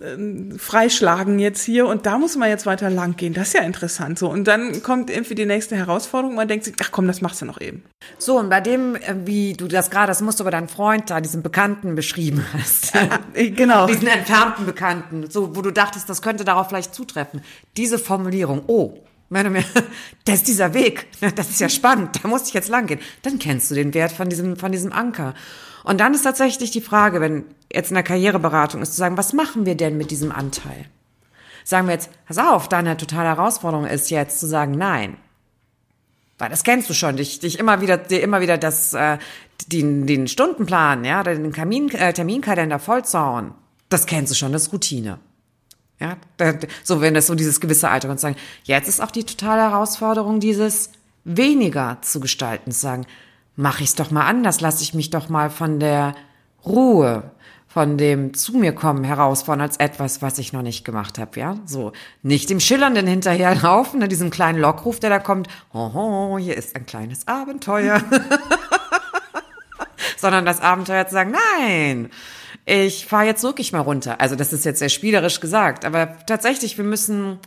[0.00, 3.34] äh, äh, freischlagen jetzt hier und da muss muss man jetzt weiter lang gehen.
[3.34, 4.16] Das ist ja interessant.
[4.16, 4.30] So.
[4.30, 6.36] Und dann kommt irgendwie die nächste Herausforderung.
[6.36, 7.82] Man denkt sich, ach komm, das machst du noch eben.
[8.18, 11.10] So, und bei dem, äh, wie du das gerade, das musst du aber deinen Freund
[11.10, 12.92] da, diesen Bekannten beschrieben hast.
[13.34, 13.88] genau.
[13.88, 17.40] Diesen entfernten Bekannten, so, wo du dachtest, das könnte darauf vielleicht zutreffen.
[17.76, 19.64] Diese Formulierung, oh, meine mir,
[20.24, 23.00] das ist dieser Weg, das ist ja spannend, da muss ich jetzt lang gehen.
[23.22, 25.34] Dann kennst du den Wert von diesem, von diesem Anker.
[25.82, 29.32] Und dann ist tatsächlich die Frage, wenn jetzt in der Karriereberatung ist, zu sagen, was
[29.32, 30.86] machen wir denn mit diesem Anteil?
[31.64, 35.16] Sagen wir jetzt, pass auf, deine totale Herausforderung ist jetzt zu sagen, nein.
[36.38, 39.18] Weil das kennst du schon, dich, dich immer wieder, dir immer wieder das, äh,
[39.66, 43.52] den, den Stundenplan, ja, den Kamin, äh, Terminkalender vollzauen.
[43.90, 45.18] Das kennst du schon, das ist Routine.
[45.98, 46.16] Ja,
[46.82, 50.40] so wenn das so dieses gewisse Alter und sagen, jetzt ist auch die totale Herausforderung,
[50.40, 50.92] dieses
[51.24, 53.06] weniger zu gestalten, zu sagen,
[53.54, 56.14] mach ich's doch mal anders, lass ich mich doch mal von der
[56.64, 57.30] Ruhe,
[57.72, 61.56] von dem zu mir kommen herausfordern als etwas, was ich noch nicht gemacht habe, ja?
[61.66, 66.74] So, nicht dem Schillernden hinterherlaufen, ne, diesem kleinen Lockruf, der da kommt, oh, hier ist
[66.74, 68.02] ein kleines Abenteuer.
[70.16, 72.10] Sondern das Abenteuer zu sagen, nein,
[72.66, 74.20] ich fahre jetzt wirklich mal runter.
[74.20, 77.38] Also das ist jetzt sehr spielerisch gesagt, aber tatsächlich, wir müssen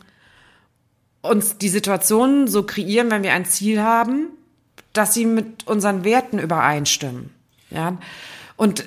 [1.20, 4.30] uns die Situation so kreieren, wenn wir ein Ziel haben,
[4.94, 7.28] dass sie mit unseren Werten übereinstimmen.
[7.68, 7.98] Ja.
[8.56, 8.84] Und äh,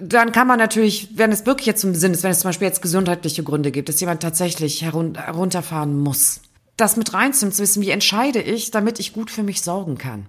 [0.00, 2.68] dann kann man natürlich, wenn es wirklich jetzt zum Sinn ist, wenn es zum Beispiel
[2.68, 6.40] jetzt gesundheitliche Gründe gibt, dass jemand tatsächlich herunterfahren muss,
[6.76, 10.26] das mit reinzunehmen, zu wissen, wie entscheide ich, damit ich gut für mich sorgen kann.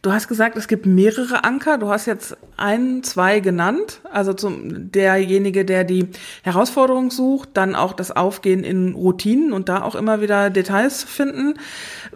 [0.00, 1.78] Du hast gesagt, es gibt mehrere Anker.
[1.78, 4.00] Du hast jetzt ein, zwei genannt.
[4.10, 6.08] Also zum, derjenige, der die
[6.42, 11.54] Herausforderung sucht, dann auch das Aufgehen in Routinen und da auch immer wieder Details finden.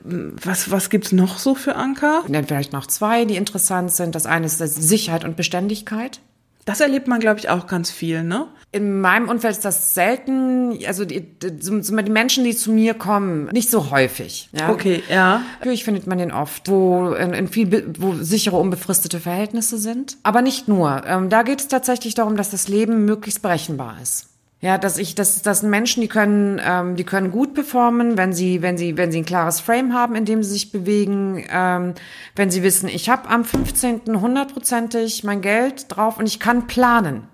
[0.04, 2.22] Was, was gibt's noch so für Anker?
[2.24, 4.14] Ich nenne vielleicht noch zwei, die interessant sind.
[4.14, 6.20] Das eine ist Sicherheit und Beständigkeit.
[6.66, 8.48] Das erlebt man, glaube ich, auch ganz viel, ne?
[8.72, 13.70] In meinem Umfeld ist das selten, also die, die, Menschen, die zu mir kommen, nicht
[13.70, 14.50] so häufig.
[14.52, 14.70] Ja?
[14.70, 15.42] Okay, ja.
[15.60, 20.18] Natürlich findet man den oft, wo in, in viel, wo sichere, unbefristete Verhältnisse sind.
[20.24, 21.04] Aber nicht nur.
[21.06, 24.26] Ähm, da geht es tatsächlich darum, dass das Leben möglichst berechenbar ist.
[24.66, 28.32] Ja, dass ich, dass das sind Menschen, die können, ähm, die können gut performen, wenn
[28.32, 31.94] sie, wenn sie, wenn sie ein klares Frame haben, in dem sie sich bewegen, ähm,
[32.34, 34.20] wenn sie wissen, ich habe am 15.
[34.20, 37.28] hundertprozentig mein Geld drauf und ich kann planen.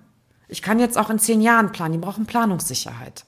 [0.47, 1.93] Ich kann jetzt auch in zehn Jahren planen.
[1.93, 3.25] Die brauchen Planungssicherheit.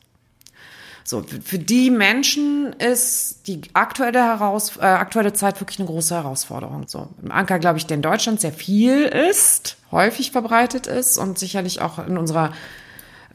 [1.03, 6.83] So, für die Menschen ist die aktuelle, Heraus äh, aktuelle Zeit wirklich eine große Herausforderung.
[6.87, 11.39] So, im Anker glaube ich, der in Deutschland sehr viel ist, häufig verbreitet ist und
[11.39, 12.51] sicherlich auch in unserer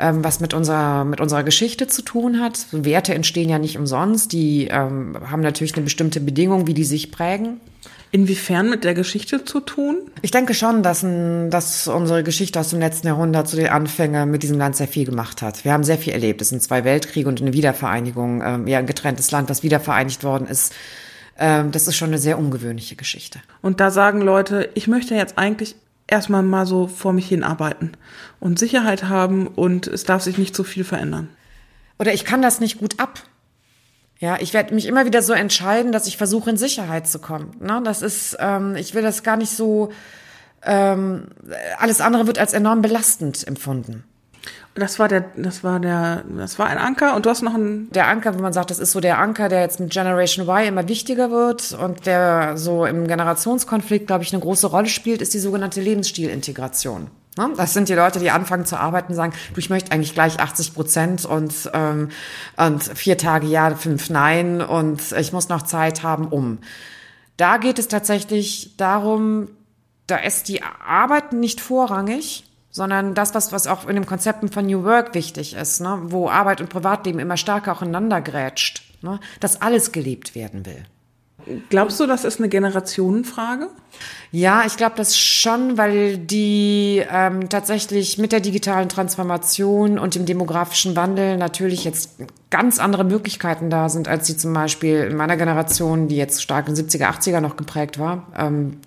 [0.00, 2.66] ähm, was mit unserer, mit unserer Geschichte zu tun hat.
[2.72, 7.12] Werte entstehen ja nicht umsonst, die ähm, haben natürlich eine bestimmte Bedingung, wie die sich
[7.12, 7.60] prägen.
[8.12, 9.98] Inwiefern mit der Geschichte zu tun?
[10.20, 14.28] Ich denke schon, dass, ein, dass unsere Geschichte aus dem letzten Jahrhundert zu den Anfängen
[14.30, 15.64] mit diesem Land sehr viel gemacht hat.
[15.64, 16.42] Wir haben sehr viel erlebt.
[16.42, 20.48] Es sind zwei Weltkriege und eine Wiedervereinigung, ähm, ja, ein getrenntes Land, das wiedervereinigt worden
[20.48, 20.72] ist.
[21.38, 23.40] Ähm, das ist schon eine sehr ungewöhnliche Geschichte.
[23.62, 25.76] Und da sagen Leute, ich möchte jetzt eigentlich
[26.10, 27.92] erstmal mal so vor mich hin arbeiten
[28.38, 31.28] und Sicherheit haben und es darf sich nicht so viel verändern.
[31.98, 33.20] Oder ich kann das nicht gut ab.
[34.18, 37.56] Ja, ich werde mich immer wieder so entscheiden, dass ich versuche, in Sicherheit zu kommen.
[37.60, 37.80] Ne?
[37.84, 39.92] Das ist, ähm, ich will das gar nicht so,
[40.62, 41.28] ähm,
[41.78, 44.04] alles andere wird als enorm belastend empfunden.
[44.74, 47.90] Das war der, das war der, das war ein Anker und du hast noch einen.
[47.90, 50.68] Der Anker, wo man sagt, das ist so der Anker, der jetzt mit Generation Y
[50.68, 55.34] immer wichtiger wird und der so im Generationskonflikt, glaube ich, eine große Rolle spielt, ist
[55.34, 57.08] die sogenannte Lebensstilintegration.
[57.36, 57.50] Ne?
[57.56, 60.38] Das sind die Leute, die anfangen zu arbeiten und sagen, du, ich möchte eigentlich gleich
[60.38, 62.10] 80 Prozent und, ähm,
[62.56, 66.58] und vier Tage ja, fünf nein und ich muss noch Zeit haben, um.
[67.36, 69.48] Da geht es tatsächlich darum,
[70.06, 74.66] da ist die Arbeit nicht vorrangig, sondern das, was, was auch in den Konzepten von
[74.66, 75.98] New Work wichtig ist, ne?
[76.04, 79.20] wo Arbeit und Privatleben immer stärker aufeinander grätscht, ne?
[79.40, 80.84] dass alles gelebt werden will.
[81.68, 83.68] Glaubst du, das ist eine Generationenfrage?
[84.30, 90.26] Ja, ich glaube das schon, weil die ähm, tatsächlich mit der digitalen Transformation und dem
[90.26, 92.18] demografischen Wandel natürlich jetzt
[92.50, 96.68] ganz andere Möglichkeiten da sind, als sie zum Beispiel in meiner Generation, die jetzt stark
[96.68, 98.26] in 70er, 80er noch geprägt war.
[98.36, 98.78] Ähm,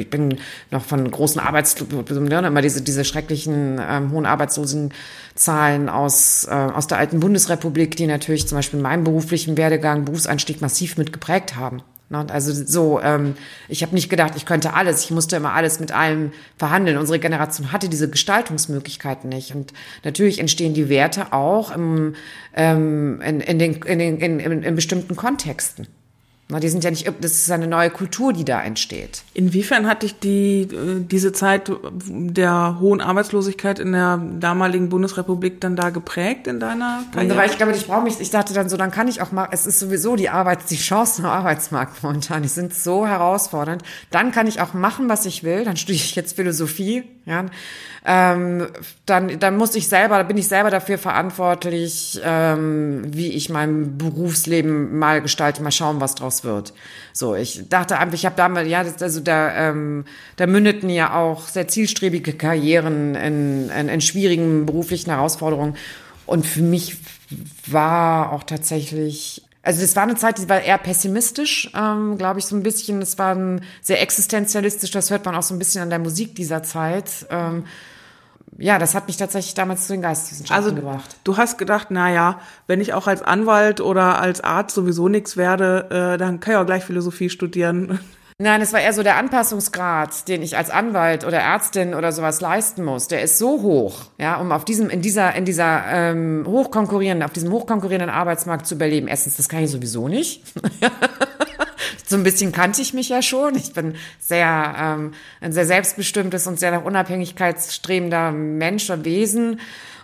[0.00, 0.38] ich bin
[0.70, 6.86] noch von großen Arbeitslosen, ne, immer diese, diese schrecklichen ähm, hohen Arbeitslosenzahlen aus, äh, aus
[6.86, 11.82] der alten Bundesrepublik, die natürlich zum Beispiel in meinem beruflichen Werdegang, Berufseinstieg massiv mitgeprägt haben.
[12.10, 12.26] Ne?
[12.28, 13.34] Also so, ähm,
[13.68, 16.98] ich habe nicht gedacht, ich könnte alles, ich musste immer alles mit allem verhandeln.
[16.98, 19.54] Unsere Generation hatte diese Gestaltungsmöglichkeiten nicht.
[19.54, 19.72] Und
[20.04, 22.14] natürlich entstehen die Werte auch im,
[22.54, 25.86] ähm, in, in, den, in, den, in, in, in bestimmten Kontexten.
[26.50, 29.22] Na, die sind ja nicht, das ist eine neue Kultur, die da entsteht.
[29.34, 31.70] Inwiefern hat dich die, äh, diese Zeit
[32.08, 37.36] der hohen Arbeitslosigkeit in der damaligen Bundesrepublik dann da geprägt in deiner Karriere?
[37.36, 39.48] Weil ich glaube, ich brauche mich, ich dachte dann so, dann kann ich auch mal,
[39.52, 43.82] es ist sowieso die Arbeit, die Chancen am Arbeitsmarkt momentan, die sind so herausfordernd.
[44.10, 45.64] Dann kann ich auch machen, was ich will.
[45.64, 47.46] Dann studiere ich jetzt Philosophie, ja.
[48.04, 48.66] Ähm,
[49.04, 54.98] dann, dann muss ich selber, bin ich selber dafür verantwortlich, ähm, wie ich mein Berufsleben
[54.98, 56.72] mal gestalte, mal schauen, was draus wird.
[57.12, 61.14] So, ich dachte einfach, ich habe damals, ja, das, also da, ähm, da mündeten ja
[61.14, 65.76] auch sehr zielstrebige Karrieren in, in, in schwierigen beruflichen Herausforderungen.
[66.24, 66.96] Und für mich
[67.66, 72.46] war auch tatsächlich also das war eine Zeit, die war eher pessimistisch, ähm, glaube ich,
[72.46, 73.02] so ein bisschen.
[73.02, 73.36] Es war
[73.82, 77.26] sehr existenzialistisch, das hört man auch so ein bisschen an der Musik dieser Zeit.
[77.28, 77.64] Ähm,
[78.60, 81.16] ja, das hat mich tatsächlich damals zu den Geisteswissenschaften also, gebracht.
[81.24, 85.36] Du hast gedacht, na ja, wenn ich auch als Anwalt oder als Arzt sowieso nichts
[85.38, 87.98] werde, äh, dann kann ich auch gleich Philosophie studieren.
[88.38, 92.40] Nein, es war eher so der Anpassungsgrad, den ich als Anwalt oder Ärztin oder sowas
[92.40, 93.06] leisten muss.
[93.06, 97.32] Der ist so hoch, ja, um auf diesem, in dieser, in dieser ähm, hochkonkurrierenden, auf
[97.32, 99.08] diesem hochkonkurrierenden Arbeitsmarkt zu überleben.
[99.08, 100.42] Erstens, das kann ich sowieso nicht.
[102.06, 103.54] so ein bisschen kannte ich mich ja schon.
[103.54, 109.60] Ich bin sehr ähm, ein sehr selbstbestimmtes und sehr nach Unabhängigkeit strebender Mensch und Wesen.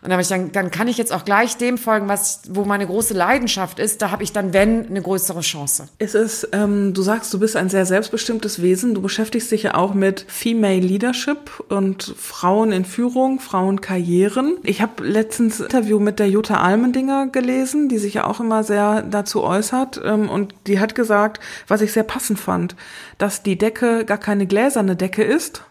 [0.06, 2.86] Und dann, ich dann, dann kann ich jetzt auch gleich dem folgen, was, wo meine
[2.86, 4.02] große Leidenschaft ist.
[4.02, 5.88] Da habe ich dann, wenn, eine größere Chance.
[5.98, 8.94] Es ist, ähm, du sagst, du bist ein sehr selbstbestimmtes Wesen.
[8.94, 14.58] Du beschäftigst dich ja auch mit Female Leadership und Frauen in Führung, Frauenkarrieren.
[14.62, 18.62] Ich habe letztens ein Interview mit der Jutta Almendinger gelesen, die sich ja auch immer
[18.62, 20.00] sehr dazu äußert.
[20.04, 22.76] Ähm, und die hat gesagt, was ich sehr passend fand,
[23.18, 25.64] dass die Decke gar keine gläserne Decke ist,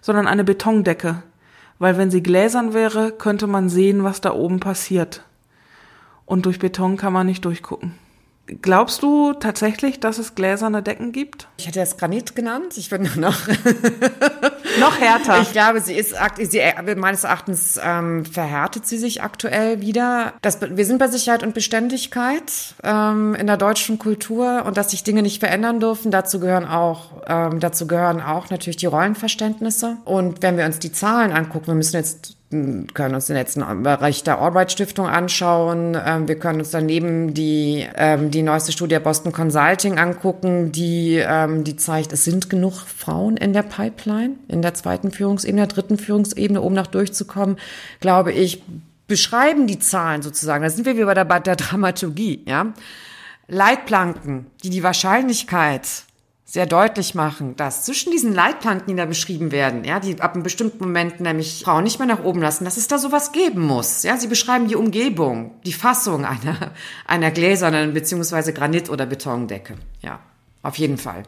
[0.00, 1.22] sondern eine Betondecke
[1.78, 5.22] weil wenn sie gläsern wäre, könnte man sehen, was da oben passiert.
[6.24, 7.94] Und durch Beton kann man nicht durchgucken.
[8.46, 11.48] Glaubst du tatsächlich, dass es gläserne Decken gibt?
[11.56, 12.76] Ich hätte es Granit genannt.
[12.76, 13.48] Ich würde noch
[14.78, 15.40] noch härter.
[15.42, 16.60] Ich glaube, sie ist sie,
[16.96, 20.32] meines Erachtens ähm, verhärtet sie sich aktuell wieder.
[20.42, 25.04] Das, wir sind bei Sicherheit und Beständigkeit ähm, in der deutschen Kultur und dass sich
[25.04, 26.10] Dinge nicht verändern dürfen.
[26.10, 29.98] Dazu gehören auch ähm, dazu gehören auch natürlich die Rollenverständnisse.
[30.04, 34.22] Und wenn wir uns die Zahlen angucken, wir müssen jetzt können uns den letzten Bereich
[34.22, 35.96] der Albright Stiftung anschauen.
[36.04, 41.64] Ähm, wir können uns daneben die, ähm, die neueste Studie Boston Consulting angucken, die, ähm,
[41.64, 45.98] die zeigt, es sind genug Frauen in der Pipeline, in der zweiten Führungsebene, der dritten
[45.98, 47.56] Führungsebene, um nach durchzukommen,
[48.00, 48.62] glaube ich,
[49.08, 50.62] beschreiben die Zahlen sozusagen.
[50.62, 52.72] Da sind wir wieder bei der Dramaturgie, ja.
[53.48, 56.05] Leitplanken, die die Wahrscheinlichkeit
[56.48, 60.44] sehr deutlich machen, dass zwischen diesen Leitplanken, die da beschrieben werden, ja, die ab einem
[60.44, 64.04] bestimmten Moment nämlich Frauen nicht mehr nach oben lassen, dass es da sowas geben muss.
[64.04, 66.70] Ja, sie beschreiben die Umgebung, die Fassung einer,
[67.06, 69.74] einer gläsernen beziehungsweise Granit- oder Betondecke.
[70.02, 70.20] Ja,
[70.62, 71.24] auf jeden Fall.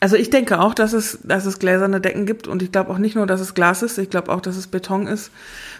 [0.00, 2.98] Also ich denke auch, dass es, dass es gläserne Decken gibt und ich glaube auch
[2.98, 5.30] nicht nur, dass es Glas ist, ich glaube auch, dass es Beton ist,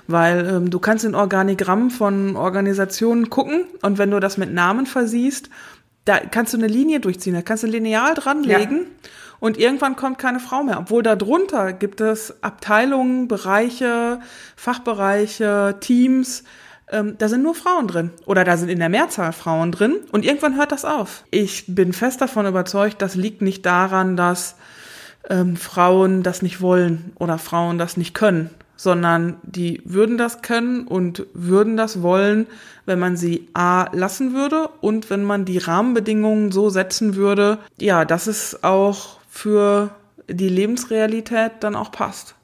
[0.06, 4.86] weil ähm, du kannst in Organigramm von Organisationen gucken und wenn du das mit Namen
[4.86, 5.50] versiehst
[6.04, 8.86] da kannst du eine Linie durchziehen, da kannst du ein Lineal dranlegen ja.
[9.40, 10.78] und irgendwann kommt keine Frau mehr.
[10.78, 14.20] Obwohl darunter gibt es Abteilungen, Bereiche,
[14.56, 16.44] Fachbereiche, Teams,
[16.90, 20.24] ähm, da sind nur Frauen drin oder da sind in der Mehrzahl Frauen drin und
[20.24, 21.24] irgendwann hört das auf.
[21.30, 24.56] Ich bin fest davon überzeugt, das liegt nicht daran, dass
[25.30, 30.86] ähm, Frauen das nicht wollen oder Frauen das nicht können, sondern die würden das können
[30.86, 32.46] und würden das wollen,
[32.86, 38.04] wenn man sie A lassen würde und wenn man die Rahmenbedingungen so setzen würde, ja,
[38.04, 39.90] dass es auch für
[40.28, 42.34] die Lebensrealität dann auch passt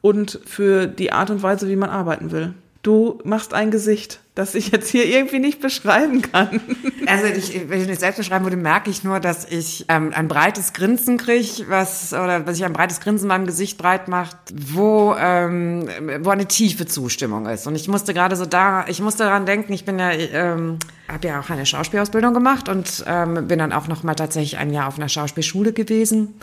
[0.00, 2.54] und für die Art und Weise, wie man arbeiten will.
[2.82, 6.60] Du machst ein Gesicht das ich jetzt hier irgendwie nicht beschreiben kann.
[7.06, 10.26] Also ich, wenn ich nicht selbst beschreiben würde, merke ich nur, dass ich ähm, ein
[10.26, 14.38] breites Grinsen kriege, was oder was ich ein breites Grinsen in meinem Gesicht breit macht,
[14.54, 15.86] wo ähm,
[16.20, 17.66] wo eine tiefe Zustimmung ist.
[17.66, 20.78] Und ich musste gerade so da, ich musste daran denken, ich bin ja ähm,
[21.08, 24.72] habe ja auch eine Schauspielausbildung gemacht und ähm, bin dann auch noch mal tatsächlich ein
[24.72, 26.36] Jahr auf einer Schauspielschule gewesen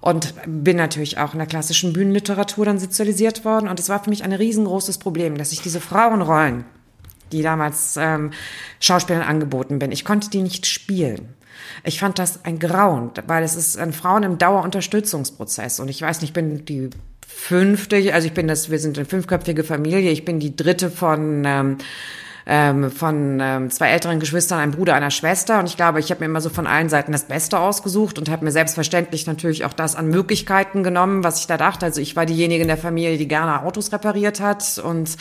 [0.00, 3.68] und bin natürlich auch in der klassischen Bühnenliteratur dann sozialisiert worden.
[3.68, 6.64] Und es war für mich ein riesengroßes Problem, dass ich diese Frauenrollen
[7.32, 8.32] die damals ähm,
[8.80, 9.92] Schauspielern angeboten bin.
[9.92, 11.34] Ich konnte die nicht spielen.
[11.84, 15.80] Ich fand das ein Grauen, weil es ist ein Frauen im Dauerunterstützungsprozess.
[15.80, 16.90] Und ich weiß nicht, ich bin die
[17.26, 21.44] fünfte, also ich bin das, wir sind eine fünfköpfige Familie, ich bin die dritte von
[21.46, 21.78] ähm,
[22.46, 25.58] ähm, von ähm, zwei älteren Geschwistern, einem Bruder, einer Schwester.
[25.58, 28.30] Und ich glaube, ich habe mir immer so von allen Seiten das Beste ausgesucht und
[28.30, 31.86] habe mir selbstverständlich natürlich auch das an Möglichkeiten genommen, was ich da dachte.
[31.86, 35.16] Also ich war diejenige in der Familie, die gerne Autos repariert hat und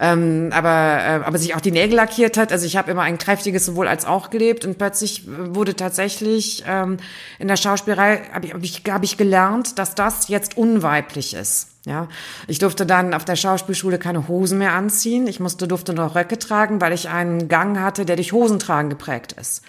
[0.00, 2.52] ähm, aber äh, aber sich auch die Nägel lackiert hat.
[2.52, 6.98] Also ich habe immer ein kräftiges sowohl als auch gelebt und plötzlich wurde tatsächlich ähm,
[7.38, 11.75] in der Schauspielerei habe ich, hab ich, hab ich gelernt, dass das jetzt unweiblich ist.
[11.86, 12.08] Ja,
[12.48, 15.28] ich durfte dann auf der Schauspielschule keine Hosen mehr anziehen.
[15.28, 19.34] Ich musste, durfte nur Röcke tragen, weil ich einen Gang hatte, der durch Hosentragen geprägt
[19.40, 19.62] ist.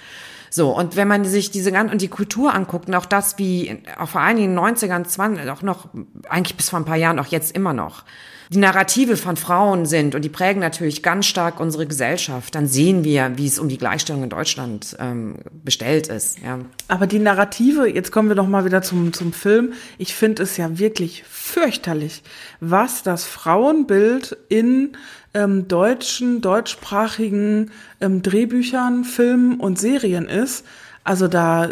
[0.49, 3.83] So, und wenn man sich diese ganze und die Kultur anguckt, und auch das wie
[3.99, 5.89] auch vor allen Dingen in den 90ern, 20, auch noch,
[6.27, 8.03] eigentlich bis vor ein paar Jahren, auch jetzt immer noch,
[8.49, 13.03] die Narrative von Frauen sind und die prägen natürlich ganz stark unsere Gesellschaft, dann sehen
[13.03, 16.39] wir, wie es um die Gleichstellung in Deutschland ähm, bestellt ist.
[16.43, 16.59] Ja.
[16.87, 19.73] Aber die Narrative, jetzt kommen wir noch mal wieder zum, zum Film.
[19.97, 22.23] Ich finde es ja wirklich fürchterlich,
[22.59, 24.93] was das Frauenbild in
[25.33, 30.65] ähm, deutschen, deutschsprachigen ähm, Drehbüchern, Filmen und Serien ist.
[31.03, 31.69] Also da,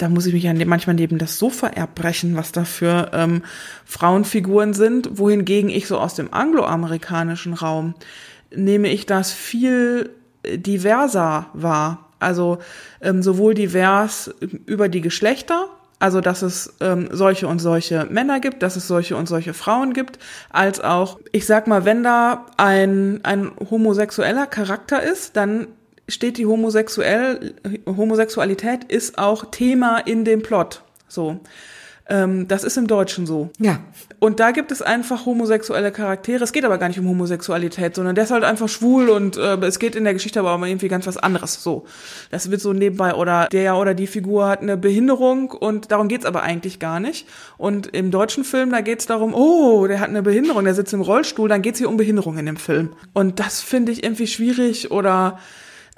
[0.00, 3.42] da muss ich mich ja manchmal neben das Sofa erbrechen, was da für ähm,
[3.84, 7.94] Frauenfiguren sind, wohingegen ich so aus dem angloamerikanischen Raum
[8.54, 10.10] nehme ich das viel
[10.44, 12.06] diverser wahr.
[12.18, 12.58] Also
[13.00, 14.34] ähm, sowohl divers
[14.66, 19.16] über die Geschlechter, also dass es ähm, solche und solche Männer gibt, dass es solche
[19.16, 20.18] und solche Frauen gibt,
[20.50, 25.68] als auch, ich sag mal, wenn da ein, ein homosexueller Charakter ist, dann
[26.10, 27.54] steht die Homosexuell,
[27.86, 30.82] Homosexualität ist auch Thema in dem Plot.
[31.08, 31.40] So.
[32.10, 33.50] Ähm, das ist im Deutschen so.
[33.58, 33.78] Ja.
[34.18, 36.42] Und da gibt es einfach homosexuelle Charaktere.
[36.42, 39.54] Es geht aber gar nicht um Homosexualität, sondern der ist halt einfach schwul und äh,
[39.58, 41.62] es geht in der Geschichte aber auch irgendwie ganz was anderes.
[41.62, 41.86] So.
[42.30, 46.26] Das wird so nebenbei oder der oder die Figur hat eine Behinderung und darum geht's
[46.26, 47.28] aber eigentlich gar nicht.
[47.56, 51.02] Und im deutschen Film, da geht's darum, oh, der hat eine Behinderung, der sitzt im
[51.02, 52.90] Rollstuhl, dann geht's hier um Behinderung in dem Film.
[53.12, 55.38] Und das finde ich irgendwie schwierig oder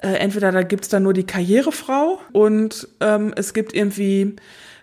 [0.03, 4.35] äh, entweder da gibt's dann nur die Karrierefrau und ähm, es gibt irgendwie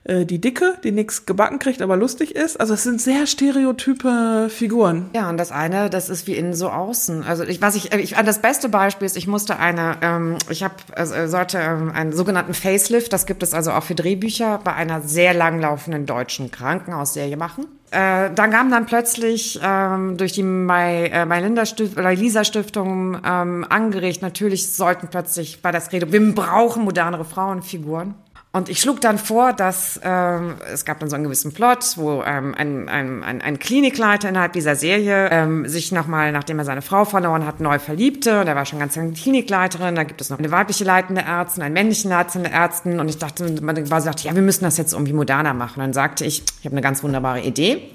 [0.05, 2.59] äh, die Dicke, die nichts gebacken kriegt, aber lustig ist.
[2.59, 5.11] Also es sind sehr stereotype Figuren.
[5.15, 7.23] Ja, und das eine, das ist wie innen so außen.
[7.23, 10.75] Also ich, was ich, ich das beste Beispiel ist, ich musste eine, ähm, ich habe
[10.95, 15.03] also, sollte ähm, einen sogenannten Facelift, das gibt es also auch für Drehbücher, bei einer
[15.03, 17.67] sehr langlaufenden deutschen Krankenhausserie machen.
[17.91, 22.45] Äh, dann kam dann plötzlich ähm, durch die My, äh, My Linda Stift, oder Lisa
[22.45, 28.15] Stiftung ähm, angeregt, natürlich sollten plötzlich bei das Rede, wir brauchen modernere Frauenfiguren.
[28.53, 32.25] Und ich schlug dann vor, dass ähm, es gab dann so einen gewissen Plot, wo
[32.25, 36.83] ähm, ein, ein, ein, ein Klinikleiter innerhalb dieser Serie ähm, sich nochmal, nachdem er seine
[36.83, 38.41] Frau verloren hat, neu verliebte.
[38.41, 39.95] Und er war schon ganz lange Klinikleiterin.
[39.95, 42.99] Da gibt es noch eine weibliche leitende Ärztin, einen männlichen leitende Ärztin.
[42.99, 45.77] Und ich dachte, man war sagte, ja, wir müssen das jetzt irgendwie moderner machen.
[45.77, 47.89] Und dann sagte ich, ich habe eine ganz wunderbare Idee.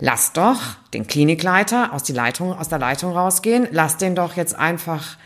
[0.00, 0.60] Lass doch
[0.94, 3.68] den Klinikleiter aus, die Leitung, aus der Leitung rausgehen.
[3.70, 5.16] Lass den doch jetzt einfach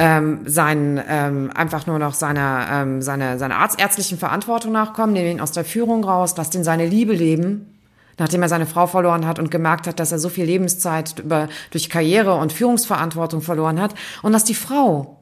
[0.00, 5.40] ähm, sein, ähm, einfach nur noch seiner, ähm, seine, seiner arztärztlichen Verantwortung nachkommen, nehmen ihn
[5.42, 7.78] aus der Führung raus, lasst ihn seine Liebe leben,
[8.16, 11.50] nachdem er seine Frau verloren hat und gemerkt hat, dass er so viel Lebenszeit über,
[11.70, 15.18] durch Karriere und Führungsverantwortung verloren hat und dass die Frau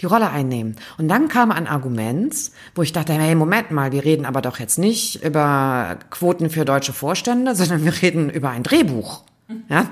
[0.00, 0.76] die Rolle einnehmen.
[0.96, 2.34] Und dann kam ein Argument,
[2.74, 6.64] wo ich dachte, hey, Moment mal, wir reden aber doch jetzt nicht über Quoten für
[6.64, 9.24] deutsche Vorstände, sondern wir reden über ein Drehbuch.
[9.68, 9.90] Ja?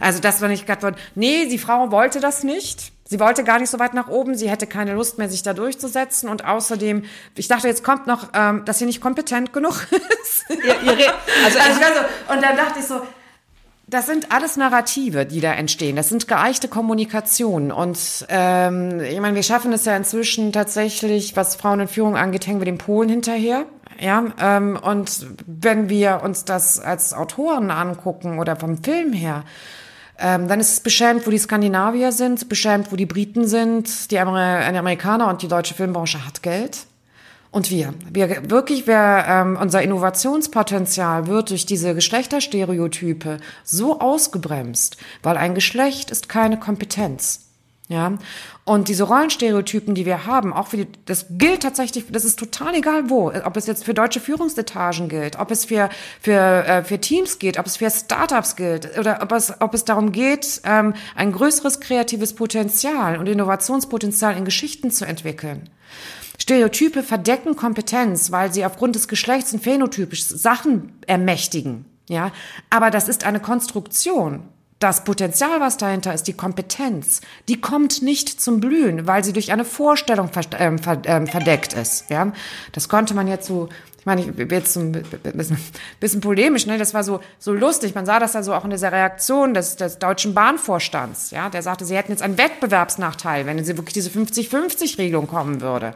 [0.00, 2.95] Also das war nicht gerade, nee, die Frau wollte das nicht.
[3.08, 5.54] Sie wollte gar nicht so weit nach oben, sie hätte keine Lust mehr, sich da
[5.54, 6.28] durchzusetzen.
[6.28, 7.04] Und außerdem,
[7.36, 9.86] ich dachte, jetzt kommt noch, ähm, dass sie nicht kompetent genug
[10.22, 10.44] ist.
[10.50, 13.00] Also, also so, und dann dachte ich so,
[13.88, 15.94] das sind alles Narrative, die da entstehen.
[15.94, 17.70] Das sind geeichte Kommunikationen.
[17.70, 22.48] Und ähm, ich meine, wir schaffen es ja inzwischen tatsächlich, was Frauen in Führung angeht,
[22.48, 23.66] hängen wir den Polen hinterher.
[24.00, 29.44] Ja, ähm, und wenn wir uns das als Autoren angucken oder vom Film her,
[30.18, 34.18] ähm, dann ist es beschämt, wo die Skandinavier sind, beschämt, wo die Briten sind, die,
[34.18, 36.86] Amer Amerikaner und die deutsche Filmbranche hat Geld.
[37.50, 45.36] Und wir, wir wirklich, wir, ähm, unser Innovationspotenzial wird durch diese Geschlechterstereotype so ausgebremst, weil
[45.36, 47.46] ein Geschlecht ist keine Kompetenz.
[47.88, 48.18] Ja,
[48.66, 52.74] und diese Rollenstereotypen, die wir haben, auch für die, das gilt tatsächlich, das ist total
[52.74, 55.88] egal wo, ob es jetzt für deutsche Führungsetagen gilt, ob es für,
[56.20, 59.84] für, äh, für Teams geht, ob es für Startups gilt oder ob es, ob es
[59.84, 65.70] darum geht, ähm, ein größeres kreatives Potenzial und Innovationspotenzial in Geschichten zu entwickeln.
[66.36, 71.84] Stereotype verdecken Kompetenz, weil sie aufgrund des Geschlechts und phänotypisch Sachen ermächtigen.
[72.08, 72.32] Ja,
[72.68, 74.42] aber das ist eine Konstruktion.
[74.78, 79.52] Das Potenzial, was dahinter ist, die Kompetenz, die kommt nicht zum Blühen, weil sie durch
[79.52, 82.10] eine Vorstellung ähm, ähm, verdeckt ist.
[82.10, 82.32] Ja,
[82.72, 83.68] das konnte man jetzt so
[83.98, 85.58] ich meine, ich bin jetzt so ein bisschen,
[85.98, 86.78] bisschen polemisch, ne?
[86.78, 87.96] Das war so, so lustig.
[87.96, 91.48] Man sah das ja so auch in dieser Reaktion des, des deutschen Bahnvorstands, ja.
[91.48, 95.92] Der sagte, sie hätten jetzt einen Wettbewerbsnachteil, wenn sie wirklich diese 50-50-Regelung kommen würde.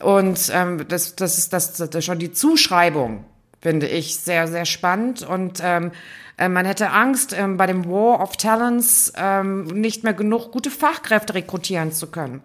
[0.00, 3.24] Und ähm, das, das, ist, das, das ist schon die Zuschreibung,
[3.66, 5.22] finde ich, sehr, sehr spannend.
[5.22, 5.90] Und ähm,
[6.36, 10.70] äh, man hätte Angst, ähm, bei dem War of Talents ähm, nicht mehr genug gute
[10.70, 12.42] Fachkräfte rekrutieren zu können.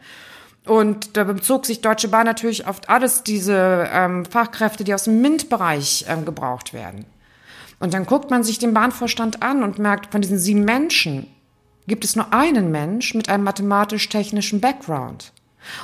[0.66, 5.22] Und da bezog sich Deutsche Bahn natürlich auf alles diese ähm, Fachkräfte, die aus dem
[5.22, 7.06] MINT-Bereich ähm, gebraucht werden.
[7.80, 11.28] Und dann guckt man sich den Bahnvorstand an und merkt, von diesen sieben Menschen
[11.86, 15.34] gibt es nur einen Mensch mit einem mathematisch-technischen Background.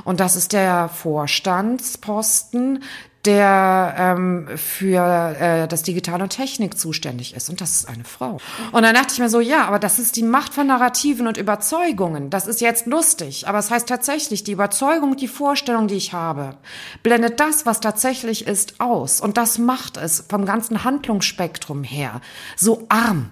[0.04, 2.84] Und das ist der Vorstandsposten
[3.28, 7.50] der ähm, für äh, das Digitale und Technik zuständig ist.
[7.50, 8.40] Und das ist eine Frau.
[8.72, 11.38] Und dann dachte ich mir so, ja, aber das ist die Macht von Narrativen und
[11.38, 12.30] Überzeugungen.
[12.30, 16.14] Das ist jetzt lustig, aber es das heißt tatsächlich, die Überzeugung, die Vorstellung, die ich
[16.14, 16.56] habe,
[17.04, 19.20] blendet das, was tatsächlich ist, aus.
[19.20, 22.22] Und das macht es vom ganzen Handlungsspektrum her
[22.56, 23.32] so arm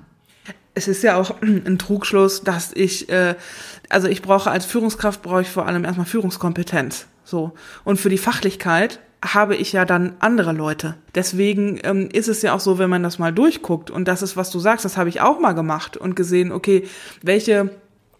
[0.77, 3.35] es ist ja auch ein Trugschluss, dass ich, äh,
[3.89, 7.07] also ich brauche als Führungskraft brauche ich vor allem erstmal Führungskompetenz.
[7.23, 7.53] So.
[7.85, 8.99] Und für die Fachlichkeit
[9.33, 10.95] habe ich ja dann andere Leute.
[11.15, 14.37] Deswegen ähm, ist es ja auch so, wenn man das mal durchguckt, und das ist,
[14.37, 16.87] was du sagst, das habe ich auch mal gemacht und gesehen, okay,
[17.21, 17.71] welche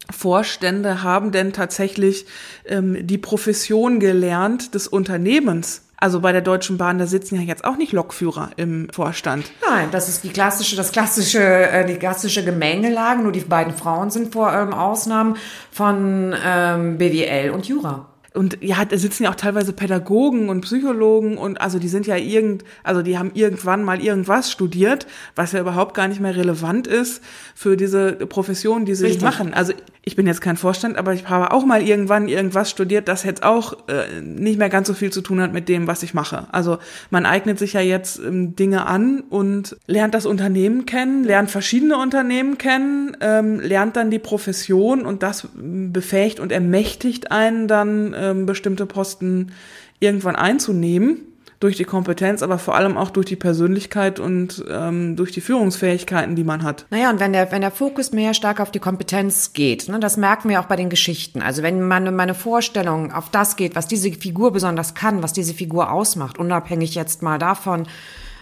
[0.10, 2.26] Vorstände haben denn tatsächlich
[2.66, 5.82] ähm, die Profession gelernt des Unternehmens?
[5.98, 9.52] Also bei der Deutschen Bahn, da sitzen ja jetzt auch nicht Lokführer im Vorstand.
[9.68, 13.22] Nein, das ist die klassische, das klassische, äh, die klassische Gemengelage.
[13.22, 15.38] Nur die beiden Frauen sind vor ähm, Ausnahmen
[15.72, 21.38] von ähm, BWL und Jura und ja, da sitzen ja auch teilweise Pädagogen und Psychologen
[21.38, 25.62] und also die sind ja irgend, also die haben irgendwann mal irgendwas studiert, was ja
[25.62, 27.24] überhaupt gar nicht mehr relevant ist
[27.56, 29.24] für diese Profession, die sie Richtig.
[29.24, 29.54] machen.
[29.54, 29.74] Also
[30.08, 33.42] ich bin jetzt kein Vorstand, aber ich habe auch mal irgendwann irgendwas studiert, das jetzt
[33.42, 36.48] auch äh, nicht mehr ganz so viel zu tun hat mit dem, was ich mache.
[36.52, 36.78] Also
[37.10, 41.98] man eignet sich ja jetzt ähm, Dinge an und lernt das Unternehmen kennen, lernt verschiedene
[41.98, 48.46] Unternehmen kennen, ähm, lernt dann die Profession und das befähigt und ermächtigt einen dann ähm,
[48.46, 49.52] bestimmte Posten
[50.00, 51.22] irgendwann einzunehmen
[51.60, 56.36] durch die Kompetenz, aber vor allem auch durch die Persönlichkeit und ähm, durch die Führungsfähigkeiten,
[56.36, 56.86] die man hat.
[56.90, 60.18] Naja, und wenn der, wenn der Fokus mehr stark auf die Kompetenz geht, ne, das
[60.18, 61.42] merken wir auch bei den Geschichten.
[61.42, 65.54] Also wenn meine, meine Vorstellung auf das geht, was diese Figur besonders kann, was diese
[65.54, 67.88] Figur ausmacht, unabhängig jetzt mal davon,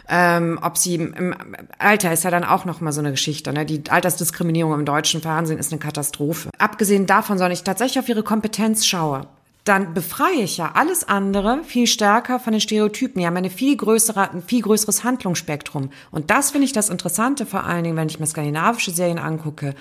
[0.10, 1.34] ähm, ob sie im
[1.78, 3.54] Alter ist ja dann auch noch mal so eine Geschichte.
[3.54, 3.66] Ne?
[3.66, 6.50] Die Altersdiskriminierung im deutschen Fernsehen ist eine Katastrophe.
[6.58, 9.28] Abgesehen davon, sondern ich tatsächlich auf ihre Kompetenz schaue
[9.64, 13.20] dann befreie ich ja alles andere viel stärker von den Stereotypen.
[13.20, 15.90] Die haben eine viel größere, ein viel größeres Handlungsspektrum.
[16.12, 19.74] Und das finde ich das Interessante, vor allen Dingen, wenn ich mir skandinavische Serien angucke,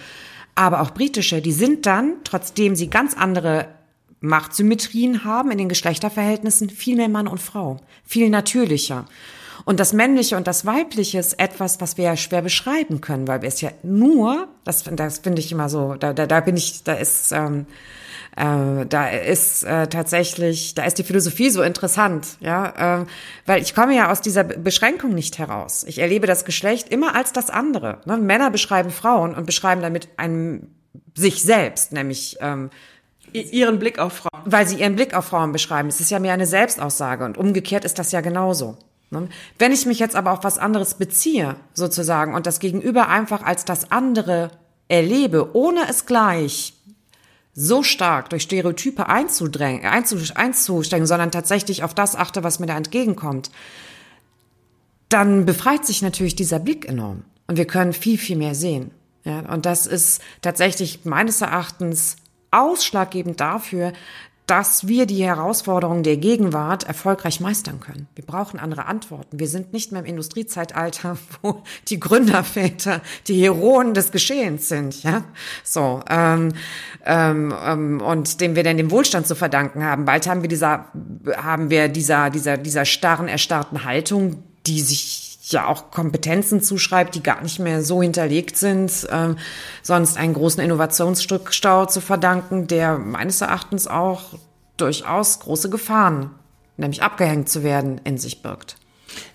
[0.54, 3.68] aber auch britische, die sind dann, trotzdem sie ganz andere
[4.20, 9.06] Machtsymmetrien haben in den Geschlechterverhältnissen, viel mehr Mann und Frau, viel natürlicher.
[9.64, 13.42] Und das Männliche und das Weibliche ist etwas, was wir ja schwer beschreiben können, weil
[13.42, 16.82] wir es ja nur, das, das finde ich immer so, da, da, da bin ich,
[16.84, 17.66] da ist ähm,
[18.36, 23.06] äh, da ist äh, tatsächlich, da ist die Philosophie so interessant, ja, äh,
[23.44, 25.84] weil ich komme ja aus dieser Beschränkung nicht heraus.
[25.86, 28.00] Ich erlebe das Geschlecht immer als das andere.
[28.06, 28.16] Ne?
[28.16, 30.74] Männer beschreiben Frauen und beschreiben damit einen
[31.14, 32.70] sich selbst, nämlich ähm,
[33.32, 34.42] ihren Blick auf Frauen.
[34.46, 35.88] Weil sie ihren Blick auf Frauen beschreiben.
[35.88, 38.78] Es ist ja mehr eine Selbstaussage und umgekehrt ist das ja genauso.
[39.12, 39.28] Ne?
[39.58, 43.64] Wenn ich mich jetzt aber auf was anderes beziehe, sozusagen, und das Gegenüber einfach als
[43.64, 44.50] das andere
[44.88, 46.74] erlebe, ohne es gleich
[47.54, 53.50] so stark durch Stereotype einzudrängen, einzusteigen, sondern tatsächlich auf das achte, was mir da entgegenkommt,
[55.10, 57.24] dann befreit sich natürlich dieser Blick enorm.
[57.46, 58.92] Und wir können viel, viel mehr sehen.
[59.24, 62.16] Ja, und das ist tatsächlich meines Erachtens
[62.50, 63.92] ausschlaggebend dafür,
[64.46, 68.08] dass wir die Herausforderungen der Gegenwart erfolgreich meistern können.
[68.14, 69.38] Wir brauchen andere Antworten.
[69.38, 75.24] Wir sind nicht mehr im Industriezeitalter, wo die Gründerväter die Heroen des Geschehens sind, ja.
[75.62, 76.52] So ähm,
[77.04, 80.04] ähm, ähm, und dem wir dann den Wohlstand zu verdanken haben.
[80.04, 80.86] Bald haben wir dieser
[81.36, 87.22] haben wir dieser dieser dieser starren erstarrten Haltung, die sich ja auch Kompetenzen zuschreibt, die
[87.22, 89.34] gar nicht mehr so hinterlegt sind, äh,
[89.82, 94.34] sonst einen großen Innovationsstau zu verdanken, der meines Erachtens auch
[94.76, 96.30] durchaus große Gefahren,
[96.76, 98.76] nämlich abgehängt zu werden, in sich birgt.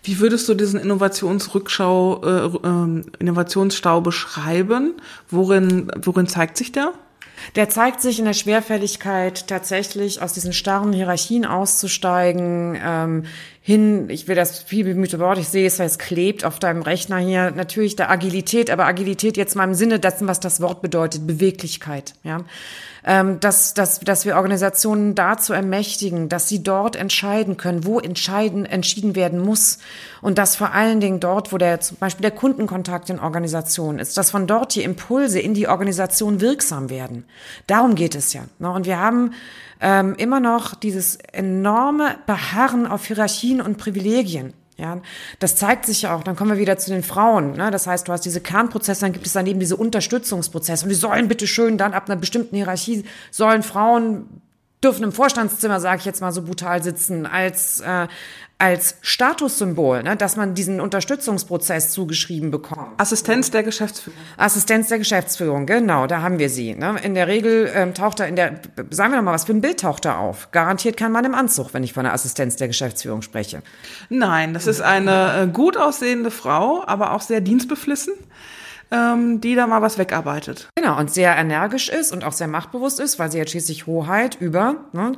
[0.03, 4.95] Wie würdest du diesen Innovationsrückschau, äh, äh, Innovationsstau beschreiben?
[5.29, 6.93] Worin, worin zeigt sich der?
[7.55, 13.23] Der zeigt sich in der Schwerfälligkeit, tatsächlich aus diesen starren Hierarchien auszusteigen, ähm,
[13.61, 16.81] hin, ich will das viel bemühte Wort, ich sehe es, weil es klebt auf deinem
[16.81, 20.81] Rechner hier, natürlich der Agilität, aber Agilität jetzt mal im Sinne dessen, was das Wort
[20.81, 22.45] bedeutet, Beweglichkeit, ja.
[23.03, 28.65] Ähm, dass, dass, dass wir Organisationen dazu ermächtigen, dass sie dort entscheiden können, wo entscheiden,
[28.65, 29.79] entschieden werden muss.
[30.21, 34.17] Und dass vor allen Dingen dort, wo der, zum Beispiel der Kundenkontakt in Organisationen ist,
[34.17, 37.25] dass von dort die Impulse in die Organisation wirksam werden.
[37.67, 38.41] Darum geht es ja.
[38.59, 38.71] Ne?
[38.71, 39.33] Und wir haben
[39.79, 44.53] ähm, immer noch dieses enorme Beharren auf Hierarchien und Privilegien.
[44.77, 45.01] Ja,
[45.39, 46.23] das zeigt sich ja auch.
[46.23, 47.53] Dann kommen wir wieder zu den Frauen.
[47.53, 47.71] Ne?
[47.71, 50.85] Das heißt, du hast diese Kernprozesse, dann gibt es daneben diese Unterstützungsprozesse.
[50.85, 54.41] Und die sollen bitte schön dann ab einer bestimmten Hierarchie sollen Frauen
[54.83, 58.07] dürfen im Vorstandszimmer, sage ich jetzt mal so brutal, sitzen als äh,
[58.59, 62.99] als Statussymbol, ne, dass man diesen Unterstützungsprozess zugeschrieben bekommt.
[62.99, 64.19] Assistenz der Geschäftsführung.
[64.35, 66.73] Assistenz der Geschäftsführung, genau, da haben wir sie.
[66.73, 66.95] Ne.
[67.03, 68.59] In der Regel ähm, taucht da in der,
[68.89, 70.49] sagen wir doch mal, was für ein Bild taucht da auf?
[70.51, 73.61] Garantiert kein Mann im Anzug, wenn ich von der Assistenz der Geschäftsführung spreche.
[74.09, 78.13] Nein, das ist eine äh, gut aussehende Frau, aber auch sehr dienstbeflissen
[78.91, 80.69] ähm, die da mal was wegarbeitet.
[80.75, 84.37] Genau, und sehr energisch ist und auch sehr machtbewusst ist, weil sie hat schließlich Hoheit
[84.39, 84.75] über.
[84.93, 85.13] Ne?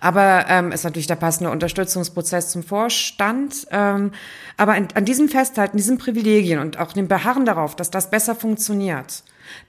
[0.00, 3.66] Aber ähm, ist natürlich der passende Unterstützungsprozess zum Vorstand.
[3.70, 4.12] Ähm,
[4.56, 8.34] aber in, an diesem Festhalten, diesen Privilegien und auch dem Beharren darauf, dass das besser
[8.34, 9.22] funktioniert,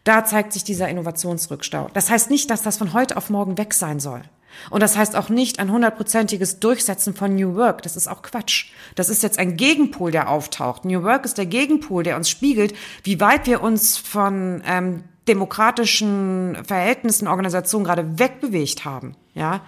[0.03, 1.89] da zeigt sich dieser Innovationsrückstau.
[1.93, 4.21] Das heißt nicht, dass das von heute auf morgen weg sein soll.
[4.69, 7.81] Und das heißt auch nicht ein hundertprozentiges Durchsetzen von New Work.
[7.83, 8.71] Das ist auch Quatsch.
[8.95, 10.85] Das ist jetzt ein Gegenpol, der auftaucht.
[10.85, 12.73] New Work ist der Gegenpol, der uns spiegelt,
[13.03, 19.15] wie weit wir uns von ähm, demokratischen Verhältnissen, Organisationen gerade wegbewegt haben.
[19.33, 19.61] Ja.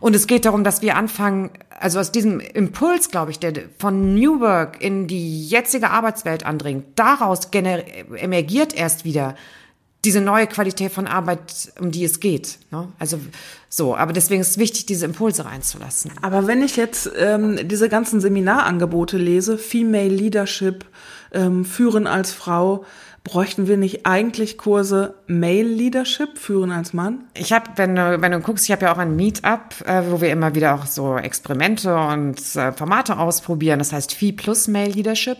[0.00, 4.14] Und es geht darum, dass wir anfangen, also aus diesem Impuls, glaube ich, der von
[4.14, 9.34] New Work in die jetzige Arbeitswelt andringt, daraus emergiert erst wieder
[10.04, 12.58] diese neue Qualität von Arbeit, um die es geht.
[12.70, 12.88] Ne?
[12.98, 13.18] Also
[13.68, 16.12] so, aber deswegen ist es wichtig, diese Impulse reinzulassen.
[16.22, 20.84] Aber wenn ich jetzt ähm, diese ganzen Seminarangebote lese, Female Leadership,
[21.32, 22.84] ähm, Führen als Frau,
[23.28, 27.24] bräuchten wir nicht eigentlich Kurse Male Leadership, Führen als Mann?
[27.34, 30.22] Ich habe, wenn du, wenn du guckst, ich habe ja auch ein Meetup, äh, wo
[30.22, 33.80] wir immer wieder auch so Experimente und äh, Formate ausprobieren.
[33.80, 35.36] Das heißt Phi plus Male Leadership.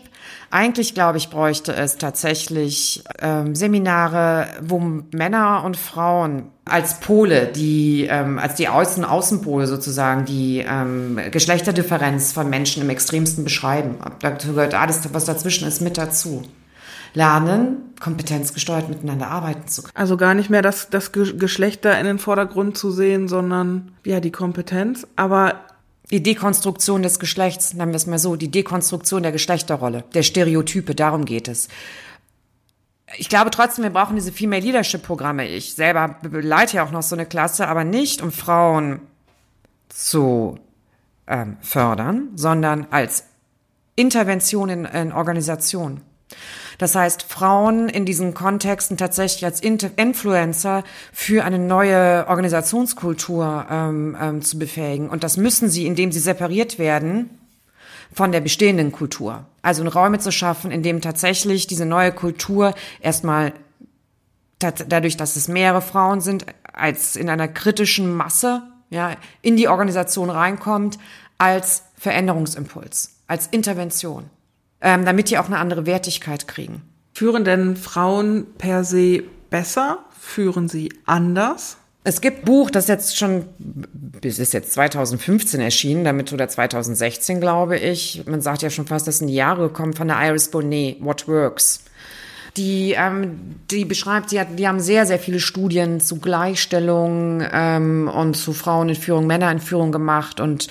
[0.51, 4.79] Eigentlich, glaube ich, bräuchte es tatsächlich ähm, Seminare, wo
[5.11, 12.33] Männer und Frauen als Pole, die ähm, als die Außen Außenpole sozusagen die ähm, Geschlechterdifferenz
[12.33, 13.95] von Menschen im extremsten beschreiben.
[14.21, 16.43] Dazu gehört alles, was dazwischen ist, mit dazu
[17.13, 19.95] lernen, kompetenzgesteuert miteinander arbeiten zu können.
[19.95, 24.19] Also gar nicht mehr das, das Geschlecht da in den Vordergrund zu sehen, sondern ja
[24.19, 25.55] die Kompetenz, aber
[26.11, 30.95] die Dekonstruktion des Geschlechts, nennen wir es mal so, die Dekonstruktion der Geschlechterrolle, der Stereotype,
[30.95, 31.67] darum geht es.
[33.17, 35.47] Ich glaube trotzdem, wir brauchen diese Female Leadership Programme.
[35.47, 39.01] Ich selber leite ja auch noch so eine Klasse, aber nicht um Frauen
[39.89, 40.59] zu
[41.27, 43.23] ähm, fördern, sondern als
[43.95, 46.01] Intervention in, in Organisationen.
[46.79, 54.41] Das heißt, Frauen in diesen Kontexten tatsächlich als Influencer für eine neue Organisationskultur ähm, ähm,
[54.41, 55.09] zu befähigen.
[55.09, 57.29] Und das müssen sie, indem sie separiert werden
[58.13, 59.45] von der bestehenden Kultur.
[59.61, 63.53] Also Räume zu schaffen, in dem tatsächlich diese neue Kultur erstmal
[64.59, 70.29] dadurch, dass es mehrere Frauen sind, als in einer kritischen Masse, ja, in die Organisation
[70.29, 70.97] reinkommt,
[71.37, 74.29] als Veränderungsimpuls, als Intervention
[74.81, 76.81] ähm, damit die auch eine andere Wertigkeit kriegen.
[77.13, 79.99] Führen denn Frauen per se besser?
[80.19, 81.77] Führen sie anders?
[82.05, 87.77] Es gibt Buch, das jetzt schon, bis ist jetzt 2015 erschienen, damit oder 2016, glaube
[87.77, 88.23] ich.
[88.25, 91.27] Man sagt ja schon fast, dass in die Jahre gekommen von der Iris Bonet, What
[91.27, 91.83] Works
[92.59, 98.11] die, ähm, die beschreibt, die, hat, die haben sehr, sehr viele Studien zu Gleichstellung ähm,
[98.13, 100.67] und zu Frauen in Führung, Männer in Führung gemacht und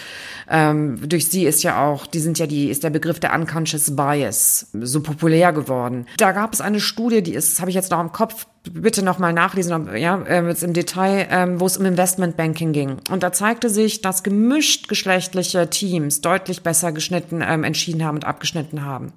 [0.51, 3.97] ähm, durch sie ist ja auch, die sind ja die, ist der Begriff der Unconscious
[3.97, 6.07] Bias so populär geworden.
[6.19, 9.33] Da gab es eine Studie, die ist, habe ich jetzt noch im Kopf, bitte nochmal
[9.33, 12.97] nachlesen, ja, äh, jetzt im Detail, ähm, wo es um Investmentbanking ging.
[13.11, 18.25] Und da zeigte sich, dass gemischt geschlechtliche Teams deutlich besser geschnitten, ähm, entschieden haben und
[18.27, 19.15] abgeschnitten haben.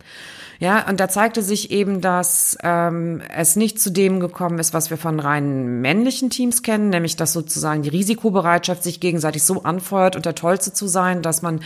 [0.62, 4.92] Ja, und da zeigte sich eben, dass ähm, es nicht zu dem gekommen ist, was
[4.92, 10.16] wir von rein männlichen Teams kennen, nämlich dass sozusagen die Risikobereitschaft sich gegenseitig so anfeuert
[10.16, 11.62] und der Tollste zu sein, dass man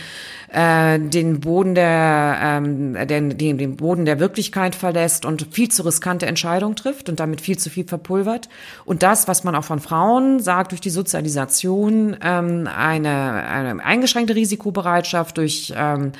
[0.50, 5.82] äh, den Boden der, ähm, den, den, den Boden der Wirklichkeit verlässt und viel zu
[5.82, 8.48] riskante Entscheidungen trifft und damit viel zu viel verpulvert.
[8.86, 14.34] Und das, was man auch von Frauen sagt, durch die Sozialisation, ähm, eine, eine eingeschränkte
[14.34, 16.12] Risikobereitschaft, durch ähm,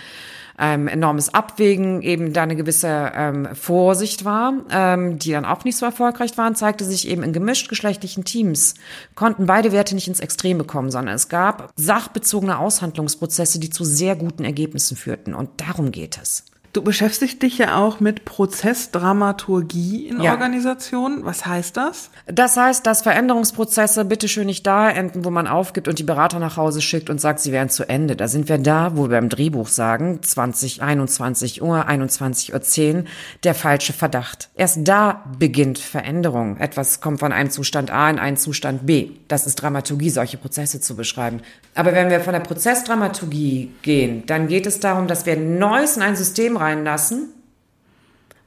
[0.59, 5.77] ähm, enormes Abwägen eben da eine gewisse ähm, Vorsicht war, ähm, die dann auch nicht
[5.77, 8.75] so erfolgreich waren, zeigte sich eben in gemischt geschlechtlichen Teams,
[9.15, 14.17] konnten beide Werte nicht ins Extreme kommen, sondern es gab sachbezogene Aushandlungsprozesse, die zu sehr
[14.17, 15.35] guten Ergebnissen führten.
[15.35, 16.45] Und darum geht es.
[16.77, 20.33] Du beschäftigst dich ja auch mit Prozessdramaturgie in ja.
[20.33, 21.25] Organisationen.
[21.25, 22.11] Was heißt das?
[22.27, 26.59] Das heißt, dass Veränderungsprozesse bitteschön nicht da enden, wo man aufgibt und die Berater nach
[26.59, 28.15] Hause schickt und sagt, sie wären zu Ende.
[28.15, 33.09] Da sind wir da, wo wir beim Drehbuch sagen, 20, 21 Uhr, 21 Uhr 10,
[33.43, 34.51] der falsche Verdacht.
[34.55, 36.59] Erst da beginnt Veränderung.
[36.59, 39.13] Etwas kommt von einem Zustand A in einen Zustand B.
[39.29, 41.41] Das ist Dramaturgie, solche Prozesse zu beschreiben.
[41.75, 46.03] Aber wenn wir von der Prozessdramaturgie gehen, dann geht es darum, dass wir Neues in
[46.03, 47.29] ein System rein reinlassen,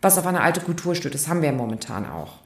[0.01, 1.15] was auf eine alte Kultur stößt.
[1.15, 2.39] Das haben wir momentan auch.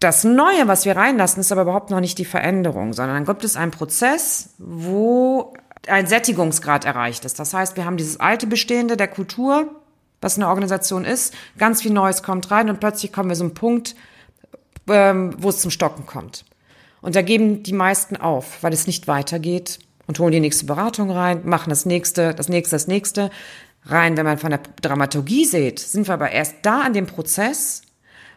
[0.00, 3.44] Das Neue, was wir reinlassen, ist aber überhaupt noch nicht die Veränderung, sondern dann gibt
[3.44, 5.54] es einen Prozess, wo
[5.88, 7.38] ein Sättigungsgrad erreicht ist.
[7.38, 9.74] Das heißt, wir haben dieses alte Bestehende der Kultur,
[10.20, 13.54] was eine Organisation ist, ganz viel Neues kommt rein und plötzlich kommen wir so einem
[13.54, 13.96] Punkt,
[14.88, 16.44] ähm, wo es zum Stocken kommt.
[17.00, 21.10] Und da geben die meisten auf, weil es nicht weitergeht und holen die nächste Beratung
[21.10, 23.30] rein, machen das nächste, das nächste, das nächste
[23.84, 27.82] rein, wenn man von der Dramaturgie sieht, sind wir aber erst da an dem Prozess,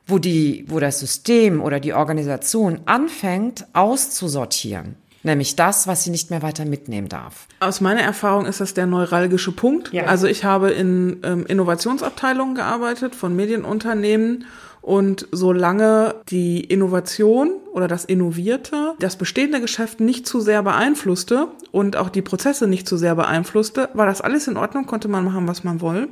[0.07, 4.95] wo die, wo das System oder die Organisation anfängt auszusortieren.
[5.23, 7.47] Nämlich das, was sie nicht mehr weiter mitnehmen darf.
[7.59, 9.93] Aus meiner Erfahrung ist das der neuralgische Punkt.
[9.93, 10.05] Ja.
[10.05, 14.45] Also ich habe in ähm, Innovationsabteilungen gearbeitet von Medienunternehmen
[14.81, 21.95] und solange die Innovation oder das Innovierte das bestehende Geschäft nicht zu sehr beeinflusste und
[21.95, 25.47] auch die Prozesse nicht zu sehr beeinflusste, war das alles in Ordnung, konnte man machen,
[25.47, 26.09] was man will.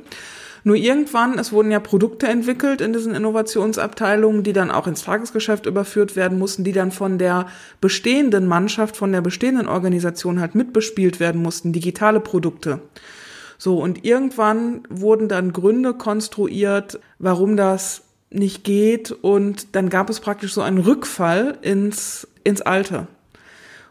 [0.62, 5.66] Nur irgendwann, es wurden ja Produkte entwickelt in diesen Innovationsabteilungen, die dann auch ins Tagesgeschäft
[5.66, 7.46] überführt werden mussten, die dann von der
[7.80, 12.80] bestehenden Mannschaft, von der bestehenden Organisation halt mitbespielt werden mussten, digitale Produkte.
[13.56, 20.20] So, und irgendwann wurden dann Gründe konstruiert, warum das nicht geht und dann gab es
[20.20, 23.08] praktisch so einen Rückfall ins, ins Alte.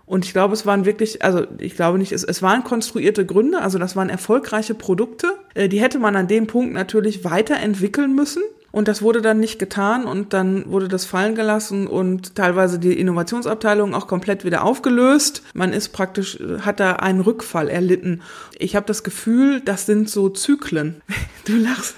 [0.05, 3.61] Und ich glaube, es waren wirklich, also ich glaube nicht, es, es waren konstruierte Gründe,
[3.61, 5.35] also das waren erfolgreiche Produkte.
[5.53, 8.41] Äh, die hätte man an dem Punkt natürlich weiterentwickeln müssen.
[8.71, 12.99] Und das wurde dann nicht getan und dann wurde das fallen gelassen und teilweise die
[12.99, 15.43] Innovationsabteilung auch komplett wieder aufgelöst.
[15.53, 18.21] Man ist praktisch, hat da einen Rückfall erlitten.
[18.57, 21.01] Ich habe das Gefühl, das sind so Zyklen.
[21.45, 21.95] Du lachst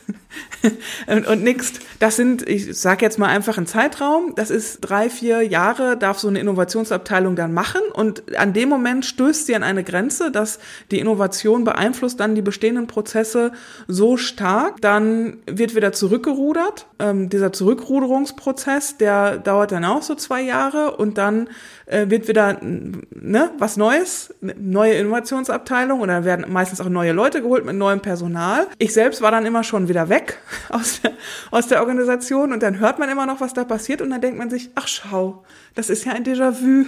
[1.08, 1.74] und, und nix.
[2.00, 4.34] Das sind, ich sage jetzt mal einfach ein Zeitraum.
[4.36, 9.06] Das ist drei, vier Jahre darf so eine Innovationsabteilung dann machen und an dem Moment
[9.06, 10.60] stößt sie an eine Grenze, dass
[10.90, 13.52] die Innovation beeinflusst dann die bestehenden Prozesse
[13.88, 16.88] so stark, dann wird wieder zurückgerudert gerudert.
[17.00, 21.50] Ähm, dieser Zurückruderungsprozess, der dauert dann auch so zwei Jahre und dann
[21.92, 27.66] äh, wird wieder ne, was Neues, neue Innovationsabteilung dann werden meistens auch neue Leute geholt
[27.66, 28.68] mit neuem Personal.
[28.78, 30.40] Ich selbst war dann immer schon wieder weg
[30.70, 31.12] aus der,
[31.52, 34.38] aus der Organisation und dann hört man immer noch, was da passiert und dann denkt
[34.38, 35.44] man sich, ach schau,
[35.76, 36.86] das ist ja ein Déjà-vu.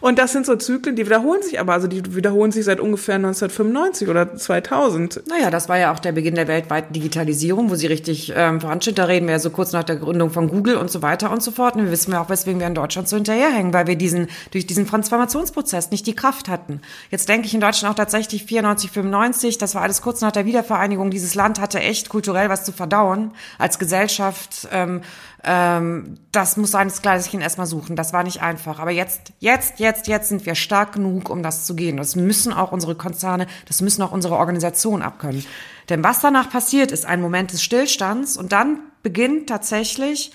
[0.00, 3.16] Und das sind so Zyklen, die wiederholen sich aber, also die wiederholen sich seit ungefähr
[3.16, 5.22] 1995 oder 2000.
[5.28, 8.98] Naja, das war ja auch der Beginn der weltweiten Digitalisierung, wo sie richtig ähm, voranschritt.
[8.98, 11.42] Da reden wir ja so kurz nach der Gründung von Google und so weiter und
[11.42, 11.76] so fort.
[11.76, 14.66] Und wir wissen ja auch, weswegen wir in Deutschland so hinterherhängen, weil wir diesen, durch
[14.66, 16.80] diesen Transformationsprozess nicht die Kraft hatten.
[17.10, 20.46] Jetzt denke ich in Deutschland auch tatsächlich 94, 95, das war alles kurz nach der
[20.46, 21.10] Wiedervereinigung.
[21.10, 24.68] Dieses Land hatte echt kulturell was zu verdauen als Gesellschaft.
[24.72, 25.02] Ähm,
[25.44, 27.96] ähm, das muss seinesgleichen erstmal suchen.
[27.96, 28.78] Das war nicht einfach.
[28.78, 31.96] Aber jetzt, jetzt, jetzt, jetzt sind wir stark genug, um das zu gehen.
[31.96, 35.44] Das müssen auch unsere Konzerne, das müssen auch unsere Organisationen abkönnen.
[35.88, 40.32] Denn was danach passiert, ist ein Moment des Stillstands und dann beginnt tatsächlich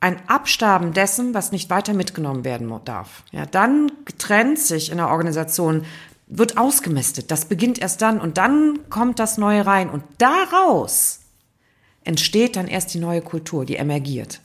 [0.00, 3.22] ein Abstaben dessen, was nicht weiter mitgenommen werden darf.
[3.32, 5.86] Ja, dann trennt sich in der Organisation,
[6.26, 7.30] wird ausgemistet.
[7.30, 11.20] Das beginnt erst dann und dann kommt das Neue rein und daraus
[12.06, 14.40] entsteht dann erst die neue Kultur, die emergiert.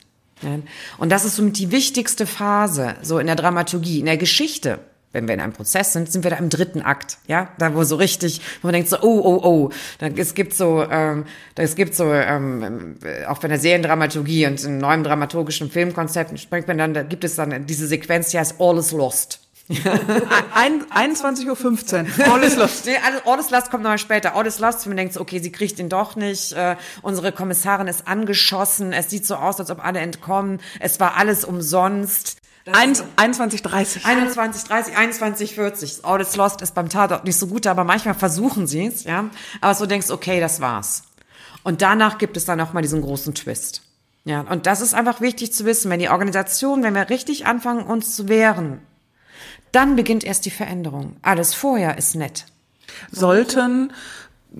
[0.98, 4.80] Und das ist somit die wichtigste Phase, so in der Dramaturgie, in der Geschichte.
[5.12, 7.84] Wenn wir in einem Prozess sind, sind wir da im dritten Akt, ja, da wo
[7.84, 11.74] so richtig, wo man denkt so, oh, oh, oh, dann, es gibt so, ähm, es
[11.74, 12.96] gibt so, ähm,
[13.28, 17.36] auch bei der Seriendramaturgie und in neuem dramaturgischen Filmkonzept spricht man dann, da gibt es
[17.36, 19.41] dann diese Sequenz, die heißt All is Lost.
[20.54, 22.32] Ein, 21.15 Uhr.
[22.32, 22.86] All is lost.
[22.86, 24.34] Nee, all is lost kommt nochmal später.
[24.34, 26.52] All is lost, wenn man denkt, okay, sie kriegt ihn doch nicht.
[26.52, 28.92] Äh, unsere Kommissarin ist angeschossen.
[28.92, 30.60] Es sieht so aus, als ob alle entkommen.
[30.80, 32.38] Es war alles umsonst.
[32.66, 38.68] 21.30 21.30 21.40 All is lost ist beim Tatort nicht so gut, aber manchmal versuchen
[38.68, 39.30] sie es, ja.
[39.60, 41.02] Aber so denkst, okay, das war's.
[41.64, 43.82] Und danach gibt es dann auch mal diesen großen Twist.
[44.24, 47.84] Ja, und das ist einfach wichtig zu wissen, wenn die Organisation, wenn wir richtig anfangen,
[47.84, 48.80] uns zu wehren,
[49.72, 51.16] dann beginnt erst die Veränderung.
[51.22, 52.46] Alles vorher ist nett.
[53.10, 53.92] Sollten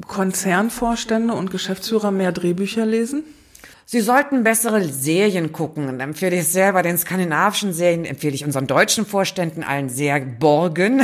[0.06, 3.24] Konzernvorstände und Geschäftsführer mehr Drehbücher lesen?
[3.84, 5.88] Sie sollten bessere Serien gucken.
[5.88, 10.20] Und empfehle ich sehr bei den skandinavischen Serien, empfehle ich unseren deutschen Vorständen allen sehr
[10.20, 11.02] Borgen.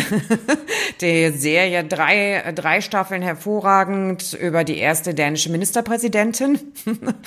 [1.00, 6.60] die Serie drei, drei Staffeln hervorragend über die erste dänische Ministerpräsidentin.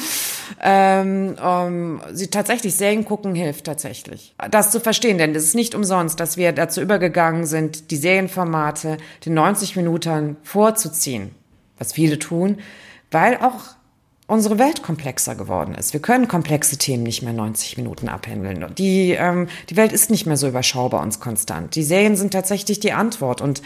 [0.62, 4.34] ähm, um, sie tatsächlich Serien gucken hilft tatsächlich.
[4.50, 8.98] Das zu verstehen, denn es ist nicht umsonst, dass wir dazu übergegangen sind, die Serienformate
[9.26, 11.36] den 90 Minuten vorzuziehen.
[11.78, 12.60] Was viele tun,
[13.10, 13.76] weil auch
[14.32, 15.92] unsere Welt komplexer geworden ist.
[15.92, 18.66] Wir können komplexe Themen nicht mehr 90 Minuten abhandeln.
[18.78, 21.76] Die, ähm, die Welt ist nicht mehr so überschaubar und konstant.
[21.76, 23.62] Die Serien sind tatsächlich die Antwort und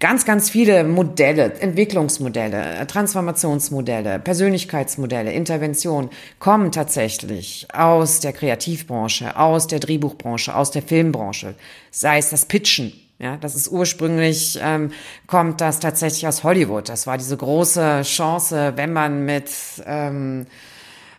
[0.00, 9.78] ganz, ganz viele Modelle, Entwicklungsmodelle, Transformationsmodelle, Persönlichkeitsmodelle, Intervention kommen tatsächlich aus der Kreativbranche, aus der
[9.78, 11.54] Drehbuchbranche, aus der Filmbranche.
[11.92, 14.92] Sei es das Pitchen, ja, das ist ursprünglich, ähm,
[15.26, 16.88] kommt das tatsächlich aus Hollywood.
[16.88, 19.50] Das war diese große Chance, wenn man mit,
[19.86, 20.46] ähm,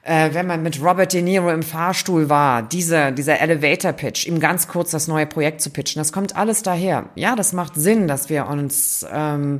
[0.03, 4.39] äh, wenn man mit Robert De Niro im Fahrstuhl war, dieser, dieser Elevator Pitch, ihm
[4.39, 7.09] ganz kurz das neue Projekt zu pitchen, das kommt alles daher.
[7.15, 9.59] Ja, das macht Sinn, dass wir uns ähm,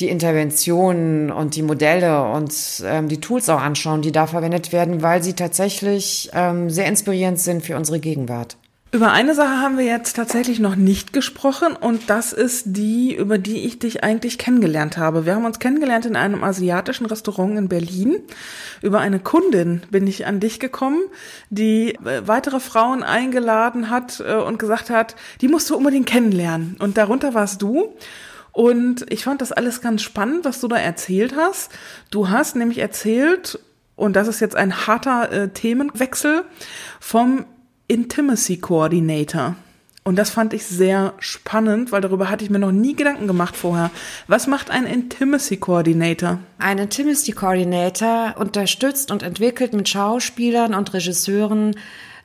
[0.00, 2.52] die Interventionen und die Modelle und
[2.84, 7.38] ähm, die Tools auch anschauen, die da verwendet werden, weil sie tatsächlich ähm, sehr inspirierend
[7.38, 8.56] sind für unsere Gegenwart.
[8.96, 13.36] Über eine Sache haben wir jetzt tatsächlich noch nicht gesprochen und das ist die, über
[13.36, 15.26] die ich dich eigentlich kennengelernt habe.
[15.26, 18.16] Wir haben uns kennengelernt in einem asiatischen Restaurant in Berlin.
[18.80, 21.02] Über eine Kundin bin ich an dich gekommen,
[21.50, 26.76] die äh, weitere Frauen eingeladen hat äh, und gesagt hat, die musst du unbedingt kennenlernen.
[26.78, 27.92] Und darunter warst du.
[28.52, 31.70] Und ich fand das alles ganz spannend, was du da erzählt hast.
[32.10, 33.58] Du hast nämlich erzählt,
[33.94, 36.44] und das ist jetzt ein harter äh, Themenwechsel,
[36.98, 37.44] vom
[37.88, 39.54] Intimacy Coordinator.
[40.02, 43.56] Und das fand ich sehr spannend, weil darüber hatte ich mir noch nie Gedanken gemacht
[43.56, 43.90] vorher.
[44.26, 46.38] Was macht ein Intimacy Coordinator?
[46.58, 51.76] Ein Intimacy Coordinator unterstützt und entwickelt mit Schauspielern und Regisseuren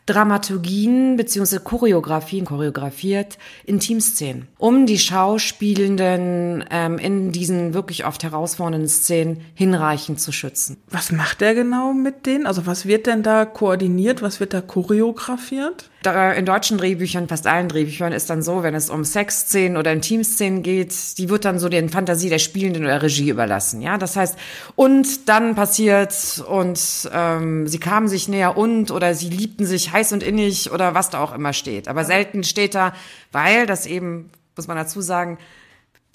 [0.05, 1.59] Dramaturgien bzw.
[1.63, 10.31] Choreografien, choreografiert Intimszenen, um die Schauspielenden ähm, in diesen wirklich oft herausfordernden Szenen hinreichend zu
[10.31, 10.77] schützen.
[10.89, 12.45] Was macht er genau mit denen?
[12.45, 14.21] Also was wird denn da koordiniert?
[14.21, 15.89] Was wird da choreografiert?
[16.03, 20.63] In deutschen Drehbüchern, fast allen Drehbüchern, ist dann so, wenn es um Sexszenen oder Intimszenen
[20.63, 23.81] geht, die wird dann so den Fantasie der Spielenden oder Regie überlassen.
[23.81, 24.35] Ja, das heißt,
[24.75, 30.11] und dann passiert und ähm, sie kamen sich näher und oder sie liebten sich heiß
[30.13, 31.87] und innig oder was da auch immer steht.
[31.87, 32.93] Aber selten steht da,
[33.31, 35.37] weil das eben, muss man dazu sagen,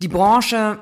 [0.03, 0.81] die Branche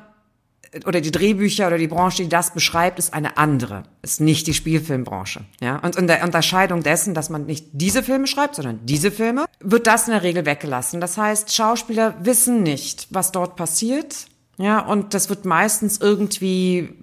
[0.87, 4.55] oder die Drehbücher oder die Branche, die das beschreibt, ist eine andere, ist nicht die
[4.55, 5.45] Spielfilmbranche.
[5.61, 9.47] Ja, und in der Unterscheidung dessen, dass man nicht diese Filme schreibt, sondern diese Filme,
[9.61, 11.01] wird das in der Regel weggelassen.
[11.01, 14.27] Das heißt, Schauspieler wissen nicht, was dort passiert.
[14.57, 16.95] Ja, und das wird meistens irgendwie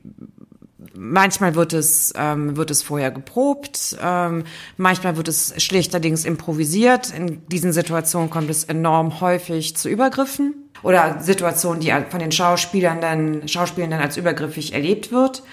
[0.94, 4.46] Manchmal wird es, ähm, wird es vorher geprobt, ähm,
[4.78, 7.14] manchmal wird es schlichterdings improvisiert.
[7.16, 13.00] In diesen Situationen kommt es enorm häufig zu Übergriffen oder Situationen, die von den Schauspielern
[13.00, 15.44] dann, Schauspielern dann als übergriffig erlebt wird.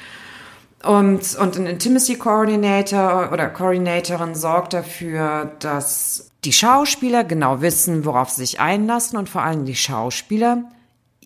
[0.85, 8.31] Und, und ein Intimacy Coordinator oder Coordinatorin sorgt dafür, dass die Schauspieler genau wissen, worauf
[8.31, 10.65] sie sich einlassen und vor allem die Schauspieler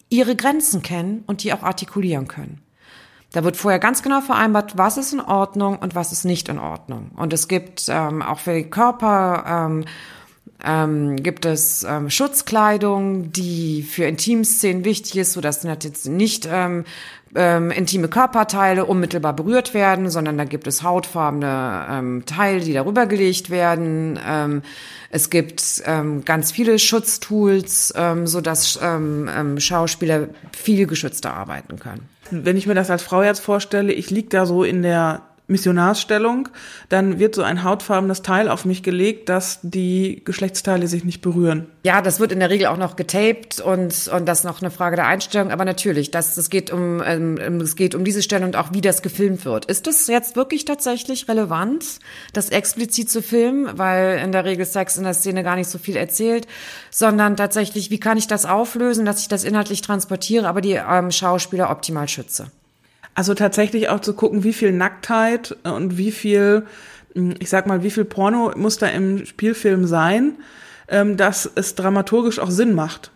[0.08, 2.61] ihre Grenzen kennen und die auch artikulieren können.
[3.32, 6.58] Da wird vorher ganz genau vereinbart, was ist in Ordnung und was ist nicht in
[6.58, 7.10] Ordnung.
[7.16, 9.84] Und es gibt ähm, auch für den Körper ähm,
[10.64, 16.84] ähm, gibt es ähm, Schutzkleidung, die für Intimszenen wichtig ist, sodass jetzt nicht ähm,
[17.34, 23.06] ähm, intime Körperteile unmittelbar berührt werden, sondern da gibt es hautfarbene ähm, Teile, die darüber
[23.06, 24.18] gelegt werden.
[24.24, 24.62] Ähm,
[25.10, 32.11] es gibt ähm, ganz viele Schutztools, ähm, sodass ähm, ähm, Schauspieler viel geschützter arbeiten können.
[32.32, 36.48] Wenn ich mir das als Frau jetzt vorstelle, ich lieg da so in der Missionarsstellung,
[36.88, 41.66] dann wird so ein hautfarbenes Teil auf mich gelegt, dass die Geschlechtsteile sich nicht berühren.
[41.84, 44.96] Ja, das wird in der Regel auch noch getaped und, und das noch eine Frage
[44.96, 45.50] der Einstellung.
[45.50, 48.80] Aber natürlich, das, das geht um, ähm, es geht um diese Stelle und auch wie
[48.80, 49.66] das gefilmt wird.
[49.66, 51.84] Ist das jetzt wirklich tatsächlich relevant,
[52.32, 53.68] das explizit zu filmen?
[53.76, 56.46] Weil in der Regel Sex in der Szene gar nicht so viel erzählt,
[56.90, 61.10] sondern tatsächlich, wie kann ich das auflösen, dass ich das inhaltlich transportiere, aber die ähm,
[61.10, 62.50] Schauspieler optimal schütze?
[63.14, 66.66] Also tatsächlich auch zu gucken, wie viel Nacktheit und wie viel,
[67.14, 70.38] hm, ich sag mal, wie viel Porno muss da im Spielfilm sein,
[70.88, 73.10] ähm, dass es dramaturgisch auch Sinn macht.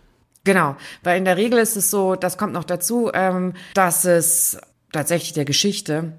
[0.45, 4.59] Genau, weil in der Regel ist es so, das kommt noch dazu, ähm, dass es
[4.93, 6.13] tatsächlich der Geschichte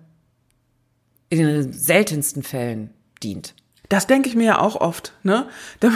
[1.30, 2.94] in den seltensten Fällen
[3.24, 3.54] dient.
[3.90, 5.48] Das denke ich mir ja auch oft, ne?
[5.80, 5.96] Dann,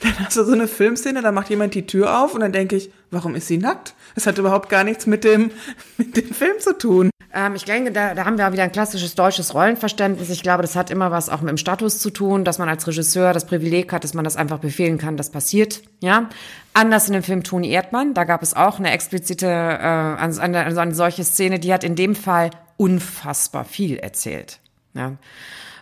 [0.00, 2.76] dann hast du so eine Filmszene, da macht jemand die Tür auf und dann denke
[2.76, 3.94] ich, warum ist sie nackt?
[4.14, 5.50] Es hat überhaupt gar nichts mit dem,
[5.96, 7.10] mit dem Film zu tun.
[7.32, 10.30] Ähm, ich denke, da, da haben wir wieder ein klassisches deutsches Rollenverständnis.
[10.30, 12.86] Ich glaube, das hat immer was auch mit dem Status zu tun, dass man als
[12.86, 15.82] Regisseur das Privileg hat, dass man das einfach befehlen kann, das passiert.
[16.00, 16.28] Ja,
[16.74, 18.14] anders in dem Film Toni Erdmann.
[18.14, 21.96] Da gab es auch eine explizite, äh, eine, also eine solche Szene, die hat in
[21.96, 24.60] dem Fall unfassbar viel erzählt.
[24.94, 25.12] Ja.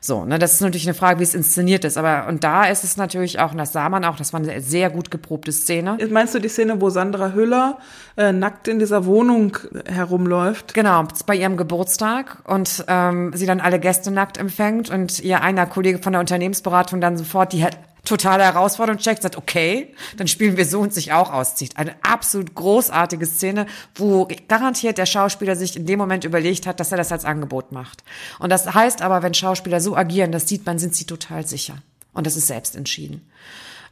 [0.04, 1.96] So, ne, das ist natürlich eine Frage, wie es inszeniert ist.
[1.96, 4.60] Aber und da ist es natürlich auch, und das sah man auch, das war eine
[4.60, 5.96] sehr gut geprobte Szene.
[6.10, 7.78] Meinst du die Szene, wo Sandra Hüller
[8.16, 9.56] äh, nackt in dieser Wohnung
[9.86, 10.74] herumläuft?
[10.74, 15.66] Genau, bei ihrem Geburtstag und ähm, sie dann alle Gäste nackt empfängt und ihr einer
[15.66, 17.64] Kollege von der Unternehmensberatung dann sofort die
[18.04, 21.76] totale Herausforderung checkt, sagt, okay, dann spielen wir so und sich auch auszieht.
[21.76, 26.90] Eine absolut großartige Szene, wo garantiert der Schauspieler sich in dem Moment überlegt hat, dass
[26.90, 28.02] er das als Angebot macht.
[28.38, 31.78] Und das heißt aber, wenn Schauspieler so agieren, das sieht man, sind sie total sicher.
[32.12, 33.26] Und das ist selbst entschieden.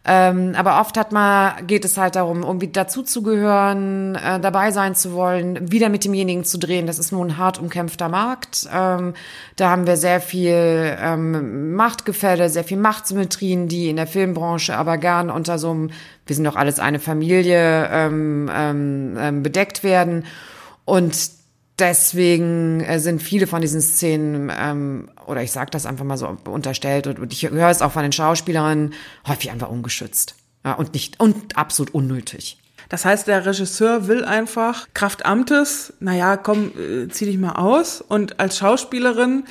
[0.03, 5.13] Ähm, aber oft hat man, geht es halt darum, irgendwie dazuzugehören, äh, dabei sein zu
[5.13, 6.87] wollen, wieder mit demjenigen zu drehen.
[6.87, 8.67] Das ist nun ein hart umkämpfter Markt.
[8.73, 9.13] Ähm,
[9.57, 14.97] da haben wir sehr viel ähm, Machtgefälle, sehr viel Machtsymmetrien, die in der Filmbranche aber
[14.97, 15.91] gern unter so einem,
[16.25, 20.25] wir sind doch alles eine Familie, ähm, ähm, ähm bedeckt werden.
[20.87, 21.40] Und
[21.81, 26.37] deswegen äh, sind viele von diesen Szenen, ähm, oder ich sage das einfach mal so
[26.45, 28.95] unterstellt, und ich höre es auch von den Schauspielerinnen,
[29.27, 30.37] häufig einfach ungeschützt.
[30.65, 32.59] Ja, und nicht, und absolut unnötig.
[32.91, 38.01] Das heißt, der Regisseur will einfach Kraft Amtes, naja, komm, äh, zieh dich mal aus.
[38.01, 39.45] Und als Schauspielerin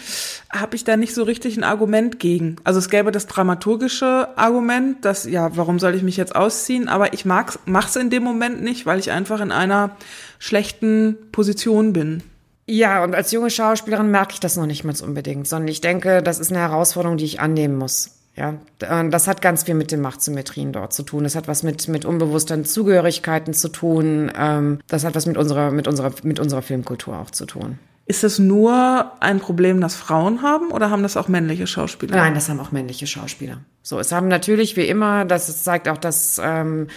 [0.52, 2.58] habe ich da nicht so richtig ein Argument gegen.
[2.66, 6.90] Also es gäbe das dramaturgische Argument, dass, ja, warum soll ich mich jetzt ausziehen?
[6.90, 9.96] Aber ich mag's, mach's in dem Moment nicht, weil ich einfach in einer
[10.38, 12.22] schlechten Position bin.
[12.68, 16.22] Ja, und als junge Schauspielerin merke ich das noch nicht mal unbedingt, sondern ich denke,
[16.22, 18.19] das ist eine Herausforderung, die ich annehmen muss.
[18.40, 21.26] Ja, das hat ganz viel mit den Machtsymmetrien dort zu tun.
[21.26, 24.32] Das hat was mit, mit unbewussten Zugehörigkeiten zu tun.
[24.34, 27.80] Ähm, das hat was mit unserer, mit unserer, mit unserer Filmkultur auch zu tun.
[28.06, 32.16] Ist es nur ein Problem, das Frauen haben oder haben das auch männliche Schauspieler?
[32.16, 33.58] Nein, das haben auch männliche Schauspieler.
[33.84, 36.88] So, es haben natürlich wie immer, das zeigt auch, dass ähm,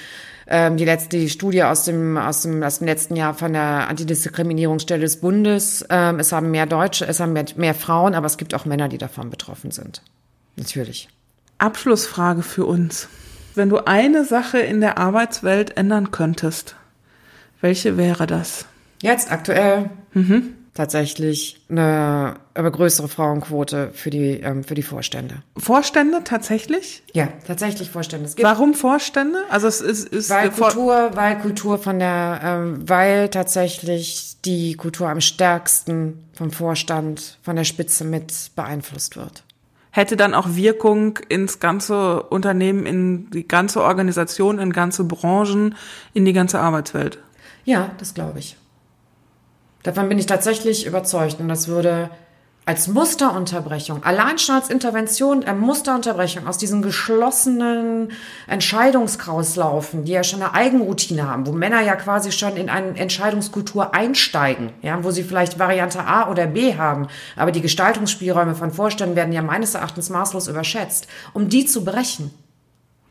[0.47, 3.89] ähm, die letzte die Studie aus dem, aus, dem, aus dem letzten Jahr von der
[3.89, 5.85] Antidiskriminierungsstelle des Bundes.
[5.91, 8.89] Ähm, es haben mehr Deutsche, es haben mehr, mehr Frauen, aber es gibt auch Männer,
[8.89, 10.03] die davon betroffen sind.
[10.57, 11.09] Natürlich.
[11.63, 13.09] Abschlussfrage für uns.
[13.55, 16.77] Wenn du eine Sache in der Arbeitswelt ändern könntest,
[17.61, 18.67] welche wäre das?
[19.01, 20.55] Jetzt aktuell mhm.
[20.75, 25.43] tatsächlich eine, größere Frauenquote für die ähm, für die Vorstände.
[25.57, 27.03] Vorstände tatsächlich?
[27.13, 28.27] Ja, tatsächlich Vorstände.
[28.27, 29.39] Es gibt Warum Vorstände?
[29.51, 35.09] Also es ist, ist weil Kultur, weil Kultur von der, ähm, weil tatsächlich die Kultur
[35.09, 39.45] am stärksten vom Vorstand, von der Spitze mit beeinflusst wird
[39.93, 45.77] hätte dann auch Wirkung ins ganze Unternehmen, in die ganze Organisation, in ganze Branchen,
[46.15, 47.19] in die ganze Arbeitswelt.
[47.65, 48.57] Ja, das glaube ich.
[49.85, 52.11] Davon bin ich tatsächlich überzeugt und das würde
[52.65, 58.13] als Musterunterbrechung, allein schon als Intervention, äh, Musterunterbrechung aus diesen geschlossenen
[58.47, 63.95] Entscheidungskreislaufen, die ja schon eine Eigenroutine haben, wo Männer ja quasi schon in eine Entscheidungskultur
[63.95, 69.17] einsteigen, ja, wo sie vielleicht Variante A oder B haben, aber die Gestaltungsspielräume von Vorständen
[69.17, 72.31] werden ja meines Erachtens maßlos überschätzt, um die zu brechen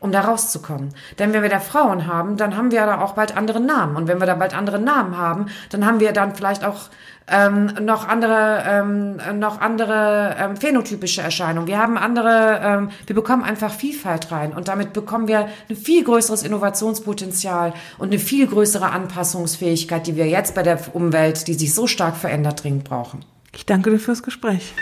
[0.02, 0.90] um da rauszukommen.
[1.18, 3.96] Denn wenn wir da Frauen haben, dann haben wir da auch bald andere Namen.
[3.96, 6.90] Und wenn wir da bald andere Namen haben, dann haben wir dann vielleicht auch
[7.28, 11.68] ähm, noch andere, ähm, noch andere ähm, phänotypische Erscheinungen.
[11.68, 16.02] Wir haben andere, ähm, wir bekommen einfach Vielfalt rein und damit bekommen wir ein viel
[16.04, 21.74] größeres Innovationspotenzial und eine viel größere Anpassungsfähigkeit, die wir jetzt bei der Umwelt, die sich
[21.74, 23.24] so stark verändert, dringend brauchen.
[23.54, 24.74] Ich danke dir fürs Gespräch.